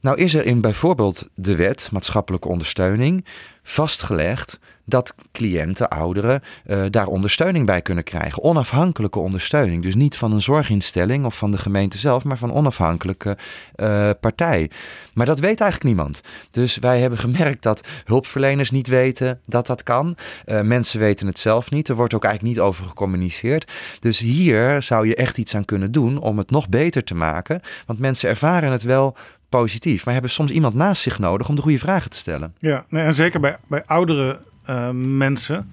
[0.00, 3.24] Nou is er in bijvoorbeeld de wet maatschappelijke ondersteuning
[3.62, 4.58] vastgelegd
[4.88, 8.42] dat cliënten, ouderen, uh, daar ondersteuning bij kunnen krijgen.
[8.42, 9.82] Onafhankelijke ondersteuning.
[9.82, 13.36] Dus niet van een zorginstelling of van de gemeente zelf, maar van onafhankelijke
[13.76, 14.70] uh, partij.
[15.12, 16.20] Maar dat weet eigenlijk niemand.
[16.50, 20.16] Dus wij hebben gemerkt dat hulpverleners niet weten dat dat kan.
[20.46, 21.88] Uh, mensen weten het zelf niet.
[21.88, 23.72] Er wordt ook eigenlijk niet over gecommuniceerd.
[24.00, 27.60] Dus hier zou je echt iets aan kunnen doen om het nog beter te maken.
[27.86, 29.16] Want mensen ervaren het wel
[29.48, 32.54] positief, maar hebben soms iemand naast zich nodig om de goede vragen te stellen.
[32.58, 34.47] Ja, nee, en zeker bij, bij oudere uh,
[34.92, 35.70] mensen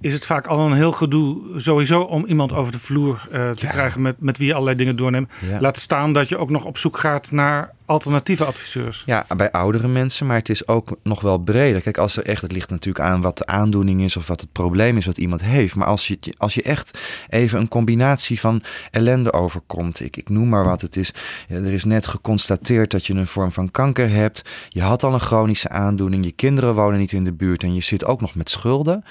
[0.00, 3.66] is het vaak al een heel gedoe sowieso om iemand over de vloer uh, te
[3.66, 3.70] ja.
[3.70, 5.30] krijgen met, met wie je allerlei dingen doorneemt.
[5.48, 5.60] Ja.
[5.60, 9.02] Laat staan dat je ook nog op zoek gaat naar alternatieve adviseurs.
[9.06, 11.80] Ja, bij oudere mensen, maar het is ook nog wel breder.
[11.80, 14.52] Kijk, als er echt, het ligt natuurlijk aan wat de aandoening is of wat het
[14.52, 15.74] probleem is wat iemand heeft.
[15.74, 16.98] Maar als je, als je echt
[17.28, 21.12] even een combinatie van ellende overkomt, ik, ik noem maar wat het is.
[21.48, 24.42] Er is net geconstateerd dat je een vorm van kanker hebt.
[24.68, 27.82] Je had al een chronische aandoening, je kinderen wonen niet in de buurt en je
[27.82, 29.04] zit ook nog met schulden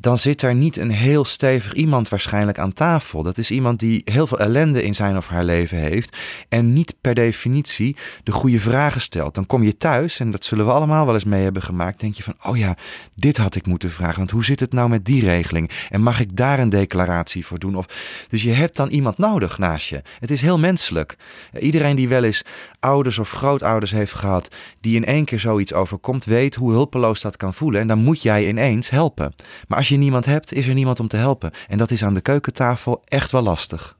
[0.00, 3.22] dan zit er niet een heel stevig iemand waarschijnlijk aan tafel.
[3.22, 6.16] Dat is iemand die heel veel ellende in zijn of haar leven heeft
[6.48, 9.34] en niet per definitie de goede vragen stelt.
[9.34, 12.14] Dan kom je thuis, en dat zullen we allemaal wel eens mee hebben gemaakt, denk
[12.14, 12.76] je van, oh ja,
[13.14, 15.70] dit had ik moeten vragen, want hoe zit het nou met die regeling?
[15.90, 17.76] En mag ik daar een declaratie voor doen?
[17.76, 17.86] Of,
[18.28, 20.02] dus je hebt dan iemand nodig naast je.
[20.20, 21.16] Het is heel menselijk.
[21.60, 22.44] Iedereen die wel eens
[22.80, 27.36] ouders of grootouders heeft gehad, die in één keer zoiets overkomt, weet hoe hulpeloos dat
[27.36, 27.80] kan voelen.
[27.80, 29.34] En dan moet jij ineens helpen.
[29.68, 31.50] Maar als als je niemand hebt, is er niemand om te helpen.
[31.68, 33.96] En dat is aan de keukentafel echt wel lastig.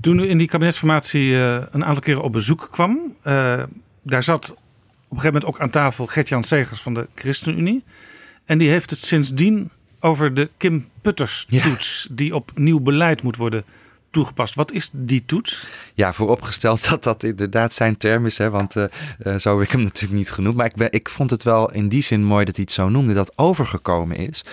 [0.00, 3.62] Toen u in die kabinetsformatie uh, een aantal keren op bezoek kwam, uh,
[4.02, 7.84] daar zat op een gegeven moment ook aan tafel Gert-Jan Segers van de ChristenUnie.
[8.44, 9.70] En die heeft het sindsdien
[10.00, 12.14] over de Kim Putters-toets, ja.
[12.14, 13.64] die op nieuw beleid moet worden
[14.14, 14.54] toegepast.
[14.54, 15.66] Wat is die toets?
[15.94, 18.84] Ja, vooropgesteld dat dat inderdaad zijn term is, hè, want uh,
[19.38, 20.56] zo heb ik hem natuurlijk niet genoemd.
[20.56, 23.12] Maar ik, ik vond het wel in die zin mooi dat hij het zo noemde,
[23.12, 24.44] dat overgekomen is.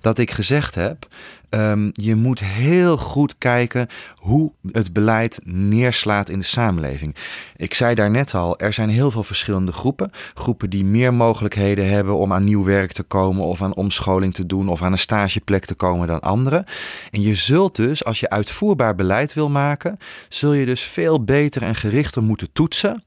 [0.00, 1.06] Dat ik gezegd heb,
[1.50, 7.14] Um, je moet heel goed kijken hoe het beleid neerslaat in de samenleving.
[7.56, 10.10] Ik zei daar net al, er zijn heel veel verschillende groepen.
[10.34, 14.46] Groepen die meer mogelijkheden hebben om aan nieuw werk te komen of aan omscholing te
[14.46, 16.64] doen of aan een stageplek te komen dan anderen.
[17.10, 19.98] En je zult dus, als je uitvoerbaar beleid wil maken,
[20.28, 23.02] zul je dus veel beter en gerichter moeten toetsen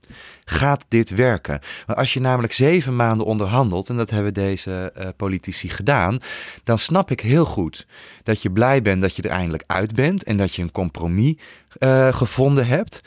[0.52, 1.60] gaat dit werken?
[1.86, 6.20] Want als je namelijk zeven maanden onderhandelt, en dat hebben deze uh, politici gedaan,
[6.64, 7.88] dan snap ik heel goed
[8.24, 11.36] dat je blij bent dat je er eindelijk uit bent en dat je een compromis
[11.80, 13.02] uh, gevonden hebt.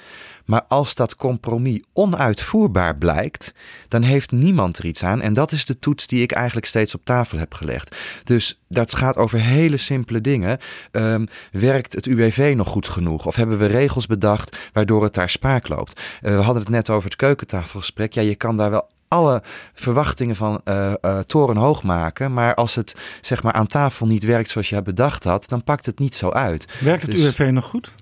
[0.44, 3.54] Maar als dat compromis onuitvoerbaar blijkt,
[3.88, 5.20] dan heeft niemand er iets aan.
[5.20, 7.96] En dat is de toets die ik eigenlijk steeds op tafel heb gelegd.
[8.24, 10.58] Dus dat gaat over hele simpele dingen.
[10.92, 13.26] Um, werkt het UWV nog goed genoeg?
[13.26, 16.00] Of hebben we regels bedacht waardoor het daar spaak loopt?
[16.00, 18.12] Uh, we hadden het net over het keukentafelgesprek.
[18.12, 19.42] Ja, je kan daar wel alle
[19.74, 22.32] verwachtingen van uh, uh, torenhoog maken.
[22.32, 25.86] Maar als het zeg maar aan tafel niet werkt zoals je bedacht had, dan pakt
[25.86, 26.72] het niet zo uit.
[26.80, 27.92] Werkt het dus, UWV nog goed?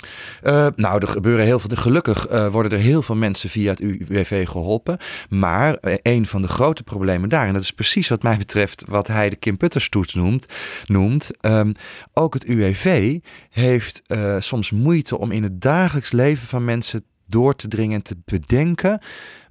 [0.43, 1.77] Uh, nou, er gebeuren heel veel.
[1.77, 4.99] Gelukkig worden er heel veel mensen via het UWV geholpen.
[5.29, 9.07] Maar een van de grote problemen daar, en dat is precies wat mij betreft wat
[9.07, 10.47] hij de Kim Putters toets noemt,
[10.87, 11.73] noemt um,
[12.13, 13.19] ook het UWV
[13.51, 14.03] heeft
[14.39, 19.01] soms moeite om in het dagelijks leven van mensen door te dringen en te bedenken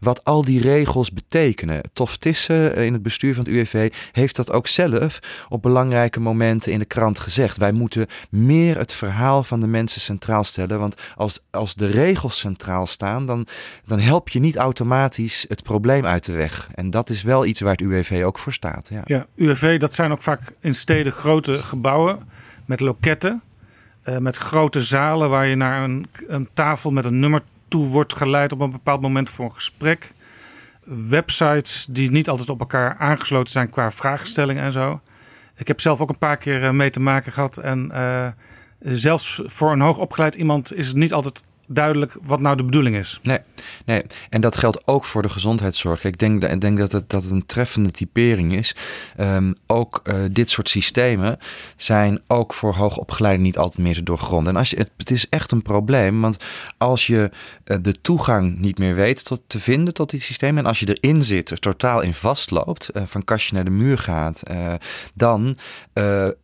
[0.02, 1.82] wat al die regels betekenen.
[1.94, 6.72] Tof Tissen in het bestuur van het UWV heeft dat ook zelf op belangrijke momenten
[6.72, 7.58] in de krant gezegd.
[7.58, 10.80] Wij moeten meer het verhaal van de mensen centraal stellen.
[10.80, 13.48] Want als, als de regels centraal staan, dan,
[13.86, 16.70] dan help je niet automatisch het probleem uit de weg.
[16.76, 18.90] En dat is wel iets waar het UWV ook voor staat.
[18.90, 22.20] Ja, ja UWV, dat zijn ook vaak in steden grote gebouwen
[22.66, 23.42] met loketten.
[24.06, 27.42] Uh, met grote zalen waar je naar een, een tafel met een nummer
[27.72, 30.14] toe wordt geleid op een bepaald moment voor een gesprek.
[30.84, 35.02] Websites die niet altijd op elkaar aangesloten zijn qua vraagstellingen en zo.
[35.56, 37.58] Ik heb zelf ook een paar keer eh, mee te maken gehad.
[37.58, 38.28] En uh,
[38.80, 41.44] zelfs voor een hoogopgeleid iemand is het niet altijd
[41.74, 43.20] duidelijk wat nou de bedoeling is.
[43.24, 43.40] Nee,
[43.86, 44.04] nee.
[44.30, 46.04] en dat geldt ook voor de gezondheidszorg.
[46.04, 48.76] Ik denk, ik denk dat, het, dat het een treffende typering is.
[49.20, 51.38] Um, ook uh, dit soort systemen
[51.76, 54.54] zijn ook voor hoogopgeleiden niet altijd meer te doorgronden.
[54.54, 56.38] En als je, het, het is echt een probleem, want
[56.78, 57.32] als je
[57.66, 60.64] uh, de toegang niet meer weet tot, te vinden tot die systemen...
[60.64, 63.98] en als je erin zit, er totaal in vastloopt, uh, van kastje naar de muur
[63.98, 64.44] gaat...
[65.14, 65.58] dan,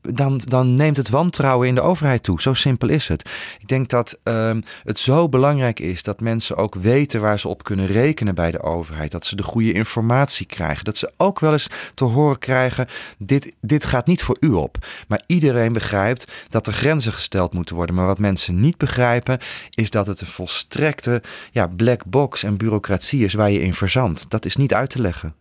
[0.02, 2.42] dan, dan neemt het wantrouwen in de overheid toe.
[2.42, 3.30] Zo simpel is het.
[3.60, 7.64] Ik denk dat ehm, het zo belangrijk is dat mensen ook weten waar ze op
[7.64, 9.12] kunnen rekenen bij de overheid.
[9.12, 10.86] Dat ze de goede informatie krijgen.
[10.86, 12.88] Dat ze ook wel eens te horen krijgen:
[13.18, 14.78] dit, dit gaat niet voor u op.
[15.08, 17.96] Maar iedereen begrijpt dat er grenzen gesteld moeten worden.
[17.96, 19.40] Maar wat mensen niet begrijpen,
[19.70, 21.22] is dat het een volstrekte
[21.52, 24.30] ja, black box en bureaucratie is waar je in verzandt.
[24.30, 25.34] Dat is niet uit te leggen.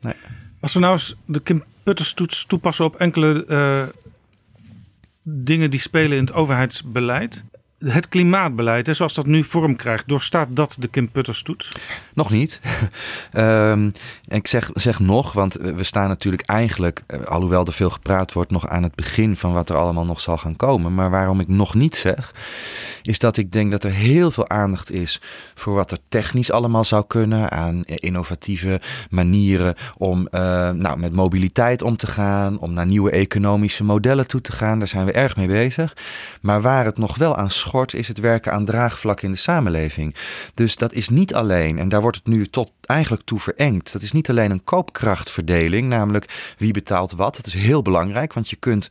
[0.00, 0.14] Nee.
[0.60, 3.82] Als we nou eens de Kim Putters toets toepassen op enkele uh,
[5.22, 7.44] dingen die spelen in het overheidsbeleid
[7.78, 11.72] het klimaatbeleid, zoals dat nu vorm krijgt, doorstaat dat de Kim Putters toets?
[12.14, 12.60] Nog niet.
[13.32, 13.92] um,
[14.28, 18.50] ik zeg, zeg nog, want we staan natuurlijk eigenlijk, eh, alhoewel er veel gepraat wordt,
[18.50, 20.94] nog aan het begin van wat er allemaal nog zal gaan komen.
[20.94, 22.34] Maar waarom ik nog niet zeg,
[23.02, 25.20] is dat ik denk dat er heel veel aandacht is
[25.54, 28.80] voor wat er technisch allemaal zou kunnen, aan innovatieve
[29.10, 30.40] manieren om uh,
[30.70, 34.78] nou, met mobiliteit om te gaan, om naar nieuwe economische modellen toe te gaan.
[34.78, 35.96] Daar zijn we erg mee bezig.
[36.40, 40.14] Maar waar het nog wel aan is het werken aan draagvlak in de samenleving.
[40.54, 43.92] Dus dat is niet alleen, en daar wordt het nu tot eigenlijk toe verengd.
[43.92, 47.36] Dat is niet alleen een koopkrachtverdeling, namelijk wie betaalt wat.
[47.36, 48.90] Dat is heel belangrijk, want je kunt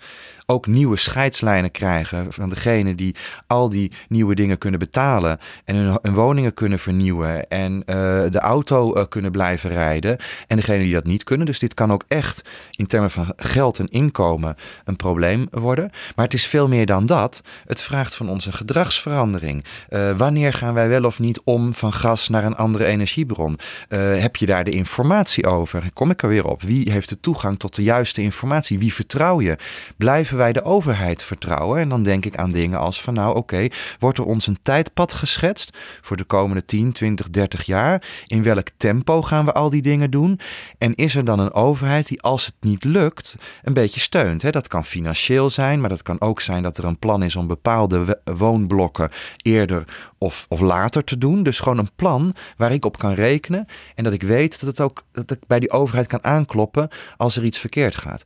[0.49, 3.15] ook nieuwe scheidslijnen krijgen van degene die
[3.47, 7.85] al die nieuwe dingen kunnen betalen en hun, woningen kunnen vernieuwen en uh,
[8.29, 10.17] de auto uh, kunnen blijven rijden
[10.47, 11.45] en degene die dat niet kunnen.
[11.45, 14.55] Dus dit kan ook echt in termen van geld en inkomen
[14.85, 15.91] een probleem worden.
[16.15, 17.41] Maar het is veel meer dan dat.
[17.65, 19.65] Het vraagt van ons een gedragsverandering.
[19.89, 23.59] Uh, wanneer gaan wij wel of niet om van gas naar een andere energiebron?
[23.97, 25.83] heb je daar de informatie over?
[25.93, 26.61] Kom ik er weer op?
[26.61, 28.79] Wie heeft de toegang tot de juiste informatie?
[28.79, 29.57] Wie vertrouw je?
[29.97, 31.79] Blijven wij de overheid vertrouwen?
[31.79, 33.67] En dan denk ik aan dingen als van nou oké,
[33.99, 38.03] wordt er ons een tijdpad geschetst voor de komende 10, 20, 30 jaar?
[38.25, 40.39] In welk tempo gaan we al die dingen doen?
[40.77, 44.41] En is er dan een overheid die als het niet lukt een beetje steunt?
[44.41, 44.49] Hè?
[44.49, 47.47] Dat kan financieel zijn, maar dat kan ook zijn dat er een plan is om
[47.47, 49.83] bepaalde woonblokken eerder
[50.17, 51.43] of, of later te doen.
[51.43, 53.65] Dus gewoon een plan waar ik op kan rekenen
[53.95, 57.37] en dat ik weet dat, het ook, dat ik bij die overheid kan aankloppen als
[57.37, 58.23] er iets verkeerd gaat.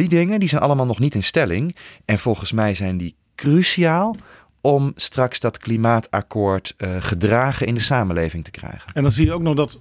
[0.00, 1.76] Die dingen die zijn allemaal nog niet in stelling.
[2.04, 4.16] En volgens mij zijn die cruciaal
[4.60, 8.92] om straks dat klimaatakkoord uh, gedragen in de samenleving te krijgen.
[8.92, 9.80] En dan zie je ook nog dat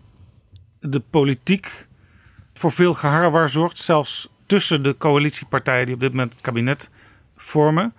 [0.79, 1.87] de politiek
[2.53, 6.89] voor veel geharrewar zorgt, zelfs tussen de coalitiepartijen die op dit moment het kabinet
[7.35, 7.93] vormen.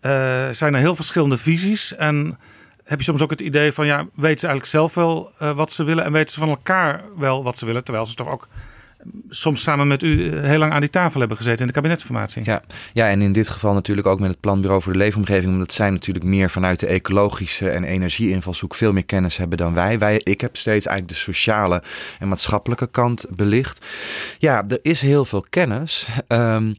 [0.00, 0.10] Uh,
[0.50, 2.38] zijn er heel verschillende visies en
[2.84, 5.72] heb je soms ook het idee van ja, weten ze eigenlijk zelf wel uh, wat
[5.72, 8.48] ze willen en weten ze van elkaar wel wat ze willen, terwijl ze toch ook
[9.28, 12.42] soms samen met u eh, heel lang aan die tafel hebben gezeten in de kabinetsformatie.
[12.44, 12.62] Ja.
[12.92, 15.90] ja, en in dit geval natuurlijk ook met het Planbureau voor de Leefomgeving, omdat zij
[15.90, 19.98] natuurlijk meer vanuit de ecologische en energieinvalshoek veel meer kennis hebben dan wij.
[19.98, 20.20] wij.
[20.24, 21.82] Ik heb steeds eigenlijk de sociale
[22.18, 23.86] en maatschappelijke kant belicht.
[24.38, 26.06] Ja, er is heel veel kennis.
[26.28, 26.74] Um,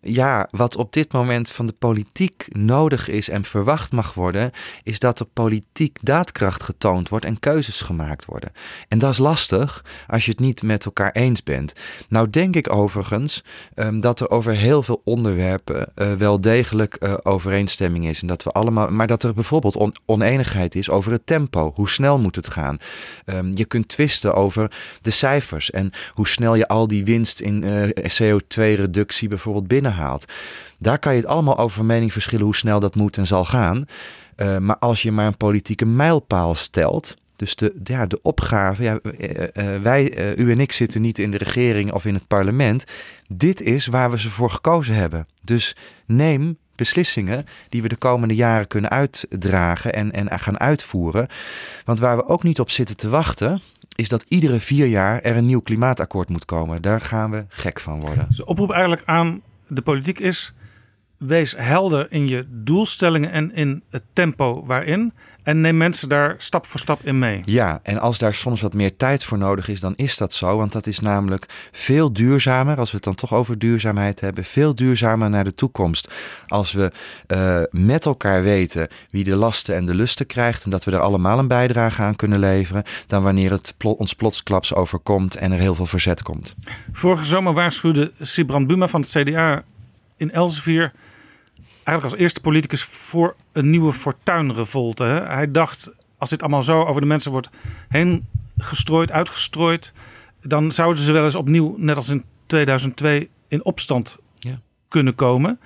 [0.00, 4.50] ja, wat op dit moment van de politiek nodig is en verwacht mag worden,
[4.82, 8.52] is dat er politiek daadkracht getoond wordt en keuzes gemaakt worden.
[8.88, 11.72] En dat is lastig als je het niet met elkaar eens bent.
[12.08, 13.44] Nou denk ik overigens
[13.74, 18.20] um, dat er over heel veel onderwerpen uh, wel degelijk uh, overeenstemming is.
[18.20, 21.72] En dat we allemaal, maar dat er bijvoorbeeld on oneenigheid is over het tempo.
[21.74, 22.78] Hoe snel moet het gaan?
[23.24, 24.70] Um, je kunt twisten over
[25.00, 27.88] de cijfers en hoe snel je al die winst in uh,
[28.20, 30.32] CO2-reductie bijvoorbeeld binnen haalt.
[30.78, 33.84] Daar kan je het allemaal over mening verschillen hoe snel dat moet en zal gaan.
[34.36, 37.16] Uh, maar als je maar een politieke mijlpaal stelt.
[37.36, 41.30] Dus de, ja, de opgave, ja, uh, uh, wij, u en ik zitten niet in
[41.30, 42.84] de regering of in het parlement.
[43.28, 45.26] Dit is waar we ze voor gekozen hebben.
[45.42, 51.28] Dus neem beslissingen die we de komende jaren kunnen uitdragen en, en gaan uitvoeren.
[51.84, 53.62] Want waar we ook niet op zitten te wachten,
[53.94, 56.82] is dat iedere vier jaar er een nieuw klimaatakkoord moet komen.
[56.82, 58.26] Daar gaan we gek van worden.
[58.28, 60.52] Dus oproep eigenlijk aan de politiek is:
[61.18, 65.12] wees helder in je doelstellingen en in het tempo waarin.
[65.48, 67.42] En neem mensen daar stap voor stap in mee.
[67.44, 70.56] Ja, en als daar soms wat meer tijd voor nodig is, dan is dat zo.
[70.56, 74.74] Want dat is namelijk veel duurzamer, als we het dan toch over duurzaamheid hebben, veel
[74.74, 76.12] duurzamer naar de toekomst.
[76.48, 76.92] Als we
[77.28, 81.00] uh, met elkaar weten wie de lasten en de lusten krijgt en dat we er
[81.00, 85.58] allemaal een bijdrage aan kunnen leveren, dan wanneer het pl ons plotsklaps overkomt en er
[85.58, 86.54] heel veel verzet komt.
[86.92, 89.62] Vorige zomer waarschuwde Sibrand Buma van het CDA
[90.16, 90.92] in Elsevier
[91.88, 95.04] eigenlijk als eerste politicus voor een nieuwe fortuinrevolte.
[95.04, 97.50] Hij dacht, als dit allemaal zo over de mensen wordt
[97.88, 98.26] heen
[98.58, 99.92] gestrooid, uitgestrooid,
[100.42, 104.60] dan zouden ze wel eens opnieuw, net als in 2002, in opstand ja.
[104.88, 105.60] kunnen komen.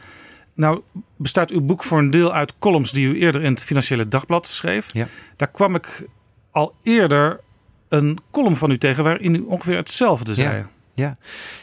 [0.55, 0.81] Nou
[1.17, 4.47] bestaat uw boek voor een deel uit columns die u eerder in het Financiële Dagblad
[4.47, 4.93] schreef.
[4.93, 5.09] Ja.
[5.37, 6.07] Daar kwam ik
[6.51, 7.41] al eerder
[7.89, 10.57] een column van u tegen waarin u ongeveer hetzelfde zei.
[10.57, 10.69] Ja.
[10.95, 11.17] Ja,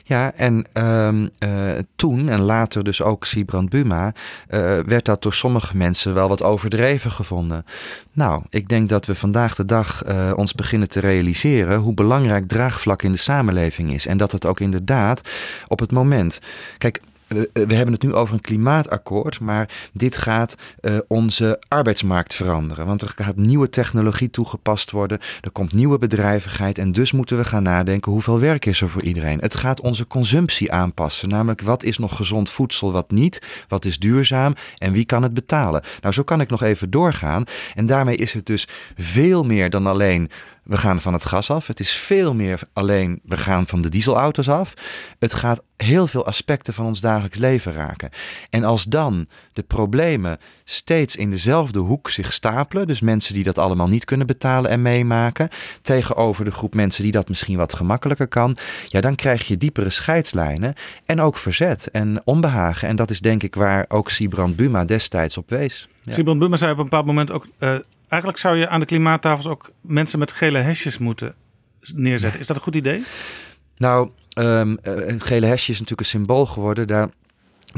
[0.03, 4.13] ja en ehm, eh, toen en later dus ook Sibrand Buma,
[4.49, 7.65] uh, werd dat door sommige mensen wel wat overdreven gevonden.
[8.13, 12.47] Nou, ik denk dat we vandaag de dag uh, ons beginnen te realiseren hoe belangrijk
[12.47, 14.05] draagvlak in de samenleving is.
[14.05, 15.21] En dat het ook inderdaad
[15.67, 16.39] op het moment.
[16.77, 22.33] Kijk, we, we, hebben het nu over een klimaatakkoord, maar dit gaat uh, onze arbeidsmarkt
[22.33, 22.85] veranderen.
[22.85, 27.43] Want er gaat nieuwe technologie toegepast worden, er komt nieuwe bedrijvigheid en dus moeten we
[27.43, 29.39] gaan nadenken hoeveel werk is er voor iedereen.
[29.39, 33.99] Het gaat onze consumptie aanpassen, namelijk wat is nog gezond voedsel, wat niet, wat is
[33.99, 35.83] duurzaam en wie kan het betalen.
[36.01, 37.43] Nou, zo kan ik nog even doorgaan
[37.75, 40.29] en daarmee is het dus veel meer dan alleen
[40.69, 41.67] we gaan van het gas af.
[41.67, 44.73] Het is veel meer alleen we gaan van de dieselauto's af.
[45.19, 48.09] Het gaat heel veel aspecten van ons dagelijks leven raken.
[48.49, 53.57] En als dan de problemen steeds in dezelfde hoek zich stapelen, dus mensen die dat
[53.57, 55.49] allemaal niet kunnen betalen en meemaken,
[55.81, 59.89] tegenover de groep mensen die dat misschien wat gemakkelijker kan, ja, dan krijg je diepere
[59.89, 60.73] scheidslijnen
[61.05, 62.87] en ook verzet en onbehagen.
[62.87, 65.87] En dat is denk ik waar ook Sibrand Buma destijds op wees.
[66.03, 66.13] Ja.
[66.13, 67.47] Sibrand Buma zei op een bepaald moment ook.
[67.59, 67.75] Uh,
[68.09, 71.35] eigenlijk zou je aan de klimaattafels ook mensen met gele hesjes moeten
[71.93, 72.39] neerzetten.
[72.39, 73.03] Is dat een goed idee?
[73.77, 76.87] Nou, um, het gele hesje is natuurlijk een symbool geworden.
[76.87, 77.09] Daar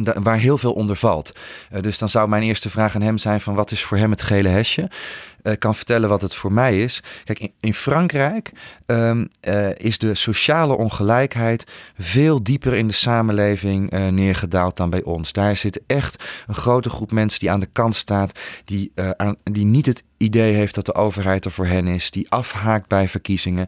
[0.03, 1.39] waar heel veel onder valt.
[1.71, 4.11] Uh, dus dan zou mijn eerste vraag aan hem zijn van wat is voor hem
[4.11, 4.89] het gele hesje?
[5.43, 7.03] Uh, kan vertellen wat het voor mij is.
[7.23, 8.51] Kijk, in, in Frankrijk
[8.85, 15.33] um, uh, is de sociale ongelijkheid veel dieper in de samenleving neergedaald dan bij ons.
[15.33, 19.65] Daar zit echt een grote groep mensen die aan de kant staat, die, aan, die
[19.65, 23.67] niet het idee heeft dat de overheid er voor hen is, die afhaakt bij verkiezingen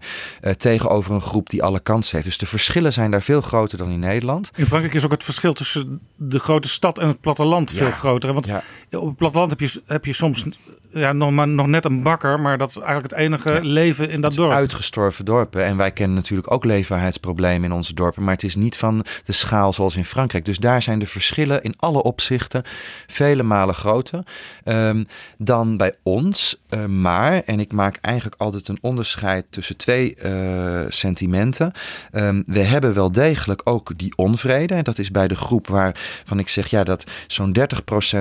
[0.57, 2.27] tegenover een groep die alle kansen heeft.
[2.27, 4.51] Dus de verschillen zijn daar veel groter dan in Nederland.
[4.55, 8.33] In Frankrijk is ook het verschil tussen de grote stad en het platteland veel groter.
[8.33, 8.63] Want ja.
[8.91, 10.45] op het platteland heb je, heb je soms
[10.93, 13.59] ja, nog, maar, nog net een bakker, maar dat is eigenlijk het enige ja.
[13.61, 14.51] leven in dat dorp.
[14.51, 15.65] Uitgestorven dorpen.
[15.65, 19.31] En wij kennen natuurlijk ook leefbaarheidsproblemen in onze dorpen, maar het is niet van de
[19.31, 20.45] schaal zoals in Frankrijk.
[20.45, 22.63] Dus daar zijn de verschillen in alle opzichten
[23.07, 24.23] vele malen groter
[24.65, 25.07] um,
[25.37, 26.61] dan bij ons.
[26.69, 31.71] Uh, maar, en ik maak eigenlijk altijd een onderscheid tussen twee uh, sentimenten.
[32.11, 34.81] Um, we hebben wel degelijk ook die onvrede.
[34.81, 37.63] Dat is bij de groep waarvan ik zeg, ja, dat zo'n 30%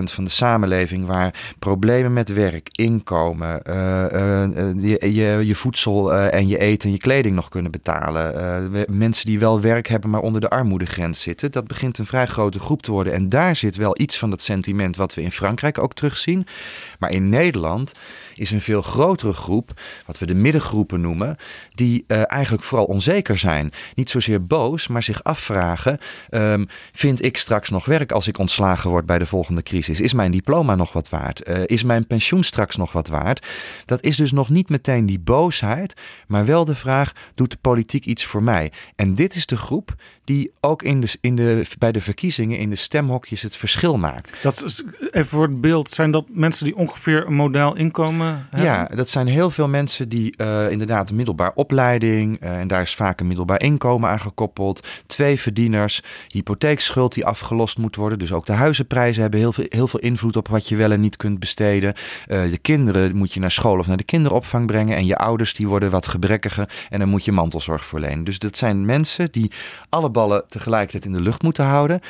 [0.03, 4.45] van de samenleving waar problemen met werk inkomen, uh, uh,
[4.77, 8.87] je, je, je, voedsel en je eten en je kleding nog kunnen betalen.
[8.89, 11.53] mensen die wel werk hebben, maar onder de armoedegrens zitten.
[11.53, 13.13] Dat begint een vrij grote groep te worden.
[13.13, 16.47] En daar zit wel iets van dat sentiment wat we in Frankrijk ook terugzien.
[17.03, 17.95] Maar in Nederland
[18.35, 21.37] is een veel grotere groep, wat we de middengroepen noemen,
[21.75, 23.73] die uh, eigenlijk vooral onzeker zijn.
[23.95, 25.99] Niet zozeer boos, maar zich afvragen:
[26.31, 30.01] um, vind ik straks nog werk als ik ontslagen word bij de volgende crisis?
[30.01, 31.49] Is mijn diploma nog wat waard?
[31.49, 33.47] Uh, is mijn pensioen straks nog wat waard?
[33.85, 35.95] Dat is dus nog niet meteen die boosheid,
[36.27, 38.73] maar wel de vraag: doet de politiek iets voor mij?
[38.97, 42.71] En dit is de groep die ook in de, in de, bij de verkiezingen in
[42.71, 44.33] de stemhokjes het verschil maakt.
[44.43, 48.69] Dat is, even voor het beeld, zijn dat mensen die ongeveer een model inkomen hebben?
[48.69, 52.81] Ja, dat zijn heel veel mensen die uh, inderdaad een middelbaar opleiding, uh, en daar
[52.81, 58.33] is vaak een middelbaar inkomen aan gekoppeld, twee verdieners, hypotheekschuld die afgelost moet worden, dus
[58.33, 61.17] ook de huizenprijzen hebben heel veel, heel veel invloed op wat je wel en niet
[61.17, 61.95] kunt besteden.
[62.29, 65.55] Uh, de kinderen moet je naar school of naar de kinderopvang brengen en je ouders
[65.55, 68.25] die worden wat gebrekkiger en dan moet je mantelzorg verlenen.
[68.25, 69.51] Dus dat zijn mensen die
[69.89, 72.01] alle tegelijkertijd in de lucht moeten houden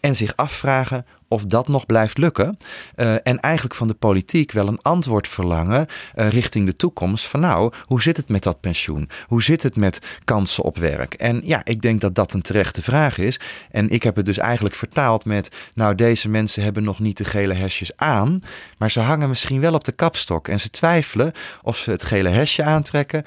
[0.00, 2.58] en zich afvragen of dat nog blijft lukken.
[2.96, 5.86] Uh, en eigenlijk van de politiek wel een antwoord verlangen
[6.16, 7.26] uh, richting de toekomst.
[7.26, 9.08] Van nou, hoe zit het met dat pensioen?
[9.26, 11.14] Hoe zit het met kansen op werk?
[11.14, 13.40] En ja, ik denk dat dat een terechte vraag is.
[13.70, 17.24] En ik heb het dus eigenlijk vertaald met, nou deze mensen hebben nog niet de
[17.24, 18.40] gele hesjes aan.
[18.78, 20.48] Maar ze hangen misschien wel op de kapstok.
[20.48, 21.32] En ze twijfelen
[21.62, 23.24] of ze het gele hesje aantrekken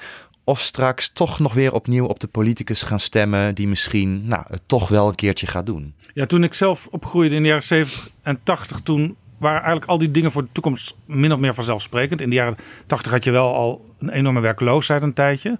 [0.48, 4.62] of straks toch nog weer opnieuw op de politicus gaan stemmen die misschien nou, het
[4.66, 5.94] toch wel een keertje gaat doen.
[6.14, 9.98] Ja, toen ik zelf opgroeide in de jaren 70 en 80, toen waren eigenlijk al
[9.98, 12.20] die dingen voor de toekomst min of meer vanzelfsprekend.
[12.20, 12.56] In de jaren
[12.86, 15.58] 80 had je wel al een enorme werkloosheid een tijdje.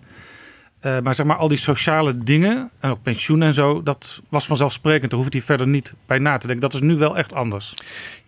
[0.82, 4.46] Uh, maar zeg maar, al die sociale dingen en ook pensioen en zo, dat was
[4.46, 5.10] vanzelfsprekend.
[5.10, 6.70] Daar hoeft hij verder niet bij na te denken.
[6.70, 7.72] Dat is nu wel echt anders.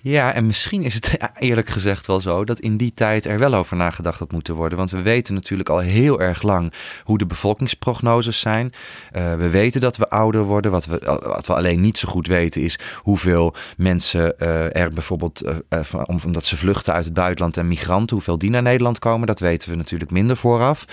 [0.02, 3.54] Ja, en misschien is het eerlijk gezegd wel zo dat in die tijd er wel
[3.54, 4.78] over nagedacht had moeten worden.
[4.78, 6.72] Want we weten natuurlijk al heel erg lang
[7.04, 8.72] hoe de bevolkingsprognoses zijn.
[9.12, 10.70] Uh, we weten dat we ouder worden.
[10.70, 11.04] Wat we,
[11.46, 16.92] alleen niet zo goed weten is hoeveel mensen uh, er bijvoorbeeld, van, omdat ze vluchten
[16.92, 19.26] uit het buitenland en migranten, hoeveel die naar Nederland komen.
[19.26, 20.84] Dat weten we natuurlijk minder vooraf.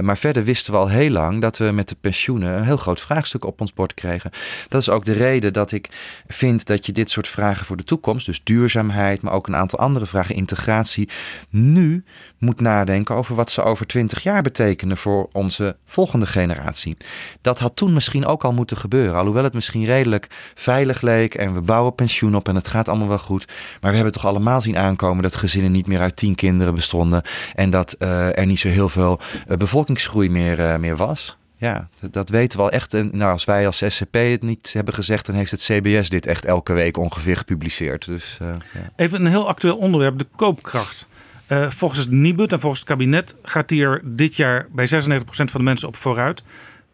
[0.00, 3.00] maar verder wisten we al heel lang dat we met de pensioenen een heel groot
[3.00, 4.30] vraagstuk op ons bord kregen.
[4.68, 5.88] Dat is ook de reden dat ik
[6.28, 9.78] vind dat je dit soort vragen voor de toekomst dus duurzaamheid, maar ook een aantal
[9.78, 11.08] andere vragen, integratie,
[11.48, 12.04] nu
[12.38, 16.96] moet nadenken over wat ze over twintig jaar betekenen voor onze volgende generatie.
[17.40, 21.54] Dat had toen misschien ook al moeten gebeuren, alhoewel het misschien redelijk veilig leek en
[21.54, 23.46] we bouwen pensioen op en het gaat allemaal wel goed.
[23.80, 27.22] Maar we hebben toch allemaal zien aankomen dat gezinnen niet meer uit tien kinderen bestonden
[27.54, 31.38] en dat uh, er niet zo heel veel uh, bevolkingsgroei meer, uh, meer was.
[31.60, 32.94] Ja, dat weten we al echt.
[32.94, 36.26] En nou, als wij als SCP het niet hebben gezegd, dan heeft het CBS dit
[36.26, 38.04] echt elke week ongeveer gepubliceerd.
[38.04, 38.90] Dus, uh, ja.
[38.96, 41.06] Even een heel actueel onderwerp, de koopkracht.
[41.48, 44.90] Uh, volgens het Nibud en volgens het kabinet gaat die er dit jaar bij 96%
[45.26, 46.42] van de mensen op vooruit.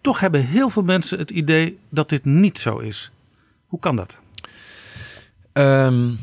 [0.00, 3.10] Toch hebben heel veel mensen het idee dat dit niet zo is.
[3.66, 4.20] Hoe kan dat?
[5.52, 6.18] Um,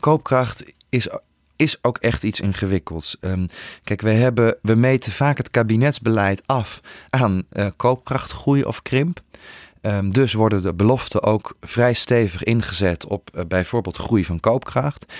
[0.00, 1.08] koopkracht is
[1.60, 3.16] is ook echt iets ingewikkelds.
[3.20, 3.48] Um,
[3.84, 6.80] kijk, we, hebben, we meten vaak het kabinetsbeleid af
[7.10, 9.20] aan uh, koopkrachtgroei of krimp.
[9.82, 15.12] Um, dus worden de beloften ook vrij stevig ingezet op uh, bijvoorbeeld groei van koopkracht.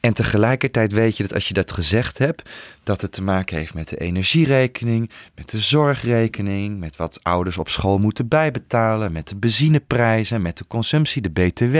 [0.00, 2.50] En tegelijkertijd weet je dat als je dat gezegd hebt,
[2.82, 7.68] dat het te maken heeft met de energierekening, met de zorgrekening, met wat ouders op
[7.68, 11.76] school moeten bijbetalen, met de benzineprijzen, met de consumptie, de BTW.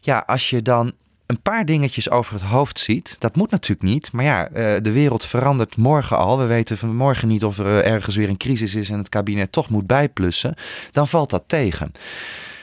[0.00, 0.92] Ja, als je dan
[1.28, 3.16] een paar dingetjes over het hoofd ziet.
[3.18, 4.12] Dat moet natuurlijk niet.
[4.12, 4.48] Maar ja,
[4.80, 6.38] de wereld verandert morgen al.
[6.38, 9.68] We weten vanmorgen niet of er ergens weer een crisis is en het kabinet toch
[9.68, 10.54] moet bijplussen.
[10.92, 11.92] Dan valt dat tegen.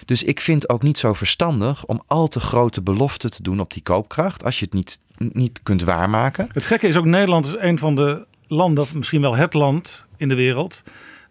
[0.06, 3.74] Dus ik vind ook niet zo verstandig om al te grote beloften te doen op
[3.74, 4.44] die koopkracht.
[4.44, 6.48] Als je het niet, niet kunt waarmaken.
[6.54, 10.06] Het gekke is ook, Nederland is een van de landen, of misschien wel het land
[10.18, 10.84] in de wereld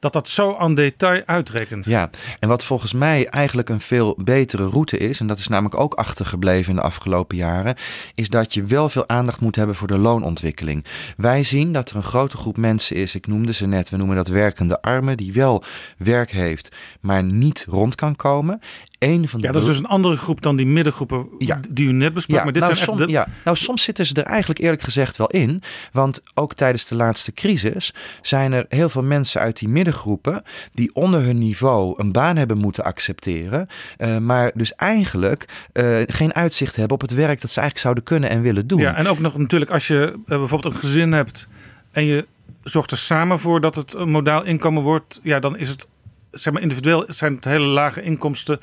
[0.05, 1.87] dat dat zo aan detail uitrekent.
[1.87, 2.11] Ja,
[2.41, 5.95] en wat volgens mij eigenlijk een veel betere route is, en dat is namelijk ook
[5.95, 7.77] achtergebleven in de afgelopen jaren,
[8.15, 10.85] is dat je wel veel aandacht moet hebben voor de loonontwikkeling.
[11.17, 14.17] Wij zien dat er een grote groep mensen is, ik noemde ze net, we noemen
[14.17, 15.65] dat werkende armen, die wel
[15.99, 18.61] werk heeft, maar niet rond kan komen.
[18.99, 21.61] Een van de ja, dat is dus een andere groep dan die middengroepen ja.
[21.71, 22.39] die u net besprak.
[22.39, 23.13] Ja, maar dit nou, zijn som, echt de...
[23.13, 25.63] ja, nou, soms zitten ze er eigenlijk eerlijk gezegd wel in.
[25.93, 30.43] Want ook tijdens de laatste crisis zijn er heel veel mensen uit die middengroepen
[30.73, 33.69] die onder hun niveau een baan hebben moeten accepteren.
[33.99, 38.05] Uh, maar dus eigenlijk uh, geen uitzicht hebben op het werk dat ze eigenlijk zouden
[38.05, 38.81] kunnen en willen doen.
[38.81, 41.49] Ja, en ook nog natuurlijk als je uh, bijvoorbeeld een gezin hebt
[41.93, 42.27] en je
[42.63, 45.21] zorgt er samen voor dat het een modaal inkomen wordt.
[45.23, 45.89] Ja, dan is het
[46.31, 48.59] zeg maar individueel zijn het hele lage inkomsten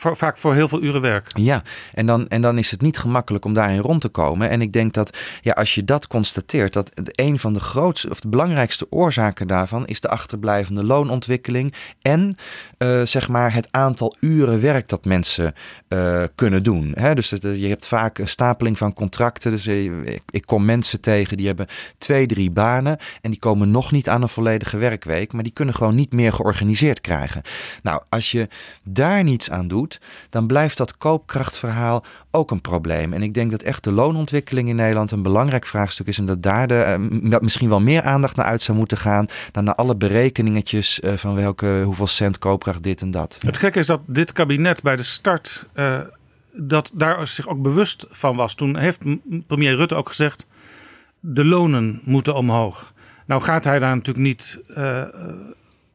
[0.00, 1.30] vaak voor heel veel uren werk.
[1.34, 1.62] Ja,
[1.94, 4.50] en dan, en dan is het niet gemakkelijk om daarin rond te komen.
[4.50, 8.20] En ik denk dat ja, als je dat constateert, dat een van de grootste of
[8.20, 12.34] de belangrijkste oorzaken daarvan is de achterblijvende loonontwikkeling en
[12.78, 15.54] uh, zeg maar het aantal uren werk dat mensen
[15.88, 16.92] uh, kunnen doen.
[16.94, 17.14] Hè?
[17.14, 19.50] Dus je hebt vaak een stapeling van contracten.
[19.50, 21.66] Dus ik, ik kom mensen tegen die hebben
[21.98, 25.74] twee, drie banen en die komen nog niet aan een volledige werkweek, maar die kunnen
[25.74, 27.42] gewoon niet meer georganiseerd krijgen.
[27.82, 28.48] Nou, als je
[28.82, 29.89] daar niets aan doet,
[30.30, 33.12] dan blijft dat koopkrachtverhaal ook een probleem.
[33.12, 36.18] En ik denk dat echt de loonontwikkeling in Nederland een belangrijk vraagstuk is.
[36.18, 39.26] En dat daar de, uh, misschien wel meer aandacht naar uit zou moeten gaan.
[39.52, 43.38] Dan naar alle berekeningetjes uh, van welke, hoeveel cent koopkracht dit en dat.
[43.44, 45.66] Het gekke is dat dit kabinet bij de start.
[45.74, 45.98] Uh,
[46.52, 48.54] dat daar zich ook bewust van was.
[48.54, 48.98] Toen heeft
[49.46, 50.46] premier Rutte ook gezegd.
[51.20, 52.92] De lonen moeten omhoog.
[53.26, 54.60] Nou gaat hij daar natuurlijk niet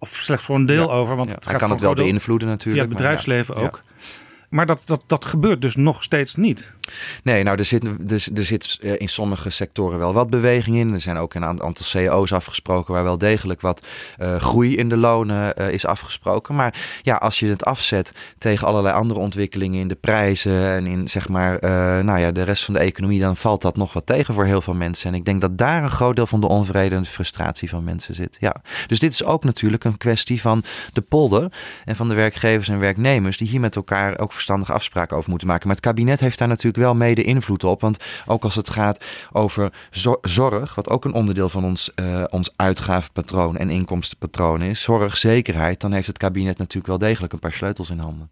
[0.06, 1.15] of slechts voor een deel over.
[1.15, 2.86] Want het gaat kan het wel beïnvloeden natuurlijk.
[2.86, 3.84] Via het bedrijfsleven ook.
[4.50, 6.74] Maar dat, dat, dat gebeurt dus nog steeds niet.
[7.24, 7.96] Nee, nou, er zit, er,
[8.34, 10.94] er zit in sommige sectoren wel wat beweging in.
[10.94, 13.86] Er zijn ook een aantal CEO's afgesproken waar wel degelijk wat
[14.20, 16.56] uh, groei in de lonen uh, is afgesproken.
[16.56, 21.08] Maar ja, als je het afzet tegen allerlei andere ontwikkelingen in de prijzen en in
[21.08, 21.58] zeg maar,
[22.04, 24.62] nou ja, de rest van de economie, dan valt dat nog wat tegen voor heel
[24.62, 25.10] veel mensen.
[25.10, 28.16] En ik denk dat daar een groot deel van de onvrede en frustratie van mensen
[28.16, 28.38] zit.
[28.40, 28.56] Ja.
[28.88, 30.64] Dus dit is ook natuurlijk een kwestie van
[30.94, 31.52] de polder
[31.86, 35.48] en van de werkgevers en werknemers die hier met elkaar ook verstandige afspraken over moeten
[35.48, 35.68] maken.
[35.68, 37.82] Maar het kabinet heeft daar natuurlijk wel mede invloed op.
[37.82, 39.74] Want ook als het gaat over
[40.22, 45.91] zorg, wat ook een onderdeel van ons, uh, ons uitgavenpatroon en inkomstenpatroon is, zorgzekerheid, dan
[45.91, 48.30] heeft het kabinet natuurlijk wel degelijk een paar sleutels in handen.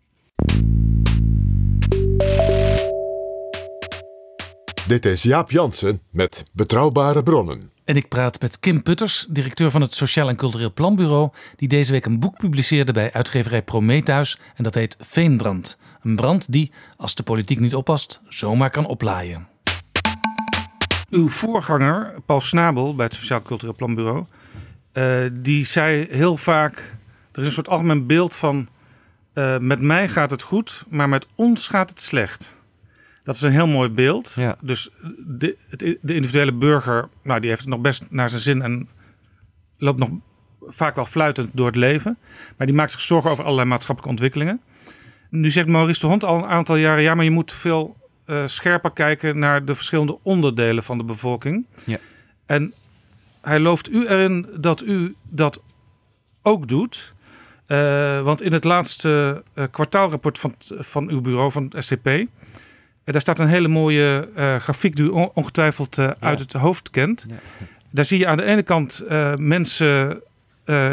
[4.87, 7.71] Dit is Jaap Jansen met Betrouwbare Bronnen.
[7.85, 11.91] En ik praat met Kim Putters, directeur van het Sociaal en Cultureel Planbureau, die deze
[11.91, 15.77] week een boek publiceerde bij uitgeverij Prometheus en dat heet Veenbrand.
[16.03, 19.47] Een brand die, als de politiek niet oppast, zomaar kan oplaaien.
[21.09, 24.25] Uw voorganger, Paul Snabel bij het Sociaal Cultureel Planbureau,
[24.93, 26.97] uh, die zei heel vaak:
[27.31, 28.67] er is een soort algemeen beeld van
[29.33, 32.61] uh, met mij gaat het goed, maar met ons gaat het slecht.
[33.23, 34.33] Dat is een heel mooi beeld.
[34.35, 34.55] Ja.
[34.61, 34.89] Dus
[35.25, 38.89] de, de, individuele burger, nou, die heeft het nog best naar zijn zin en
[39.77, 40.09] loopt nog
[40.59, 42.17] vaak wel fluitend door het leven.
[42.57, 44.61] Maar die maakt zich zorgen over allerlei maatschappelijke ontwikkelingen.
[45.35, 48.43] Nu zegt Maurice de Hond al een aantal jaren: ja, maar je moet veel eh,
[48.45, 51.65] scherper kijken naar de verschillende onderdelen van de bevolking.
[51.83, 51.97] Ja.
[52.45, 52.73] En
[53.41, 55.61] hij looft u erin dat u dat
[56.41, 57.13] ook doet.
[57.65, 62.09] Eh, want in het laatste eh, kwartaalrapport van, van uw bureau, van het SCP,
[63.03, 64.29] daar staat een hele mooie
[64.59, 67.25] grafiek die u on- ongetwijfeld uit het hoofd kent.
[67.89, 69.03] Daar zie je aan de ene kant
[69.37, 70.21] mensen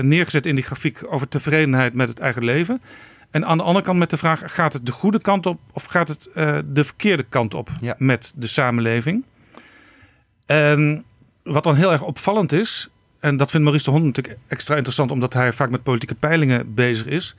[0.00, 2.80] neergezet in die grafiek over tevredenheid met het eigen leven.
[3.30, 5.84] En aan de andere kant met de vraag: gaat het de goede kant op of
[5.84, 9.24] gaat het eh, de verkeerde kant op met de samenleving?
[10.46, 11.04] En
[11.42, 12.90] wat dan heel erg opvallend is,
[13.20, 16.74] en dat vindt Maurice de Hond natuurlijk extra interessant omdat hij vaak met politieke peilingen
[16.74, 17.34] bezig is.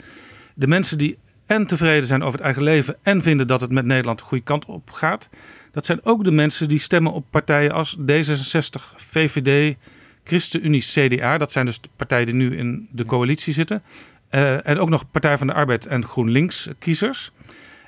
[0.53, 3.85] De mensen die en tevreden zijn over het eigen leven en vinden dat het met
[3.85, 5.29] Nederland de goede kant op gaat,
[5.71, 9.75] dat zijn ook de mensen die stemmen op partijen als D66, VVD,
[10.23, 11.37] ChristenUnie, CDA.
[11.37, 13.83] Dat zijn dus de partijen die nu in de coalitie zitten.
[14.31, 17.31] Eh, en ook nog Partij van de Arbeid en GroenLinks kiezers.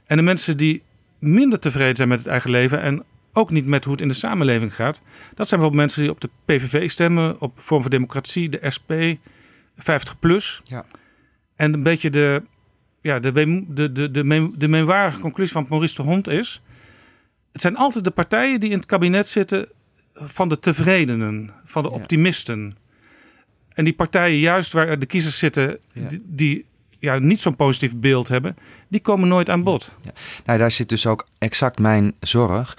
[0.06, 0.84] En de mensen die
[1.20, 3.04] minder tevreden zijn met het eigen leven en
[3.34, 5.02] ook niet met hoe het in de samenleving gaat.
[5.36, 8.92] Dat zijn bijvoorbeeld mensen die op de PVV stemmen, op Vorm voor Democratie, de SP,
[9.78, 10.62] 50 plus.
[10.64, 10.86] Ja.
[11.56, 12.44] En een beetje de,
[13.02, 16.62] ja, de, de, de, de, de meenwarige conclusie van Maurice de Hond is...
[17.52, 19.68] het zijn altijd de partijen die in het kabinet zitten
[20.14, 22.78] van de tevredenen, van de optimisten.
[23.74, 26.66] En die partijen juist waar de kiezers zitten die, die
[27.04, 28.56] ja, niet zo'n positief beeld hebben...
[28.88, 29.94] die komen nooit aan bod.
[30.46, 32.78] Nou, daar zit dus ook exact mijn zorg.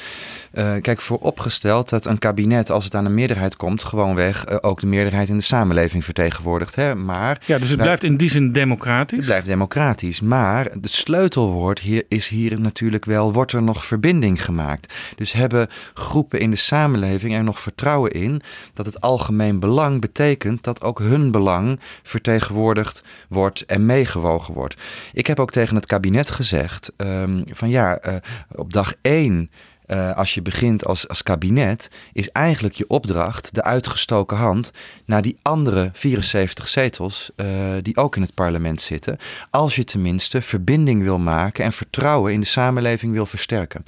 [0.53, 4.81] Eh, kijk, vooropgesteld dat een kabinet, als het aan een meerderheid komt, gewoonweg eh, ook
[4.81, 6.75] de meerderheid in de samenleving vertegenwoordigt.
[6.75, 6.95] Hè?
[6.95, 9.17] Maar, Ja, dus het Nou, blijft in die zin democratisch.
[9.17, 10.21] Het blijft democratisch.
[10.21, 14.95] Maar het sleutelwoord hier is hier natuurlijk wel: wordt er nog verbinding gemaakt?
[15.17, 18.43] Dus hebben groepen in de samenleving er nog vertrouwen in
[18.73, 24.77] dat het algemeen belang betekent dat ook hun belang vertegenwoordigd wordt en meegewogen wordt?
[25.13, 28.15] Ik heb ook tegen het kabinet gezegd: ehm, van ja, eh,
[28.55, 29.51] op dag één.
[29.85, 34.71] eh, als je begint als, als kabinet, is eigenlijk je opdracht de uitgestoken hand
[35.05, 37.47] naar die andere 74 zetels eh,
[37.83, 39.19] die ook in het parlement zitten.
[39.51, 43.83] Als je tenminste verbinding wil maken en vertrouwen in de samenleving wil versterken.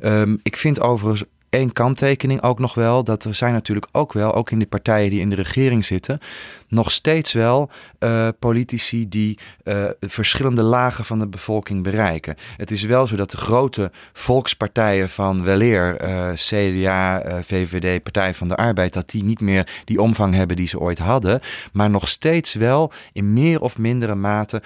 [0.00, 1.24] Ehm, ik vind overigens
[1.56, 3.04] één kanttekening ook nog wel.
[3.04, 6.18] Dat er zijn natuurlijk ook wel, ook in de partijen die in de regering zitten,
[6.68, 12.36] nog steeds wel eh, politici die eh, verschillende lagen van de bevolking bereiken.
[12.56, 18.48] Het is wel zo dat de grote volkspartijen van weleer, eh, CDA, VVD, Partij van
[18.48, 21.40] de Arbeid, dat die niet meer die omvang hebben die ze ooit hadden,
[21.72, 24.62] maar nog steeds wel in meer of mindere mate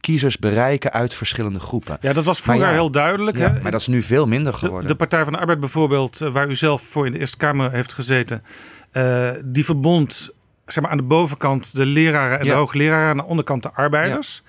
[0.00, 1.98] kiezers bereiken uit verschillende groepen.
[2.00, 3.36] Ja, dat was vroeger ja, heel duidelijk.
[3.36, 3.60] ja, hè?
[3.62, 4.88] maar dat is nu veel minder De, geworden.
[4.88, 7.92] de Partij van de Arbeid bijvoorbeeld, waar u zelf voor in de Eerste Kamer heeft
[7.92, 8.42] gezeten,
[9.44, 10.34] die verbond
[10.66, 12.50] zeg maar, aan de bovenkant de leraren en Ja.
[12.50, 14.42] de hoogleraren, aan de onderkant de arbeiders.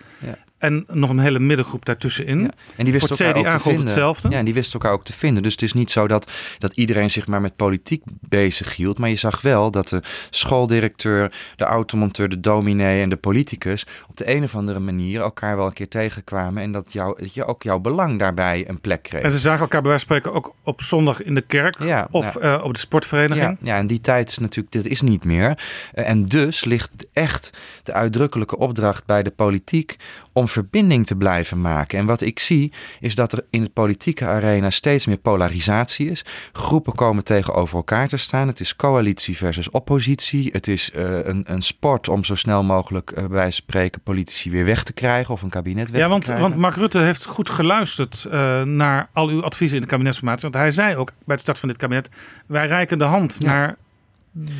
[0.59, 0.67] Ja.
[0.67, 2.51] En nog een hele middengroep daartussein.
[2.75, 4.29] En die wisten elkaar het ook CDA te hetzelfde.
[4.29, 5.43] Ja, en die wisten elkaar ook te vinden.
[5.43, 8.99] Dus het is niet zo dat, dat iedereen zich maar met politiek bezig hield.
[8.99, 14.17] Maar je zag wel dat de schooldirecteur, de automonteur, de dominee en de politicus op
[14.17, 16.63] de een of andere manier elkaar wel een keer tegenkwamen.
[16.63, 19.21] En dat, jou, dat je ook jouw belang daarbij een plek kreeg.
[19.21, 21.79] En ze zagen elkaar bij wijze van spreken ook op zondag in de kerk
[22.11, 22.39] of ja.
[22.39, 23.57] eh, op de sportvereniging.
[23.61, 25.59] Ja, ja, en die tijd is natuurlijk, dit is niet meer.
[25.93, 29.95] Eh, En dus ligt echt de uitdrukkelijke opdracht bij de politiek
[30.37, 31.99] om verbinding te blijven maken.
[31.99, 36.25] En wat ik zie is dat er in het politieke arena steeds meer polarisatie is.
[36.53, 38.47] Groepen komen tegenover elkaar te staan.
[38.47, 40.49] Het is coalitie versus oppositie.
[40.51, 44.01] Het is eh, een, een sport om zo snel mogelijk eh, bij wijze van spreken
[44.01, 46.47] politici weer weg te krijgen of een kabinet weg Ja, te want, krijgen.
[46.47, 50.49] want Mark Rutte heeft goed geluisterd eh, naar al uw adviezen in de kabinetsformatie.
[50.49, 52.09] Want hij zei ook bij het start van dit kabinet:
[52.45, 53.77] wij reiken de hand naar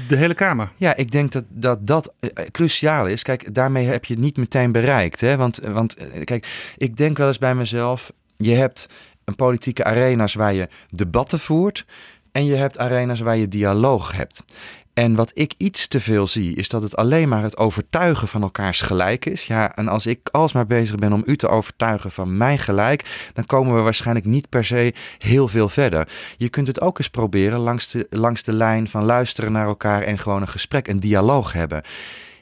[0.07, 0.71] de hele Kamer.
[0.75, 3.21] Ja, ik denk dat dat, dat eh, cruciaal is.
[3.21, 5.21] Kijk, daarmee heb je het niet meteen bereikt.
[5.21, 5.37] Hè?
[5.37, 8.11] Want, want eh, kijk, ik denk wel eens bij mezelf...
[8.37, 8.89] je hebt
[9.25, 11.85] een politieke arena's waar je debatten voert...
[12.31, 14.43] en je hebt arena's waar je dialoog hebt.
[14.98, 18.41] En wat ik iets te veel zie, is dat het alleen maar het overtuigen van
[18.41, 19.48] elkaars gelijk is.
[19.48, 23.45] Ja, en als ik alsmaar bezig ben om u te overtuigen van mijn gelijk, dan
[23.45, 26.10] komen we waarschijnlijk niet per se heel veel verder.
[26.38, 30.02] Je kunt het ook eens proberen langs de, langs de lijn van luisteren naar elkaar
[30.02, 31.84] en gewoon een gesprek, een dialoog hebben.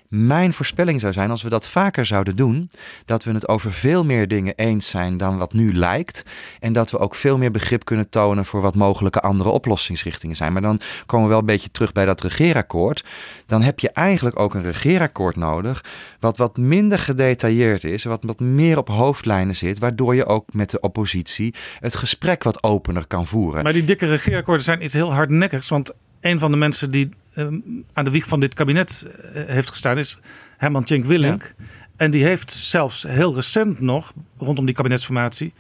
[0.10, 2.70] Mijn voorspelling zou zijn, als we dat vaker zouden doen,
[3.06, 6.24] dat we het over veel meer dingen eens zijn dan wat nu lijkt.
[6.60, 10.54] En dat we ook veel meer begrip kunnen tonen voor wat mogelijke andere oplossingsrichtingen zijn.
[10.54, 13.04] Maar dan komen we wel een beetje terug bij dat regeerakkoord.
[13.46, 15.84] Dan heb je eigenlijk ook een regeerakkoord nodig,
[16.20, 20.70] wat wat minder gedetailleerd is, wat wat meer op hoofdlijnen zit, waardoor je ook met
[20.70, 23.64] de oppositie het gesprek wat opener kan voeren.
[23.64, 25.70] Maar die dikke regeerakkoorden zijn iets heel hardnekkigs.
[25.70, 25.94] Want
[26.26, 27.48] een van de mensen die eh,
[27.94, 30.20] aan de wieg van dit kabinet eh, heeft gestaan is
[30.58, 31.54] Herman Tjenk Willink.
[31.96, 35.54] En die heeft zelfs heel recent nog, rondom die kabinetsformatie,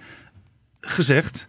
[0.81, 1.47] gezegd...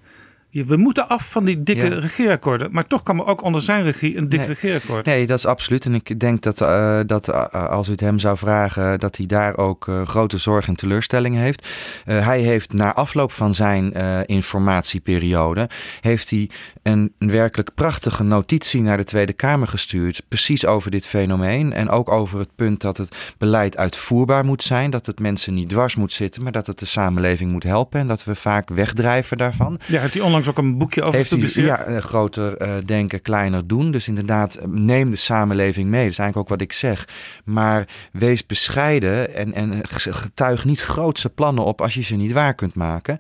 [0.64, 1.98] we moeten af van die dikke Ja.
[1.98, 2.68] regeerakkoorden.
[2.72, 4.48] Maar toch kan er ook onder zijn regie een dik Nee.
[4.48, 5.06] regeerakkoord.
[5.06, 5.84] Nee, dat is absoluut.
[5.84, 9.26] En ik denk dat, eh, dat eh, als u het hem zou vragen, dat hij
[9.26, 11.66] daar ook eh, grote zorg en teleurstelling heeft.
[12.04, 13.92] Hij heeft na afloop van zijn
[14.26, 15.68] informatieperiode,
[16.00, 16.50] heeft hij
[16.82, 20.22] een, een werkelijk prachtige notitie naar de Tweede Kamer gestuurd.
[20.28, 21.72] Precies over dit fenomeen.
[21.72, 24.90] En ook over het punt dat het beleid uitvoerbaar moet zijn.
[24.90, 28.00] Dat het mensen niet dwars moet zitten, maar dat het de samenleving moet helpen.
[28.00, 29.78] En dat we vaak wegdrijven daarvan.
[29.86, 31.78] Ja, heeft hij onlangs ook een boekje over Heeft hij, gepubliceerd.
[31.78, 33.90] ja, eh, groter eh, denken, kleiner doen.
[33.90, 36.02] Dus inderdaad, eh, neem de samenleving mee.
[36.02, 37.08] Dat is eigenlijk ook wat ik zeg.
[37.44, 42.54] Maar wees bescheiden en, en getuig niet grootse plannen op als je ze niet waar
[42.54, 43.18] kunt maken.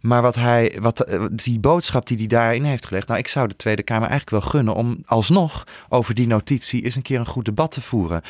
[0.00, 3.08] Maar wat hij, wat, eh, die boodschap die hij daarin heeft gelegd.
[3.08, 6.96] Nou, ik zou de Tweede Kamer eigenlijk wel gunnen om alsnog over die notitie eens
[6.96, 8.22] een keer een goed debat te voeren.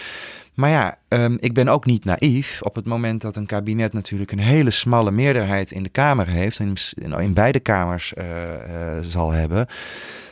[0.58, 2.62] Maar ja, ehm, ik ben ook niet naïef.
[2.62, 6.58] Op het moment dat een kabinet natuurlijk een hele smalle meerderheid in de Kamer heeft,
[6.58, 6.76] in
[7.18, 9.66] in beide kamers eh, eh, zal hebben,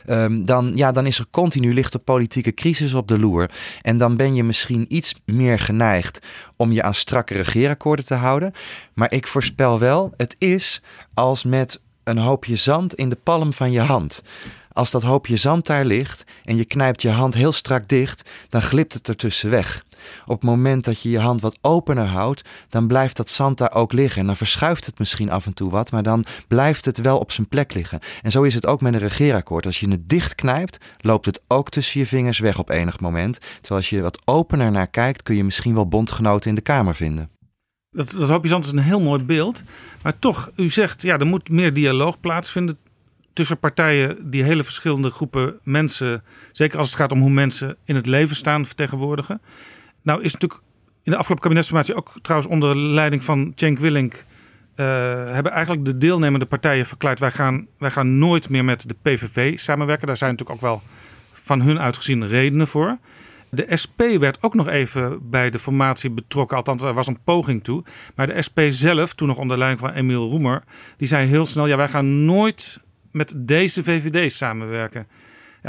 [0.05, 3.51] ehm, dan, ja, dan is er continu ligt er politieke crisis op de loer.
[3.81, 6.25] En dan ben je misschien iets meer geneigd
[6.55, 8.53] om je aan strakke regeerakkoorden te houden.
[8.93, 10.81] Maar ik voorspel wel, het is
[11.13, 14.23] als met een hoopje zand in de palm van je hand.
[14.71, 18.61] Als dat hoopje zand daar ligt en je knijpt je hand heel strak dicht, dan
[18.61, 19.85] glipt het ertussen weg.
[20.25, 23.73] Op het moment dat je je hand wat opener houdt, dan blijft dat zand daar
[23.73, 24.21] ook liggen.
[24.21, 27.31] En dan verschuift het misschien af en toe wat, maar dan blijft het wel op
[27.31, 27.99] zijn plek liggen.
[28.21, 29.65] En zo is het ook met een regeerakkoord.
[29.65, 33.39] Als je het dicht knijpt, loopt het ook tussen je vingers weg op enig moment.
[33.39, 36.95] Terwijl als je wat opener naar kijkt, kun je misschien wel bondgenoten in de Kamer
[36.95, 37.29] vinden.
[37.89, 39.63] Dat, dat zand is een heel mooi beeld.
[40.03, 42.77] Maar toch, u zegt, ja, er moet meer dialoog plaatsvinden
[43.33, 47.95] tussen partijen die hele verschillende groepen mensen, zeker als het gaat om hoe mensen in
[47.95, 49.41] het leven staan, vertegenwoordigen.
[50.07, 50.61] Nou is natuurlijk
[51.03, 54.13] in de afgelopen kabinetsformatie ook trouwens onder leiding van Cenk Willink
[54.75, 54.85] eh,
[55.31, 59.59] hebben eigenlijk de deelnemende partijen verklaard wij gaan, wij gaan nooit meer met de PVV
[59.59, 60.07] samenwerken.
[60.07, 60.81] Daar zijn natuurlijk ook wel
[61.33, 62.97] van hun uitgezien redenen voor.
[63.49, 66.57] De SP werd ook nog even bij de formatie betrokken.
[66.57, 67.83] Althans, er was een poging toe.
[68.15, 70.63] Maar de SP zelf, toen nog onder leiding van Emiel Roemer,
[70.97, 72.81] die zei heel snel: ja, wij gaan nooit
[73.11, 75.07] met deze VVD samenwerken.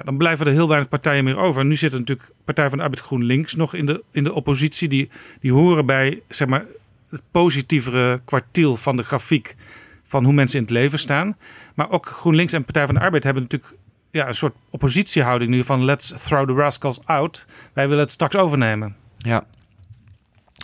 [0.05, 1.65] Dan blijven er heel weinig partijen meer over.
[1.65, 4.89] Nu zit er natuurlijk Partij van de Arbeid GroenLinks nog in de, in de oppositie.
[4.89, 5.11] Die,
[5.41, 6.65] die horen bij zeg maar,
[7.11, 9.57] het positievere kwartiel van de grafiek
[10.05, 11.37] van hoe mensen in het leven staan.
[11.75, 13.73] Maar ook GroenLinks en Partij van de Arbeid hebben natuurlijk
[14.11, 17.47] ja, een soort oppositiehouding nu van let's throw the rascals out.
[17.73, 18.97] Wij willen het straks overnemen.
[19.19, 19.47] Ja.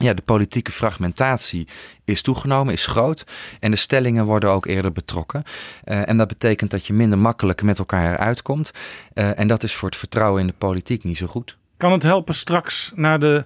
[0.02, 1.68] Ja, de politieke fragmentatie
[2.04, 3.24] is toegenomen, is groot.
[3.60, 5.42] En de stellingen worden ook eerder betrokken.
[5.84, 8.70] Uh, en dat betekent dat je minder makkelijk met elkaar eruit komt.
[9.14, 11.56] Uh, en dat is voor het vertrouwen in de politiek niet zo goed.
[11.76, 13.44] Kan het helpen straks na de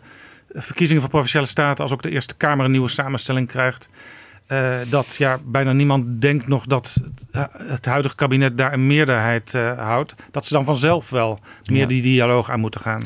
[0.52, 3.88] verkiezingen van Provinciale Staten, als ook de Eerste Kamer een nieuwe samenstelling krijgt,
[4.48, 10.14] uh, dat ja, bijna niemand denkt nog dat het, huidige kabinet daar een meerderheid houdt,
[10.30, 11.86] dat ze dan vanzelf wel meer Ja.
[11.86, 13.02] die dialoog aan moeten gaan?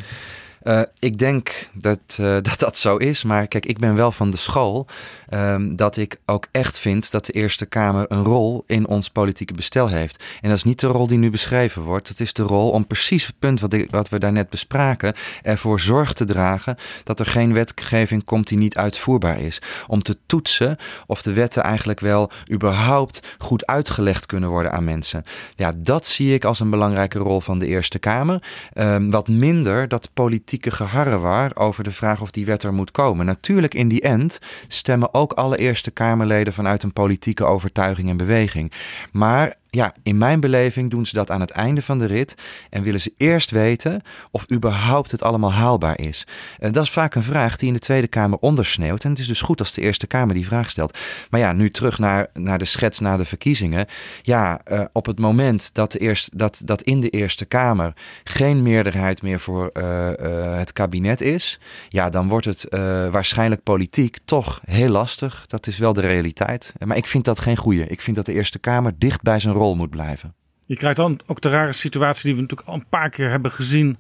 [0.65, 3.25] Uh, ik denk dat, uh, dat dat zo is.
[3.25, 4.87] Maar kijk, ik ben wel van de school
[5.31, 9.55] um, dat ik ook echt vind dat de Eerste Kamer een rol in ons politieke
[9.55, 10.25] bestel heeft.
[10.41, 12.09] En dat is niet de rol die nu beschreven wordt.
[12.09, 15.81] Het is de rol om precies het punt wat, ik, wat we daarnet bespraken, ervoor
[15.81, 19.59] zorg te dragen dat er geen wetgeving komt die niet uitvoerbaar is.
[19.87, 20.77] Om te toetsen
[21.07, 25.25] of de wetten eigenlijk wel überhaupt goed uitgelegd kunnen worden aan mensen.
[25.57, 28.43] Ja, dat zie ik als een belangrijke rol van de Eerste Kamer.
[28.75, 32.91] Um, wat minder dat politiek politieke geharrewar over de vraag of die wet er moet
[32.91, 33.27] komen.
[33.27, 34.39] Natuurlijk, in die end
[34.69, 38.73] stemmen ook alle Eerste Kamerleden vanuit een politieke overtuiging en beweging.
[39.13, 42.35] Maar ja, in mijn beleving doen ze dat aan het einde van de rit
[42.71, 46.27] en willen ze eerst weten of überhaupt het allemaal haalbaar is.
[46.59, 49.27] En dat is vaak een vraag die in de Tweede Kamer ondersneeuwt en het is
[49.27, 50.99] dus goed als de Eerste Kamer die vraag stelt.
[51.31, 53.87] Maar ja, nu terug naar, naar de schets na de verkiezingen.
[54.23, 57.93] Ja, uh, op het moment dat, de eerst, dat, dat in de Eerste Kamer
[58.25, 60.11] geen meerderheid meer voor uh,
[60.57, 62.67] het kabinet is, ja, dan wordt het
[63.11, 65.45] waarschijnlijk politiek toch heel lastig.
[65.47, 66.73] Dat is wel de realiteit.
[66.87, 67.87] Maar ik vind dat geen goede.
[67.87, 70.35] Ik vind dat de Eerste Kamer dicht bij zijn rol moet blijven.
[70.65, 73.51] Je krijgt dan ook de rare situatie die we natuurlijk al een paar keer hebben
[73.51, 73.97] gezien.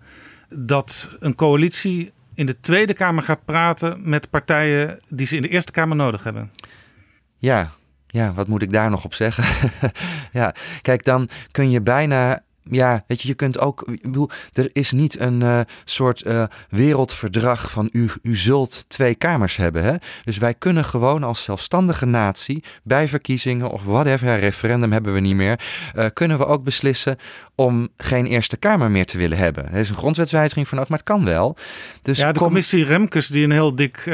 [0.48, 5.48] Dat een coalitie in de Tweede Kamer gaat praten met partijen die ze in de
[5.48, 6.51] Eerste Kamer nodig hebben.
[7.39, 7.72] Ja,
[8.06, 9.70] ja wat moet ik daar nog op zeggen?
[10.40, 13.82] ja, kijk, dan kun je bijna ja, weet je, je kunt ook.
[13.89, 19.14] Ik bedoel, er is niet een uh, soort uh, wereldverdrag van u, u zult twee
[19.14, 19.84] kamers hebben.
[19.84, 19.94] Hè?
[20.24, 25.20] Dus wij kunnen gewoon als zelfstandige natie bij verkiezingen of whatever, ja, referendum hebben we
[25.20, 25.60] niet meer,
[25.97, 27.16] uh, kunnen we ook beslissen
[27.55, 29.72] om geen Eerste Kamer meer te willen hebben.
[29.72, 31.56] Er is een grondwetswijziging voor nodig, maar het kan wel.
[32.02, 34.10] Dus ja, de commissie Remkes, die een heel dik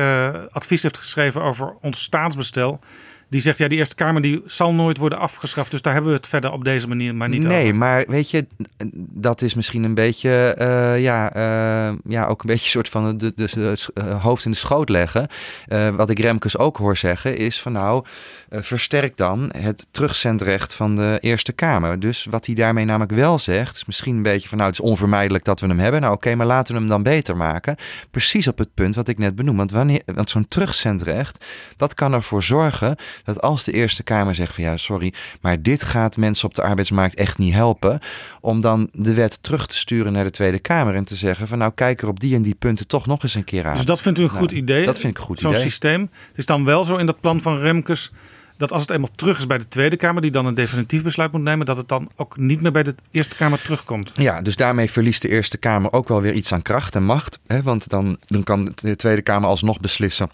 [0.51, 2.81] advies heeft geschreven over ons staatsbestel
[3.29, 5.71] die zegt, ja, die Eerste Kamer die zal nooit worden afgeschaft.
[5.71, 7.75] Dus daar hebben we het verder op deze manier maar niet nee, over.
[7.75, 8.47] maar weet je,
[8.95, 13.33] dat is misschien een beetje, eh, ja, eh, ja, ook een beetje soort van de,
[13.35, 15.29] de, de, eh, hoofd in de schoot leggen.
[15.69, 18.05] Uh, wat ik Remkes ook hoor zeggen is van nou,
[18.51, 22.01] versterk dan het terugzendrecht van de Eerste Kamer.
[22.01, 24.85] Dus wat hij daarmee namelijk wel zegt, is misschien een beetje van nou, het is
[24.87, 26.01] onvermijdelijk dat we hem hebben.
[26.01, 27.77] Nou oké, okay, maar laten we hem dan beter maken.
[28.11, 29.57] Precies op het punt wat ik net benoem.
[29.57, 31.45] Want, wanneer, want zo'n terugzendrecht,
[31.77, 35.83] dat kan ervoor zorgen dat als de Eerste Kamer zegt van ja, sorry, maar dit
[35.83, 38.01] gaat mensen op de arbeidsmarkt echt niet helpen,
[38.41, 41.59] om dan de wet terug te sturen naar de Tweede Kamer en te zeggen van
[41.59, 43.75] nou, kijk er op die en die punten toch nog eens een keer aan.
[43.75, 44.85] Dus dat vindt u een Nou, goed idee?
[44.85, 45.63] Dat vind ik een goed Zo'n idee.
[45.63, 46.01] systeem.
[46.29, 48.11] Het is dan wel zo in dat plan van Remkes
[48.57, 51.33] dat als het eenmaal terug is bij de Tweede Kamer, die dan een definitief besluit
[51.33, 54.13] moet nemen, dat het dan ook niet meer bij de Eerste Kamer terugkomt.
[54.17, 57.39] Ja, dus daarmee verliest de Eerste Kamer ook wel weer iets aan kracht en macht.
[57.47, 57.63] Hè?
[57.63, 60.31] Want dan, dan kan de Tweede Kamer alsnog beslissen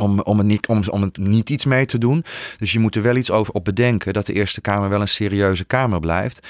[0.00, 2.24] om, om, niet, om, om niet iets mee te doen.
[2.58, 5.08] Dus je moet er wel iets over op bedenken dat de Eerste Kamer wel een
[5.08, 6.46] serieuze Kamer blijft.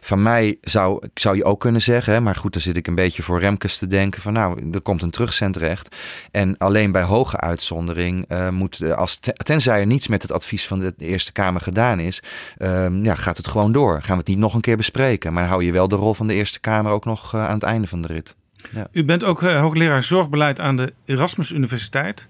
[0.00, 3.22] Van mij zou, zou je ook kunnen zeggen, maar goed, dan zit ik een beetje
[3.22, 5.96] voor Remkes te denken van nou, er komt een terugzendrecht.
[6.30, 10.80] En alleen bij hoge uitzondering uh, moet, als, tenzij er niets met het advies van
[10.80, 12.22] de Eerste Kamer gedaan is,
[12.58, 14.02] uh, ja, gaat het gewoon door.
[14.02, 15.32] Gaan we het niet nog een keer bespreken.
[15.32, 17.62] Maar hou je wel de rol van de Eerste Kamer ook nog uh, aan het
[17.62, 18.34] einde van de rit.
[18.70, 18.86] Ja.
[18.92, 22.28] U bent ook hoogleraar zorgbeleid aan de Erasmus Universiteit.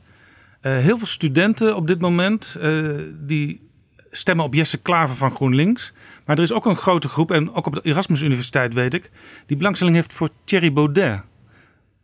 [0.67, 3.69] Uh, heel veel studenten op dit moment uh, die
[4.11, 5.93] stemmen op Jesse Klaver van GroenLinks.
[6.25, 9.11] Maar er is ook een grote groep, en ook op de Erasmus Universiteit weet ik,
[9.47, 11.23] die belangstelling heeft voor Thierry Baudet.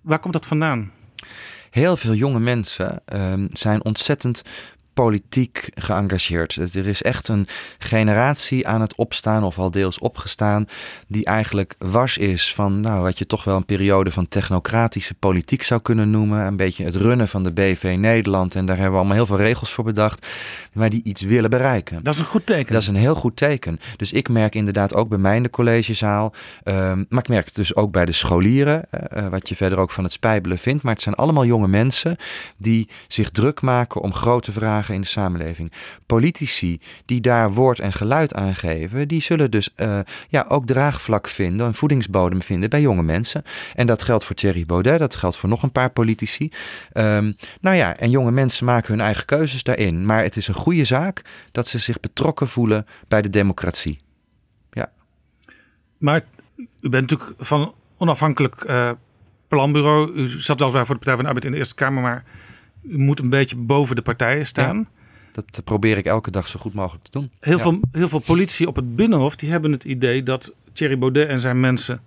[0.01, 0.93] Waar komt dat vandaan?
[1.71, 4.43] Heel veel jonge mensen uh, zijn ontzettend
[4.95, 6.75] politiek geëngageerd.
[6.75, 7.47] Er is echt een
[7.79, 10.69] generatie aan het opstaan, of al deels opgestaan,
[11.07, 15.63] die eigenlijk wars is van nou, wat je toch wel een periode van technocratische politiek
[15.63, 16.47] zou kunnen noemen.
[16.47, 18.55] Een beetje het runnen van de BV Nederland.
[18.55, 20.27] En daar hebben we allemaal heel veel regels voor bedacht,
[20.73, 22.03] maar die iets willen bereiken.
[22.03, 22.73] Dat is een goed teken.
[22.73, 23.81] Dat is een heel goed teken.
[23.97, 26.33] Dus ik merk inderdaad ook bij mij in de collegezaal,
[26.65, 29.91] um, maar ik merk het dus ook bij de scholieren, uh, wat je verder ook
[29.91, 30.83] van het spijbelen vindt.
[30.83, 32.17] Maar het zijn allemaal jonge mensen
[32.57, 35.73] die zich druk maken om grote vragen in de samenleving.
[36.07, 41.29] Politici die daar woord en geluid aan geven, die zullen dus uh, ja, ook draagvlak
[41.29, 43.43] vinden, een voedingsbodem vinden bij jonge mensen.
[43.75, 46.53] En dat geldt voor Thierry Baudet, dat geldt voor nog een paar politici.
[46.93, 50.07] Um, nou ja, en jonge mensen maken hun eigen keuzes daarin.
[50.07, 54.01] Maar het is een goede zaak dat ze zich betrokken voelen bij de democratie.
[54.71, 54.93] Ja.
[55.99, 56.21] Maar
[56.57, 58.91] u bent natuurlijk van onafhankelijk uh,
[59.49, 60.13] planbureau.
[60.13, 62.25] U zat weliswaar voor de Partij van de Arbeid in de Eerste Kamer, maar
[62.83, 64.77] moet een beetje boven de partijen staan.
[64.77, 64.87] Ja,
[65.33, 67.31] dat probeer ik elke dag zo goed mogelijk te doen.
[67.41, 67.63] Heel, ja.
[67.63, 71.39] veel, heel veel politici op het Binnenhof die hebben het idee dat Thierry Baudet en
[71.39, 72.01] zijn mensen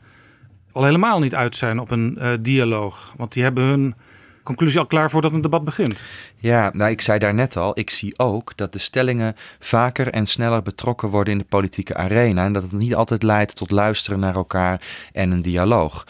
[0.71, 3.13] al helemaal niet uit zijn op een uh, dialoog.
[3.17, 3.95] Want die hebben hun
[4.43, 6.03] conclusie al klaar voordat een debat begint.
[6.37, 10.25] Ja, nou ik zei daar net al, ik zie ook dat de stellingen vaker en
[10.25, 12.45] sneller betrokken worden in de politieke arena.
[12.45, 14.81] En dat het niet altijd leidt tot luisteren naar elkaar
[15.13, 16.05] en een dialoog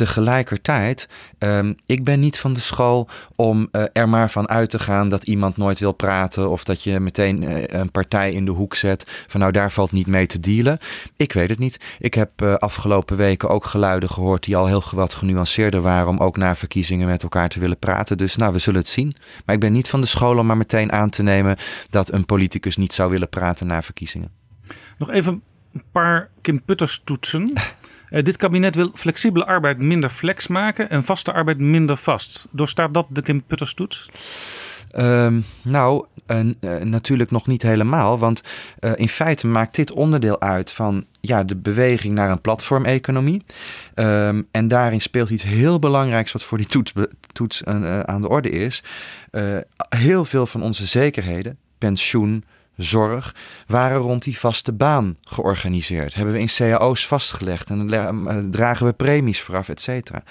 [0.00, 1.08] tegelijkertijd,
[1.38, 5.08] um, ik ben niet van de school om uh, er maar van uit te gaan
[5.08, 8.74] dat iemand nooit wil praten of dat je meteen uh, een partij in de hoek
[8.74, 10.78] zet van nou daar valt niet mee te dealen.
[11.16, 11.80] Ik weet het niet.
[11.98, 16.18] Ik heb uh, afgelopen weken ook geluiden gehoord die al heel wat genuanceerder waren om
[16.18, 18.18] ook na verkiezingen met elkaar te willen praten.
[18.18, 19.14] Dus nou, we zullen het zien.
[19.44, 21.56] Maar ik ben niet van de school om maar meteen aan te nemen
[21.90, 24.30] dat een politicus niet zou willen praten na verkiezingen.
[24.98, 27.52] Nog even een paar Kim Putters toetsen.
[28.10, 32.46] Uh, dit kabinet wil flexibele arbeid minder flex maken en vaste arbeid minder vast.
[32.50, 34.10] Doorstaat dat de Kim Putters toets?
[34.98, 38.18] Um, nou, uh, natuurlijk nog niet helemaal.
[38.18, 38.42] Want
[38.94, 43.44] in feite maakt dit onderdeel uit van ja, de beweging naar een platformeconomie.
[43.94, 46.92] Um, en daarin speelt iets heel belangrijks wat voor die toets,
[47.32, 47.64] toets
[48.04, 48.82] aan de orde is.
[49.88, 52.44] heel veel van onze zekerheden, pensioen,
[52.82, 53.34] zorg
[53.66, 56.14] waren rond die vaste baan georganiseerd.
[56.14, 60.22] Hebben we in cao's vastgelegd en dragen we premies vooraf, et cetera.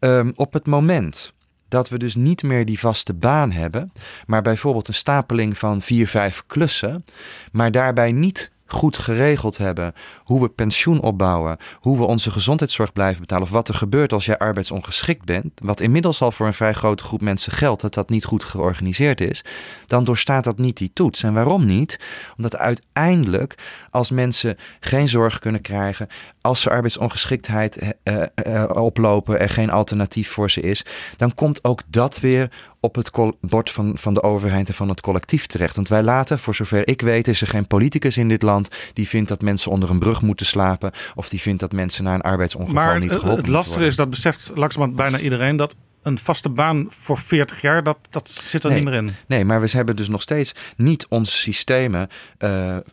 [0.00, 1.32] Um, op het moment
[1.68, 3.92] dat we dus niet meer die vaste baan hebben,
[4.26, 7.04] maar bijvoorbeeld een stapeling van vier, vijf klussen,
[7.52, 9.94] maar daarbij niet goed geregeld hebben.
[10.24, 13.44] Hoe we pensioen opbouwen, hoe we onze gezondheidszorg blijven betalen.
[13.44, 17.04] Of wat er gebeurt als jij arbeidsongeschikt bent, wat inmiddels al voor een vrij grote
[17.04, 17.82] groep mensen geldt.
[17.82, 19.44] Dat dat niet goed georganiseerd is,
[19.86, 21.22] dan doorstaat dat niet die toets.
[21.22, 21.98] En waarom niet?
[22.36, 23.54] Omdat uiteindelijk
[23.90, 26.08] als mensen geen zorg kunnen krijgen,
[26.40, 30.84] als ze arbeidsongeschiktheid uh, uh, oplopen, er geen alternatief voor ze is,
[31.16, 32.50] dan komt ook dat weer
[32.86, 33.10] op het
[33.40, 35.76] bord van, van de overheid en van het collectief terecht.
[35.76, 39.08] Want wij laten, voor zover ik weet, is er geen politicus in dit land die
[39.08, 42.20] vindt dat mensen onder een brug moeten slapen of die vindt dat mensen na een
[42.20, 45.76] arbeidsongeval maar niet geholpen het lastige is, dat beseft langzamerhand bijna iedereen, dat
[46.06, 49.10] een vaste baan voor 40 jaar, dat, dat zit er nee, niet meer in.
[49.26, 52.08] Nee, maar we hebben dus nog steeds niet onze systemen.
[52.38, 52.50] Uh,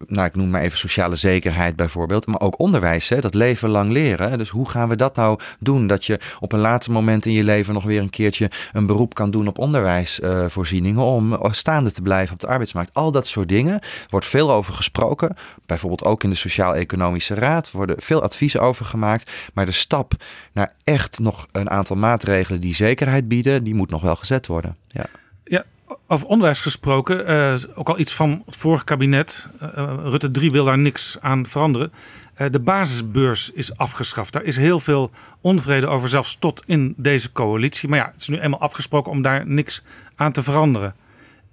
[0.07, 2.27] nou, ik noem maar even sociale zekerheid bijvoorbeeld.
[2.27, 4.37] Maar ook onderwijs, hè, dat leven lang leren.
[4.37, 5.87] Dus hoe gaan we dat nou doen?
[5.87, 9.13] Dat je op een later moment in je leven nog weer een keertje een beroep
[9.13, 11.01] kan doen op onderwijsvoorzieningen.
[11.01, 12.93] Uh, om staande te blijven op de arbeidsmarkt.
[12.93, 13.79] Al dat soort dingen
[14.09, 15.35] wordt veel over gesproken.
[15.65, 19.31] Bijvoorbeeld ook in de Sociaal-Economische Raad worden veel adviezen over gemaakt.
[19.53, 20.13] Maar de stap
[20.53, 22.75] naar echt nog een aantal maatregelen die
[23.27, 24.75] bieden, die moet nog wel gezet worden.
[24.87, 25.05] Ja.
[25.43, 25.63] Ja,
[26.07, 29.49] over onderwijs gesproken, uh, ook al iets van het vorige kabinet.
[29.61, 31.91] Uh, Rutte 3 wil daar niks aan veranderen.
[32.49, 34.33] De basisbeurs is afgeschaft.
[34.33, 35.11] Daar is heel veel
[35.41, 37.89] onvrede over, zelfs tot in deze coalitie.
[37.89, 39.83] Maar ja, het is nu eenmaal afgesproken om daar niks
[40.15, 40.95] aan te veranderen.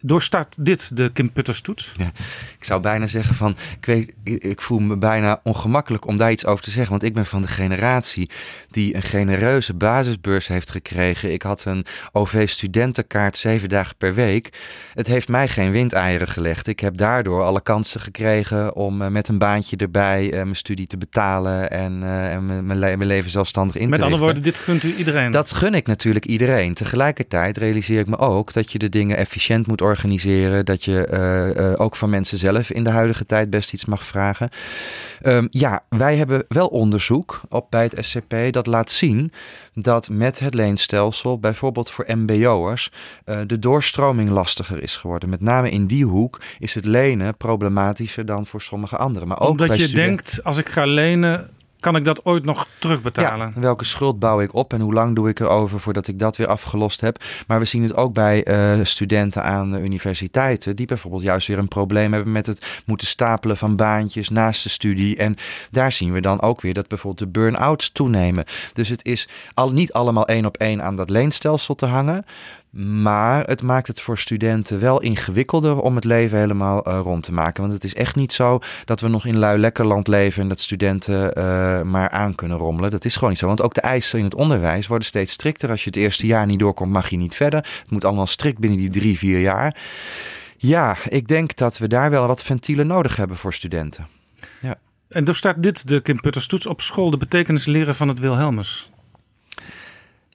[0.02, 1.94] Doorstart dit de Kim Putters toets?
[1.96, 2.10] Ja,
[2.58, 6.46] ik zou bijna zeggen van, ik, weet, ik voel me bijna ongemakkelijk om daar iets
[6.46, 6.90] over te zeggen.
[6.90, 8.30] Want ik ben van de generatie
[8.70, 11.32] die een genereuze basisbeurs heeft gekregen.
[11.32, 14.58] Ik had een OV-studentenkaart zeven dagen per week.
[14.94, 16.66] Het heeft mij geen windeieren gelegd.
[16.66, 20.86] Ik heb daardoor alle kansen gekregen om uh, met een baantje erbij uh, mijn studie
[20.86, 24.58] te betalen en, uh, en mijn, mijn, leven zelfstandig in te Met andere woorden, dit
[24.58, 25.30] gunt u iedereen?
[25.30, 26.74] Dat gun ik natuurlijk iedereen.
[26.74, 30.64] Tegelijkertijd realiseer ik me ook dat je de dingen efficiënt moet organiseren organiseren.
[30.64, 34.04] Dat je uh, uh, ook van mensen zelf in de huidige tijd best iets mag
[34.04, 34.50] vragen.
[35.22, 39.32] Um, ja, wij hebben wel onderzoek op bij het SCP dat laat zien
[39.74, 42.90] dat met het leenstelsel, bijvoorbeeld voor MBO'ers,
[43.24, 45.28] uh, de doorstroming lastiger is geworden.
[45.28, 49.28] Met name in die hoek is het lenen problematischer dan voor sommige anderen.
[49.28, 51.50] Maar ook Omdat bij je denkt, als ik ga lenen,
[51.80, 53.52] kan ik dat ooit nog terugbetalen?
[53.56, 56.46] Welke schuld bouw ik op en hoe lang doe ik erover voordat ik dat weer
[56.46, 57.24] afgelost heb.
[57.46, 61.58] Maar we zien het ook bij uh, studenten aan de universiteiten, die bijvoorbeeld juist weer
[61.58, 65.16] een probleem hebben met het moeten stapelen van baantjes naast de studie.
[65.16, 65.36] En
[65.70, 68.44] daar zien we dan ook weer dat bijvoorbeeld de burn-outs toenemen.
[68.72, 72.24] Dus het is al niet allemaal één op één aan dat leenstelsel te hangen.
[72.70, 77.32] Maar het maakt het voor studenten wel ingewikkelder om het leven helemaal uh, rond te
[77.32, 77.62] maken.
[77.62, 80.60] Want het is echt niet zo dat we nog in lui lekkerland leven en dat
[80.60, 82.90] studenten uh, maar aan kunnen rommelen.
[82.90, 83.46] Dat is gewoon niet zo.
[83.46, 85.70] Want ook de eisen in het onderwijs worden steeds strikter.
[85.70, 87.60] Als je het eerste jaar niet doorkomt, mag je niet verder.
[87.80, 89.76] Het moet allemaal strikt binnen die drie, vier jaar.
[90.56, 94.06] Ja, ik denk dat we daar wel wat ventielen nodig hebben voor studenten.
[94.60, 94.74] Ja.
[95.08, 98.18] En dus staat dit de Kim Putters toets op school, de betekenis leren van het
[98.18, 98.90] Wilhelmus.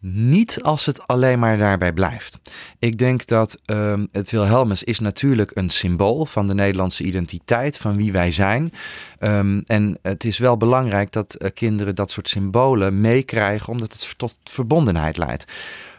[0.07, 2.39] Niet als het alleen maar daarbij blijft.
[2.79, 7.95] Ik denk dat um, het Wilhelmus is natuurlijk een symbool van de Nederlandse identiteit, van
[7.95, 8.73] wie wij zijn.
[9.19, 14.13] Um, en het is wel belangrijk dat uh, kinderen dat soort symbolen meekrijgen, omdat het
[14.17, 15.45] tot verbondenheid leidt.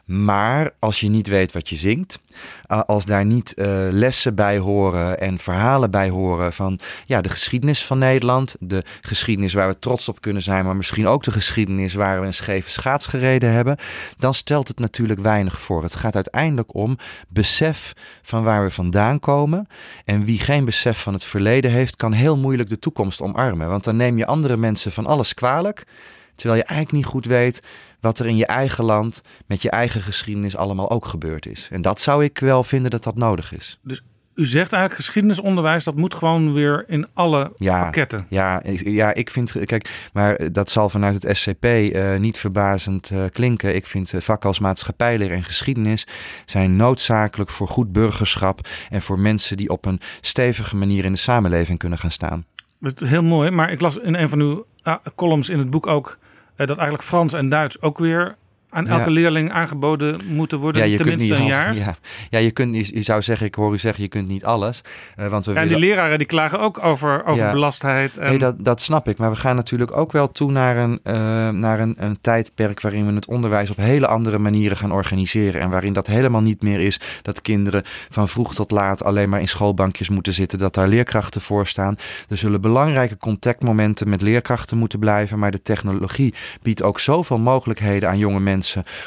[0.07, 2.20] Maar als je niet weet wat je zingt,
[2.66, 7.85] als daar niet uh, lessen bij horen en verhalen bij horen van ja, de geschiedenis
[7.85, 11.95] van Nederland, de geschiedenis waar we trots op kunnen zijn, maar misschien ook de geschiedenis
[11.95, 13.77] waar we een scheve schaats gereden hebben,
[14.19, 15.83] dan stelt het natuurlijk weinig voor.
[15.83, 17.93] Het gaat uiteindelijk om besef
[18.23, 19.69] van waar we vandaan komen.
[20.05, 23.69] En wie geen besef van het verleden heeft, kan heel moeilijk de toekomst omarmen.
[23.69, 25.87] Want dan neem je andere mensen van alles kwalijk.
[26.35, 27.62] Terwijl je eigenlijk niet goed weet
[28.07, 31.69] wat er in je eigen land met je eigen geschiedenis allemaal ook gebeurd is.
[31.70, 33.78] En dat zou ik wel vinden dat dat nodig is.
[33.83, 34.03] Dus
[34.35, 38.27] u zegt eigenlijk geschiedenisonderwijs, dat moet gewoon weer in alle ja, pakketten.
[38.28, 43.24] Ja, ja, ik vind, kijk, maar dat zal vanuit het SCP uh, niet verbazend uh,
[43.33, 43.74] klinken.
[43.74, 46.07] Ik vind uh, vakken als maatschappijleer en geschiedenis
[46.45, 51.19] zijn noodzakelijk voor goed burgerschap en voor mensen die op een stevige manier in de
[51.19, 52.45] samenleving kunnen gaan staan.
[52.81, 55.70] Dat is heel mooi, maar ik las in een van uw ah, columns in het
[55.70, 56.19] boek ook
[56.57, 58.37] dat eigenlijk Frans en Duits ook weer
[58.71, 59.11] aan elke ja.
[59.11, 61.75] leerling aangeboden moeten worden, ja, je tenminste kunt een niet jaar.
[61.75, 61.97] Ja,
[62.31, 64.81] ja je, kunt, je, je, zou zeggen, ik hoor u zeggen, je kunt niet alles.
[65.17, 65.79] Uh, want we ja, willen...
[65.79, 67.53] die leraren die klagen ook over, over Ja.
[67.53, 68.17] belastheid.
[68.17, 68.29] En...
[68.29, 69.19] Nee, dat, dat snap ik.
[69.19, 71.15] Maar we gaan natuurlijk ook wel toe naar, een, uh,
[71.49, 75.61] naar een, een tijdperk waarin we het onderwijs op hele andere manieren gaan organiseren.
[75.61, 79.41] En waarin dat helemaal niet meer is dat kinderen van vroeg tot laat alleen maar
[79.41, 80.59] in schoolbankjes moeten zitten.
[80.59, 81.97] Dat daar leerkrachten voor staan.
[82.29, 85.39] Er zullen belangrijke contactmomenten met leerkrachten moeten blijven.
[85.39, 88.55] Maar de technologie biedt ook zoveel mogelijkheden aan jonge mensen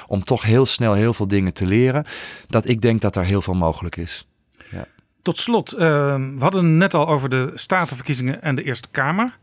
[0.07, 2.05] om toch heel snel heel veel dingen te leren.
[2.47, 4.27] Dat ik denk dat daar heel veel mogelijk is.
[4.71, 4.85] Ja.
[5.21, 9.37] Tot slot, uh, we hadden het net al over de statenverkiezingen en de Eerste Kamer.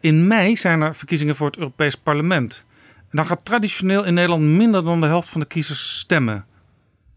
[0.00, 2.64] In mei zijn er verkiezingen voor het Europees Parlement.
[2.98, 6.44] En dan gaat traditioneel in Nederland minder dan de helft van de kiezers stemmen.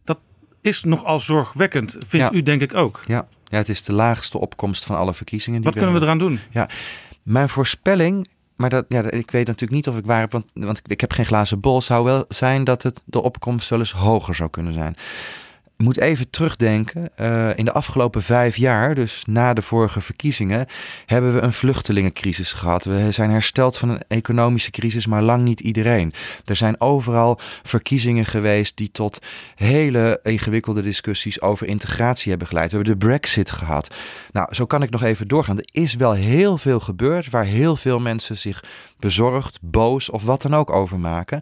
[0.04, 0.20] Dat
[0.62, 2.38] is nogal zorgwekkend, vindt Ja.
[2.38, 3.02] u denk ik ook.
[3.06, 3.28] Ja.
[3.46, 5.62] ja, het is de laagste opkomst van alle verkiezingen.
[5.62, 6.40] Die Wat kunnen we eraan doen?
[6.50, 6.70] Ja,
[7.24, 8.28] mijn voorspelling,
[8.60, 11.02] maar dat, ja, ik weet natuurlijk niet of ik waar heb, want, want ik, ik
[11.02, 14.50] heb geen glazen bol, zou wel zijn dat het, de opkomst wel eens hoger zou
[14.50, 14.96] kunnen zijn.
[15.84, 17.10] Moet even terugdenken.
[17.20, 20.66] Uh, in de afgelopen vijf jaar, dus na de vorige verkiezingen,
[21.06, 22.84] hebben we een vluchtelingencrisis gehad.
[22.84, 26.14] We zijn hersteld van een economische crisis, maar lang niet iedereen.
[26.46, 29.20] Er zijn overal verkiezingen geweest die tot
[29.56, 32.72] hele ingewikkelde discussies over integratie hebben geleid.
[32.72, 33.96] We hebben de Brexit gehad.
[34.32, 35.58] Nou, zo kan ik nog even doorgaan.
[35.58, 38.64] Er is wel heel veel gebeurd waar heel veel mensen zich
[38.98, 41.42] bezorgd, boos of wat dan ook over maken.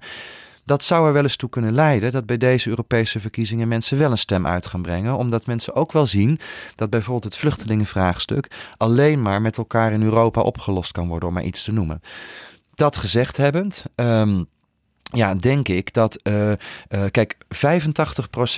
[0.68, 4.11] Dat zou er wel eens toe kunnen leiden dat bij deze Europese verkiezingen mensen wel
[4.11, 5.18] een stem uit gaan brengen.
[5.18, 6.39] Omdat mensen ook wel zien
[6.76, 11.44] dat bijvoorbeeld het vluchtelingenvraagstuk alleen maar met elkaar in Europa opgelost kan worden, om maar
[11.44, 12.02] iets te noemen.
[12.73, 13.85] Dat gezegd hebbend.
[13.95, 14.48] Um,
[15.14, 16.56] ja, denk ik dat, uh, uh,
[17.12, 17.58] kijk, 85%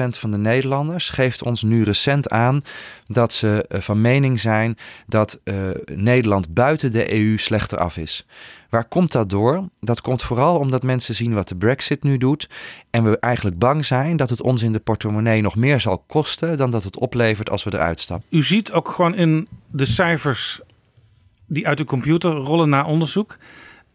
[0.10, 2.62] van de Nederlanders geeft ons nu recent aan
[3.08, 4.78] dat ze uh, van mening zijn
[5.08, 5.40] dat
[5.86, 8.26] Nederland buiten de EU slechter af is.
[8.70, 9.70] Waar komt dat door?
[9.80, 12.50] Dat komt vooral omdat mensen zien wat de Brexit nu doet.
[12.90, 16.58] En we eigenlijk bang zijn dat het ons in de portemonnee nog meer zal kosten
[16.58, 18.28] dan dat het oplevert als we eruit stappen.
[18.30, 20.62] U ziet ook gewoon in de cijfers
[21.48, 23.38] die uit uw computer rollen na onderzoek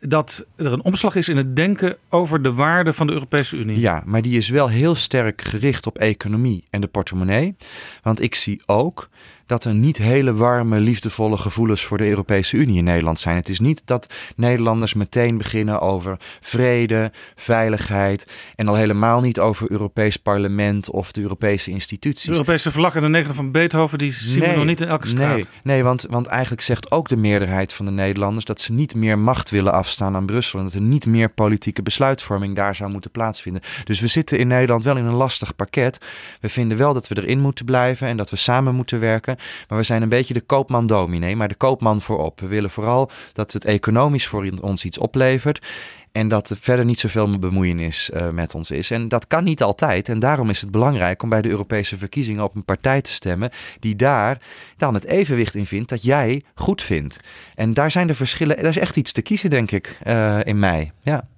[0.08, 3.80] dat er een omslag is in het denken over de waarde van de Europese Unie.
[3.80, 7.56] Ja, maar die is wel heel sterk gericht op economie en de portemonnee.
[8.02, 9.08] Want ik zie ook
[9.46, 13.36] dat er niet hele warme, liefdevolle gevoelens voor de Europese Unie in Nederland zijn.
[13.36, 18.26] Het is niet dat Nederlanders meteen beginnen over vrede, veiligheid
[18.56, 22.24] en al helemaal niet over Europees parlement of de Europese instituties.
[22.24, 25.06] De Europese vlag en de negen van Beethoven, die zien we nog niet in elke
[25.06, 25.36] straat.
[25.36, 28.94] Nee, nee want, want eigenlijk zegt ook de meerderheid van de Nederlanders dat ze niet
[28.94, 32.90] meer macht willen afstaan aan Brussel en dat er niet meer politieke besluitvorming daar zou
[32.90, 33.62] moeten plaatsvinden.
[33.84, 35.98] Dus we zitten in Nederland wel in een lastig pakket.
[36.40, 39.33] We vinden wel dat we erin moeten blijven en dat we samen moeten werken.
[39.68, 42.40] Maar we zijn een beetje de koopman dominee, maar de koopman voorop.
[42.40, 45.66] We willen vooral dat het economisch voor ons iets oplevert.
[46.12, 48.90] En dat er verder niet zoveel bemoeienis uh, met ons is.
[48.90, 50.08] En dat kan niet altijd.
[50.08, 53.50] En daarom is het belangrijk om bij de Europese verkiezingen op een partij te stemmen.
[53.80, 54.40] die daar
[54.76, 57.20] dan het evenwicht in vindt dat jij goed vindt.
[57.54, 58.58] En daar zijn de verschillen.
[58.58, 60.92] Er is echt iets te kiezen, denk ik, uh, in mei.
[61.02, 61.28] Ja.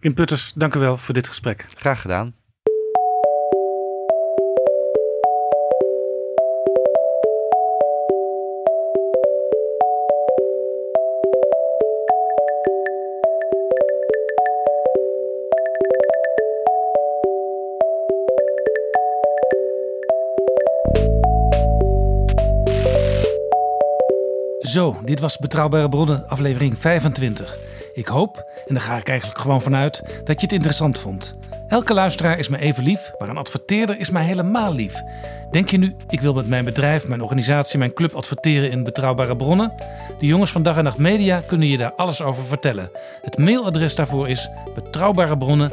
[0.00, 1.66] Kim Putters, dank u wel voor dit gesprek.
[1.74, 2.34] Graag gedaan.
[24.76, 27.58] Zo, dit was Betrouwbare Bronnen, aflevering 25.
[27.92, 31.38] Ik hoop, en daar ga ik eigenlijk gewoon vanuit, dat je het interessant vond.
[31.68, 35.02] Elke luisteraar is me even lief, maar een adverteerder is mij helemaal lief.
[35.50, 39.36] Denk je nu, ik wil met mijn bedrijf, mijn organisatie, mijn club adverteren in betrouwbare
[39.36, 39.72] bronnen?
[40.18, 42.90] De jongens van Dag en Nacht Media kunnen je daar alles over vertellen.
[43.22, 45.72] Het mailadres daarvoor is betrouwbarebronnen,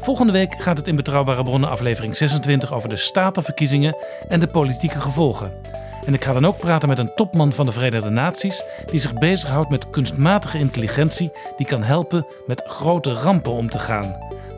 [0.00, 3.96] Volgende week gaat het in Betrouwbare Bronnen aflevering 26 over de statenverkiezingen
[4.28, 5.80] en de politieke gevolgen.
[6.04, 9.14] En ik ga dan ook praten met een topman van de Verenigde Naties die zich
[9.14, 14.16] bezighoudt met kunstmatige intelligentie die kan helpen met grote rampen om te gaan.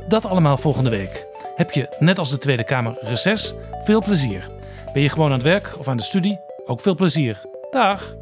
[0.08, 1.26] Dat allemaal volgende week.
[1.54, 3.54] Heb je, net als de Tweede Kamer, reces?
[3.84, 4.50] Veel plezier.
[4.92, 6.40] Ben je gewoon aan het werk of aan de studie?
[6.64, 7.42] Ook veel plezier.
[7.70, 8.14] Dag!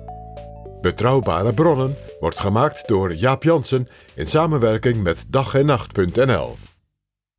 [0.81, 6.57] Betrouwbare bronnen wordt gemaakt door Jaap Jansen in samenwerking met dag en nacht.nl.